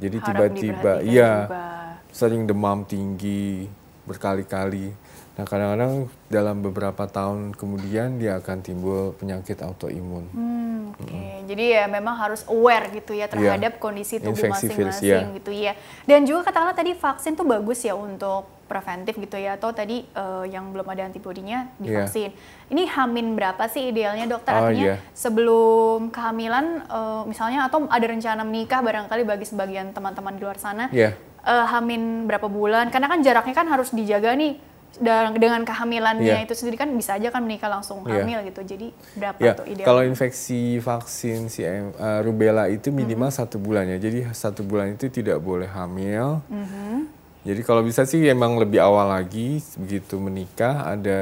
jadi 0.00 0.16
tiba-tiba 0.20 0.92
iya 1.00 1.48
sering 2.12 2.44
demam 2.44 2.84
tinggi 2.84 3.64
berkali-kali. 4.04 4.92
Nah 5.40 5.44
kadang-kadang 5.48 6.12
dalam 6.28 6.60
beberapa 6.60 7.08
tahun 7.08 7.56
kemudian 7.56 8.20
dia 8.20 8.36
akan 8.36 8.58
timbul 8.60 9.16
penyakit 9.16 9.56
autoimun. 9.64 10.24
Hmm, 10.36 10.69
Oke, 10.90 11.06
okay. 11.06 11.14
hmm. 11.14 11.46
jadi 11.46 11.64
ya 11.78 11.84
memang 11.86 12.14
harus 12.18 12.42
aware 12.50 12.90
gitu 12.90 13.14
ya 13.14 13.30
terhadap 13.30 13.78
yeah. 13.78 13.82
kondisi 13.82 14.18
tubuh 14.18 14.50
masing-masing 14.50 15.06
yeah. 15.06 15.36
gitu 15.38 15.50
ya. 15.54 15.72
Dan 16.04 16.26
juga 16.26 16.50
katakanlah 16.50 16.74
tadi 16.74 16.92
vaksin 16.98 17.38
tuh 17.38 17.46
bagus 17.46 17.80
ya 17.86 17.94
untuk 17.94 18.60
preventif 18.70 19.18
gitu 19.18 19.34
ya 19.34 19.58
atau 19.58 19.74
tadi 19.74 20.06
uh, 20.14 20.46
yang 20.46 20.70
belum 20.70 20.86
ada 20.86 21.10
antibodinya 21.10 21.66
divaksin. 21.82 22.30
Yeah. 22.30 22.70
Ini 22.70 22.82
hamin 22.86 23.34
berapa 23.34 23.66
sih 23.66 23.90
idealnya 23.90 24.30
dokter? 24.30 24.54
Oh, 24.54 24.70
Artinya 24.70 24.94
yeah. 24.94 24.98
sebelum 25.10 26.14
kehamilan 26.14 26.86
uh, 26.86 27.22
misalnya 27.26 27.66
atau 27.66 27.90
ada 27.90 28.06
rencana 28.06 28.46
menikah 28.46 28.78
barangkali 28.78 29.26
bagi 29.26 29.46
sebagian 29.50 29.90
teman-teman 29.90 30.38
di 30.38 30.42
luar 30.46 30.58
sana 30.62 30.86
yeah. 30.94 31.10
Iya. 31.10 31.10
uh, 31.50 31.66
hamin 31.66 32.30
berapa 32.30 32.46
bulan? 32.46 32.94
Karena 32.94 33.10
kan 33.10 33.18
jaraknya 33.26 33.54
kan 33.58 33.66
harus 33.66 33.90
dijaga 33.90 34.38
nih 34.38 34.69
dengan 35.36 35.62
kehamilannya 35.62 36.42
yeah. 36.42 36.44
itu 36.44 36.56
sendiri 36.58 36.76
kan 36.80 36.90
bisa 36.92 37.14
aja 37.20 37.30
kan 37.30 37.46
menikah 37.46 37.70
langsung 37.70 38.02
iya. 38.08 38.24
hamil 38.24 38.42
yeah. 38.42 38.48
gitu. 38.50 38.60
Jadi 38.66 38.88
berapa 39.14 39.40
yeah. 39.40 39.54
tuh 39.54 39.66
idealnya? 39.70 39.86
Kalau 39.86 40.02
infeksi 40.02 40.82
vaksin 40.82 41.46
si 41.46 41.62
uh, 41.62 42.20
rubella 42.24 42.66
itu 42.66 42.90
minimal 42.90 43.30
mm 43.30 43.36
-hmm. 43.36 43.46
satu 43.46 43.56
bulan 43.62 43.86
ya. 43.86 43.98
Jadi 44.02 44.26
satu 44.34 44.66
bulan 44.66 44.98
itu 44.98 45.06
tidak 45.12 45.38
boleh 45.38 45.70
hamil. 45.70 46.42
Mm 46.50 46.66
-hmm 46.66 47.20
jadi 47.40 47.64
kalau 47.64 47.80
bisa 47.80 48.04
sih 48.04 48.20
emang 48.28 48.60
lebih 48.60 48.84
awal 48.84 49.08
lagi 49.08 49.64
begitu 49.80 50.20
menikah 50.20 50.92
ada 50.92 51.20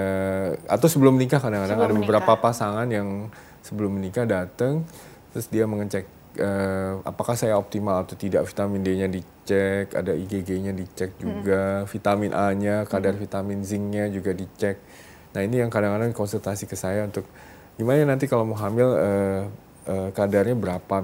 atau 0.66 0.90
sebelum 0.90 1.14
menikah 1.14 1.38
kadang-kadang 1.38 1.78
ada 1.78 1.94
menikah. 1.94 2.02
beberapa 2.02 2.32
pasangan 2.42 2.90
yang 2.90 3.30
sebelum 3.62 3.94
menikah 3.94 4.26
datang 4.26 4.82
terus 5.30 5.46
dia 5.46 5.62
mengecek 5.70 6.10
uh, 6.40 7.02
apakah 7.04 7.34
saya 7.34 7.58
optimal 7.58 8.02
atau 8.06 8.14
tidak 8.14 8.46
vitamin 8.48 8.80
D-nya 8.82 9.08
dicek, 9.10 9.94
ada 9.94 10.14
IgG-nya 10.14 10.72
dicek 10.72 11.18
juga, 11.18 11.82
hmm. 11.82 11.86
vitamin 11.90 12.32
A-nya, 12.34 12.86
kadar 12.88 13.14
hmm. 13.14 13.22
vitamin 13.22 13.60
zinc-nya 13.62 14.08
juga 14.08 14.32
dicek. 14.32 14.80
Nah 15.36 15.40
ini 15.44 15.60
yang 15.60 15.70
kadang-kadang 15.70 16.16
konsultasi 16.16 16.64
ke 16.64 16.74
saya 16.74 17.04
untuk 17.04 17.28
gimana 17.78 18.16
nanti 18.16 18.26
kalau 18.26 18.48
mau 18.48 18.58
hamil 18.58 18.88
uh, 18.96 19.42
uh, 19.88 20.08
kadarnya 20.12 20.54
berapa 20.54 21.00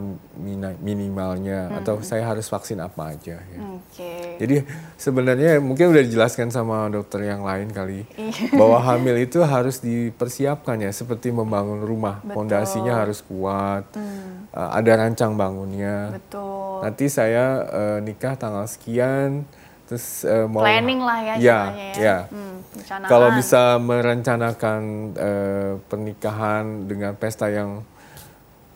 minimalnya 0.78 1.72
hmm. 1.72 1.78
atau 1.82 2.04
saya 2.04 2.28
harus 2.28 2.46
vaksin 2.46 2.78
apa 2.84 3.16
aja 3.16 3.40
ya. 3.40 3.58
Okay. 3.90 4.36
Jadi 4.38 4.56
sebenarnya 5.00 5.58
mungkin 5.58 5.90
udah 5.90 6.04
dijelaskan 6.04 6.52
sama 6.52 6.92
dokter 6.92 7.24
yang 7.24 7.42
lain 7.42 7.72
kali 7.72 8.04
iya. 8.14 8.52
bahwa 8.52 8.78
hamil 8.84 9.16
itu 9.16 9.40
harus 9.40 9.80
dipersiapkan 9.80 10.76
ya 10.84 10.92
seperti 10.92 11.32
membangun 11.32 11.80
rumah, 11.82 12.20
fondasinya 12.28 13.00
harus 13.00 13.24
kuat, 13.24 13.88
hmm. 13.96 14.52
uh, 14.52 14.70
ada 14.76 14.92
rancang 15.00 15.32
bangunnya. 15.34 16.12
Betul. 16.20 16.84
Nanti 16.84 17.08
saya 17.08 17.64
uh, 17.64 17.98
nikah 18.04 18.36
tanggal 18.36 18.68
sekian 18.68 19.48
terus 19.84 20.24
uh, 20.24 20.48
mau 20.48 20.64
planning 20.64 21.04
lah 21.04 21.18
ya 21.20 21.34
ya, 21.36 21.60
ya. 21.76 21.92
ya. 22.00 22.18
Hmm, 22.32 22.56
kalau 23.04 23.36
bisa 23.36 23.76
merencanakan 23.76 24.80
uh, 25.12 25.72
pernikahan 25.92 26.88
dengan 26.88 27.12
pesta 27.20 27.52
yang 27.52 27.84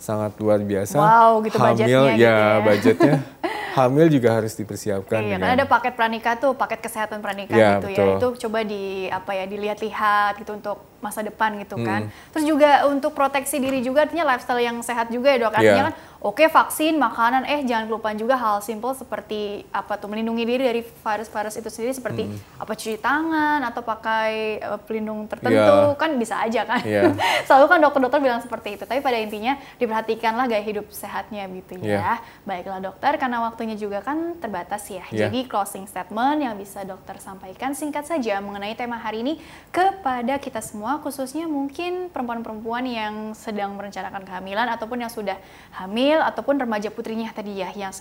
sangat 0.09 0.33
luar 0.41 0.65
biasa. 0.65 0.97
Wow, 0.97 1.45
gitu 1.45 1.61
hamil 1.61 1.77
budgetnya 1.77 2.01
ya, 2.01 2.09
gitu 2.17 2.25
ya. 2.25 2.65
budgetnya 2.65 3.15
hamil 3.79 4.07
juga 4.09 4.29
harus 4.41 4.53
dipersiapkan. 4.57 5.21
Iya, 5.21 5.37
kan 5.37 5.51
ada 5.55 5.67
paket 5.69 5.93
pranikah 5.95 6.35
tuh, 6.41 6.53
paket 6.57 6.81
kesehatan 6.81 7.21
pranikah 7.21 7.55
ya, 7.55 7.79
gitu 7.79 7.93
ya. 7.93 7.97
betul. 8.01 8.09
ya. 8.09 8.17
Itu 8.17 8.29
coba 8.49 8.59
di 8.65 9.07
apa 9.13 9.31
ya 9.37 9.45
dilihat-lihat 9.45 10.41
gitu 10.41 10.57
untuk 10.57 10.81
masa 10.99 11.23
depan 11.23 11.55
gitu 11.63 11.79
kan. 11.79 12.11
Hmm. 12.11 12.31
Terus 12.35 12.45
juga 12.47 12.87
untuk 12.91 13.15
proteksi 13.15 13.63
diri 13.63 13.79
juga 13.83 14.07
artinya 14.07 14.35
lifestyle 14.35 14.63
yang 14.63 14.79
sehat 14.83 15.11
juga 15.15 15.31
ya 15.31 15.39
dok. 15.47 15.55
Artinya 15.55 15.75
yeah. 15.75 15.89
kan 15.91 15.95
oke 16.19 16.43
okay, 16.43 16.49
vaksin, 16.51 16.99
makanan, 16.99 17.47
eh 17.47 17.63
jangan 17.63 17.87
kelupaan 17.87 18.19
juga 18.19 18.35
hal 18.35 18.59
simple 18.59 18.91
seperti 18.99 19.63
apa 19.71 19.95
tuh 19.95 20.11
melindungi 20.11 20.43
diri 20.43 20.63
dari 20.67 20.83
virus-virus 20.83 21.55
itu 21.63 21.71
sendiri 21.71 21.93
seperti 21.95 22.23
hmm. 22.27 22.63
apa 22.63 22.73
cuci 22.75 22.99
tangan 22.99 23.61
atau 23.63 23.83
pakai 23.87 24.59
uh, 24.59 24.81
pelindung 24.83 25.31
tertentu 25.31 25.95
yeah. 25.95 25.95
kan 25.95 26.11
bisa 26.19 26.35
aja 26.43 26.67
kan. 26.67 26.83
Yeah. 26.83 27.15
Selalu 27.49 27.65
kan 27.71 27.79
dokter-dokter 27.79 28.19
bilang 28.19 28.43
seperti 28.43 28.75
itu. 28.75 28.85
Tapi 28.85 28.99
pada 28.99 29.19
intinya 29.23 29.55
diperhatikanlah 29.79 30.51
gaya 30.51 30.65
hidup 30.67 30.91
sehatnya 30.91 31.47
gitu 31.55 31.79
ya. 31.79 32.03
Yeah. 32.03 32.17
Baiklah 32.43 32.83
dokter 32.83 33.15
karena 33.23 33.39
waktunya 33.47 33.79
juga 33.79 34.03
kan 34.03 34.35
terbatas 34.43 34.83
ya. 34.91 35.07
Yeah. 35.15 35.31
Jadi 35.31 35.47
closing 35.47 35.87
statement 35.87 36.43
yang 36.43 36.59
bisa 36.59 36.83
dokter 36.83 37.23
sampaikan 37.23 37.79
singkat 37.79 38.11
saja 38.11 38.43
mengenai 38.43 38.75
tema 38.75 38.99
hari 38.99 39.23
ini 39.23 39.39
kepada 39.71 40.41
kita 40.43 40.59
semua 40.59 40.88
semua, 40.89 41.05
khususnya 41.05 41.45
mungkin 41.45 42.09
perempuan-perempuan 42.09 42.89
yang 42.89 43.37
sedang 43.37 43.77
merencanakan 43.77 44.25
kehamilan 44.25 44.73
ataupun 44.73 45.05
yang 45.05 45.13
sudah 45.13 45.37
hamil 45.77 46.17
ataupun 46.25 46.57
remaja 46.57 46.89
putrinya 46.89 47.29
tadi 47.29 47.61
ya 47.61 47.69
yang 47.77 47.93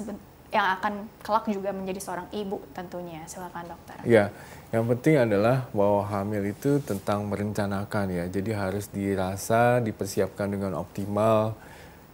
yang 0.47 0.79
akan 0.79 1.11
kelak 1.19 1.51
juga 1.51 1.75
menjadi 1.75 1.99
seorang 1.99 2.31
ibu 2.31 2.63
tentunya. 2.71 3.27
Silakan 3.27 3.75
dokter. 3.75 3.99
Ya, 4.07 4.31
yang 4.71 4.87
penting 4.87 5.19
adalah 5.19 5.67
bahwa 5.75 5.99
hamil 6.07 6.47
itu 6.47 6.79
tentang 6.79 7.27
merencanakan 7.27 8.07
ya. 8.07 8.23
Jadi 8.31 8.55
harus 8.55 8.87
dirasa, 8.87 9.83
dipersiapkan 9.83 10.47
dengan 10.47 10.79
optimal 10.79 11.59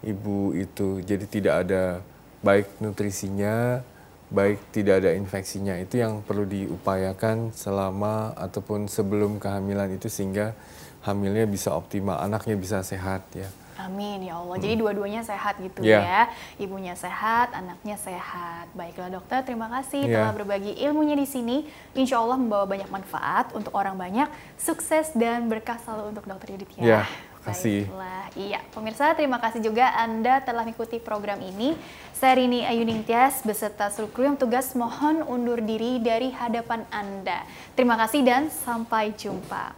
ibu 0.02 0.58
itu. 0.58 1.06
Jadi 1.06 1.30
tidak 1.30 1.70
ada 1.70 2.02
baik 2.42 2.82
nutrisinya, 2.82 3.86
baik 4.34 4.74
tidak 4.74 5.06
ada 5.06 5.14
infeksinya 5.14 5.78
itu 5.78 6.02
yang 6.02 6.26
perlu 6.26 6.44
diupayakan 6.50 7.54
selama 7.54 8.34
ataupun 8.34 8.90
sebelum 8.90 9.38
kehamilan 9.38 9.94
itu 9.94 10.10
sehingga 10.10 10.58
hamilnya 11.06 11.46
bisa 11.46 11.70
optimal, 11.70 12.18
anaknya 12.18 12.58
bisa 12.58 12.82
sehat 12.82 13.22
ya. 13.38 13.46
Amin 13.74 14.22
ya 14.22 14.38
Allah. 14.38 14.56
Hmm. 14.58 14.64
Jadi 14.64 14.76
dua-duanya 14.80 15.22
sehat 15.26 15.58
gitu 15.60 15.82
yeah. 15.82 16.02
ya. 16.02 16.22
Ibunya 16.62 16.94
sehat, 16.94 17.52
anaknya 17.58 17.98
sehat. 17.98 18.70
Baiklah 18.78 19.10
dokter, 19.12 19.42
terima 19.44 19.68
kasih 19.70 20.06
yeah. 20.08 20.30
telah 20.30 20.34
berbagi 20.34 20.78
ilmunya 20.78 21.18
di 21.18 21.26
sini. 21.26 21.66
Insya 21.98 22.22
Allah 22.22 22.38
membawa 22.38 22.70
banyak 22.70 22.88
manfaat 22.88 23.52
untuk 23.52 23.74
orang 23.74 23.98
banyak. 23.98 24.30
Sukses 24.62 25.12
dan 25.18 25.50
berkah 25.50 25.82
selalu 25.82 26.16
untuk 26.16 26.26
dokter 26.26 26.54
Yudit 26.54 26.70
ya. 26.80 26.86
Yeah 27.02 27.33
kasih. 27.44 27.86
Baiklah, 27.92 28.26
iya. 28.40 28.60
Pemirsa, 28.72 29.14
terima 29.14 29.38
kasih 29.38 29.62
juga 29.62 29.92
Anda 29.94 30.42
telah 30.42 30.64
mengikuti 30.66 30.98
program 30.98 31.44
ini. 31.44 31.76
Saya 32.16 32.40
Rini 32.40 32.64
Ayuning 32.64 33.04
Tias 33.04 33.44
beserta 33.44 33.92
seluruh 33.92 34.12
kru 34.16 34.24
yang 34.24 34.40
tugas 34.40 34.72
mohon 34.74 35.22
undur 35.28 35.60
diri 35.60 36.00
dari 36.00 36.32
hadapan 36.32 36.88
Anda. 36.90 37.44
Terima 37.76 38.00
kasih 38.00 38.24
dan 38.24 38.48
sampai 38.48 39.12
jumpa. 39.14 39.76